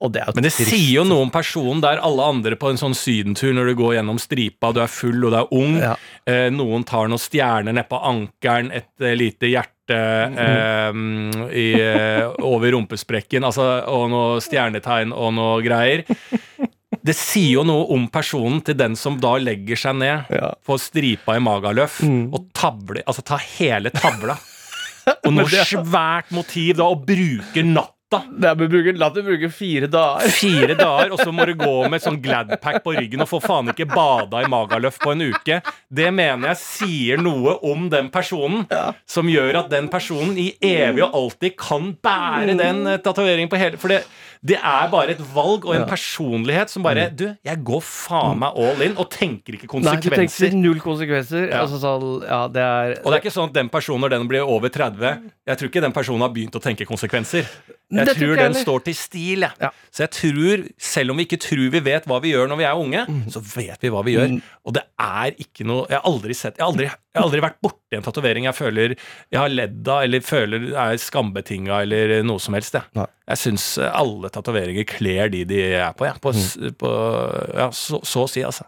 Det 0.00 0.16
er 0.22 0.32
Men 0.34 0.42
det 0.46 0.50
trist. 0.56 0.70
sier 0.72 0.94
jo 0.96 1.04
noe 1.04 1.22
om 1.26 1.30
personen 1.30 1.80
der 1.84 2.00
alle 2.00 2.24
andre 2.32 2.56
på 2.56 2.70
en 2.72 2.78
sånn 2.80 2.94
sydentur 2.96 3.52
når 3.54 3.66
du 3.70 3.74
går 3.82 3.94
gjennom 3.98 4.18
stripa, 4.20 4.70
du 4.72 4.80
er 4.80 4.88
full 4.90 5.26
og 5.28 5.34
du 5.34 5.38
er 5.38 5.50
ung. 5.52 5.74
Ja. 5.78 5.94
Eh, 6.26 6.48
noen 6.50 6.84
tar 6.88 7.06
noen 7.12 7.20
stjerner 7.20 7.76
nedpå 7.76 8.00
ankelen, 8.08 8.72
et 8.72 8.88
eh, 9.04 9.12
lite 9.14 9.50
hjerte 9.52 9.98
eh, 10.40 11.00
i, 11.52 11.66
eh, 11.80 12.26
over 12.42 12.72
rumpesprekken, 12.76 13.44
altså, 13.44 13.66
og 13.92 14.08
noe 14.12 14.40
stjernetegn 14.44 15.12
og 15.12 15.34
noe 15.36 15.60
greier. 15.64 16.02
Det 17.04 17.14
sier 17.16 17.54
jo 17.58 17.62
noe 17.64 17.86
om 17.94 18.06
personen 18.12 18.60
til 18.64 18.76
den 18.76 18.96
som 18.96 19.16
da 19.20 19.36
legger 19.40 19.76
seg 19.76 19.96
ned, 19.96 20.26
Ja. 20.34 20.50
får 20.66 20.78
stripa 20.90 21.36
i 21.36 21.40
magaløff 21.40 22.00
og 22.04 22.50
tabler, 22.52 23.02
altså 23.06 23.22
tar 23.24 23.38
hele 23.58 23.90
tavla. 23.90 24.36
Og 25.26 25.32
noe 25.32 25.48
svært 25.64 26.28
motiv 26.30 26.76
da, 26.76 26.84
og 26.84 27.06
bruker 27.08 27.64
natta. 28.10 28.30
Det 28.30 28.48
er, 28.48 28.54
bruker, 28.54 28.98
la 28.98 29.08
det 29.10 29.22
bruke 29.24 29.50
fire 29.50 29.86
dager. 29.90 30.28
Fire 30.30 30.74
dager, 30.74 31.12
og 31.12 31.20
så 31.20 31.32
må 31.32 31.44
du 31.46 31.54
gå 31.58 31.88
med 31.90 32.02
sånn 32.02 32.20
Gladpack 32.22 32.82
på 32.84 32.94
ryggen 32.96 33.22
og 33.22 33.28
få 33.30 33.40
faen 33.40 33.70
ikke 33.70 33.88
bada 33.90 34.42
i 34.42 34.48
Magaløft 34.50 35.00
på 35.02 35.14
en 35.14 35.22
uke. 35.30 35.60
Det 35.88 36.10
mener 36.14 36.52
jeg 36.52 36.60
sier 36.60 37.22
noe 37.22 37.56
om 37.66 37.88
den 37.92 38.10
personen, 38.12 38.66
som 39.06 39.28
gjør 39.30 39.62
at 39.64 39.70
den 39.72 39.88
personen 39.90 40.36
i 40.38 40.52
evig 40.60 41.04
og 41.06 41.14
alltid 41.14 41.56
kan 41.60 41.92
bære 42.02 42.56
den 42.58 42.84
uh, 42.86 42.98
tatoveringen 43.02 43.50
på 43.50 43.58
hele 43.60 43.78
For 43.80 43.92
det, 43.92 44.02
det 44.46 44.56
er 44.56 44.90
bare 44.92 45.14
et 45.14 45.22
valg 45.34 45.66
og 45.68 45.74
en 45.76 45.86
personlighet 45.88 46.70
som 46.72 46.84
bare 46.84 47.08
Du, 47.14 47.26
jeg 47.44 47.62
går 47.66 47.82
faen 47.84 48.40
meg 48.40 48.56
all 48.56 48.84
in, 48.84 48.96
og 49.00 49.10
tenker 49.12 49.56
ikke 49.56 49.68
konsekvenser. 49.70 50.14
Nei, 50.16 50.28
du 50.28 50.36
tenker 50.36 50.56
null 50.60 50.80
konsekvenser. 50.82 51.48
Ja. 51.50 51.64
Altså 51.64 51.80
så, 51.82 51.96
ja, 52.24 52.44
det 52.52 52.64
er 52.64 52.94
Og 53.02 53.10
det 53.10 53.18
er 53.18 53.24
ikke 53.24 53.34
sånn 53.34 53.50
at 53.50 53.58
den 53.58 53.70
personen, 53.72 54.04
når 54.04 54.16
den 54.16 54.30
blir 54.30 54.46
over 54.46 54.72
30 54.72 55.30
Jeg 55.50 55.60
tror 55.60 55.70
ikke 55.70 55.84
den 55.84 55.94
personen 55.94 56.24
har 56.24 56.32
begynt 56.32 56.56
å 56.56 56.62
tenke 56.62 56.88
konsekvenser. 56.88 57.48
Jeg 57.90 57.99
Det 58.08 58.14
tror 58.16 58.30
jeg 58.34 58.38
den 58.40 58.54
står 58.54 58.84
til 58.86 58.94
stil, 58.94 59.40
jeg. 59.46 59.52
Ja. 59.60 59.70
Så 59.92 60.04
jeg 60.06 60.10
tror, 60.16 60.64
selv 60.78 61.10
om 61.10 61.16
vi 61.20 61.26
ikke 61.26 61.38
tror 61.42 61.70
vi 61.74 61.80
vet 61.80 62.04
hva 62.08 62.20
vi 62.22 62.32
gjør 62.32 62.48
når 62.48 62.56
vi 62.60 62.64
er 62.68 62.80
unge, 62.80 63.04
Mm. 63.10 63.22
så 63.32 63.40
vet 63.42 63.80
vi 63.82 63.90
hva 63.90 64.02
vi 64.06 64.14
gjør. 64.16 64.34
Og 64.64 64.74
det 64.76 64.82
er 65.00 65.34
ikke 65.40 65.64
noe 65.66 65.86
Jeg 65.90 65.98
har 65.98 66.06
aldri 66.10 66.34
sett 66.36 66.56
Jeg 66.58 66.64
har 66.64 66.70
aldri, 66.72 66.84
jeg 66.86 67.18
har 67.18 67.24
aldri 67.26 67.40
vært 67.40 67.60
borti 67.64 67.96
en 67.96 68.02
tatovering 68.06 68.44
jeg 68.44 68.54
føler 68.54 68.94
jeg 68.96 69.38
har 69.40 69.48
ledd 69.48 69.88
av, 69.88 70.02
eller 70.04 70.20
føler 70.20 70.68
er 70.74 70.96
skambetinga, 70.96 71.82
eller 71.82 72.22
noe 72.22 72.38
som 72.38 72.54
helst. 72.54 72.74
Jeg, 72.74 73.06
jeg 73.28 73.36
syns 73.44 73.66
alle 73.90 74.30
tatoveringer 74.30 74.84
kler 74.86 75.28
de 75.32 75.44
de 75.44 75.62
er 75.74 75.92
på, 75.92 76.06
ja. 76.06 76.14
På, 76.20 76.32
Mm. 76.32 76.74
på 76.78 76.90
Ja, 77.56 77.70
så, 77.70 78.00
så 78.04 78.24
å 78.24 78.28
si, 78.30 78.40
altså. 78.46 78.64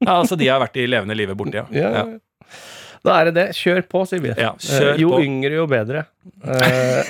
Ja, 0.00 0.20
altså, 0.20 0.36
de 0.36 0.46
har 0.48 0.60
vært 0.60 0.76
i 0.76 0.86
levende 0.86 1.16
livet 1.16 1.36
borti, 1.36 1.54
ja, 1.56 1.66
ja. 1.72 2.04
Da 3.04 3.16
er 3.20 3.28
det 3.30 3.34
det. 3.36 3.46
Kjør 3.58 3.82
på, 3.90 4.04
sier 4.08 4.22
vi. 4.24 4.32
Ja, 4.40 4.52
kjør 4.60 4.92
Eh, 4.94 5.00
jo 5.02 5.10
på. 5.12 5.20
yngre, 5.24 5.52
jo 5.60 5.66
bedre. 5.70 6.06
Eh, 6.46 7.06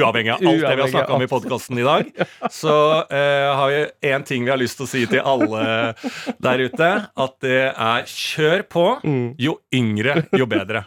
Uavhengig 0.00 0.32
av 0.34 0.40
alt 0.42 0.42
det 0.42 0.58
vi 0.58 0.64
har 0.66 0.74
Uavhengig 0.74 0.90
snakka 0.90 1.14
om 1.14 1.22
i 1.22 1.28
podkasten 1.30 1.78
i 1.78 1.84
dag, 1.86 2.08
så 2.60 2.74
uh, 3.06 3.50
har 3.60 3.70
vi 3.70 4.10
én 4.10 4.24
ting 4.26 4.44
vi 4.44 4.50
har 4.50 4.58
lyst 4.60 4.78
til 4.80 4.86
å 4.88 4.90
si 4.90 5.04
til 5.10 5.22
alle 5.22 5.94
der 6.42 6.64
ute. 6.66 6.90
At 7.14 7.36
det 7.44 7.60
er 7.70 8.08
kjør 8.10 8.64
på. 8.70 8.86
Mm. 9.06 9.28
Jo 9.38 9.58
yngre, 9.74 10.24
jo 10.36 10.48
bedre. 10.50 10.84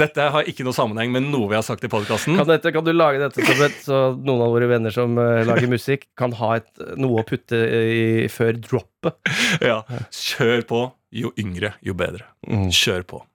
Dette 0.00 0.26
har 0.32 0.46
ikke 0.48 0.64
noe 0.64 0.72
sammenheng 0.76 1.10
med 1.12 1.26
noe 1.28 1.50
vi 1.50 1.58
har 1.58 1.64
sagt 1.66 1.84
i 1.84 1.90
podkasten. 1.92 2.38
Kan, 2.38 2.72
kan 2.72 2.86
du 2.86 2.92
lage 2.94 3.20
dette 3.20 3.44
som 3.44 3.64
et, 3.66 3.80
så 3.84 3.98
noen 4.16 4.46
av 4.46 4.54
våre 4.54 4.68
venner 4.70 4.94
som 4.94 5.18
uh, 5.20 5.42
lager 5.46 5.68
musikk, 5.70 6.06
kan 6.18 6.32
ha 6.40 6.54
et, 6.60 6.70
noe 6.96 7.20
å 7.20 7.26
putte 7.28 7.58
i, 7.60 8.28
før 8.32 8.56
droppet? 8.64 9.18
Ja. 9.60 9.82
Kjør 10.14 10.64
på. 10.68 10.84
Jo 11.10 11.32
yngre, 11.42 11.74
jo 11.82 11.94
bedre. 11.98 12.28
Kjør 12.70 13.02
på. 13.10 13.24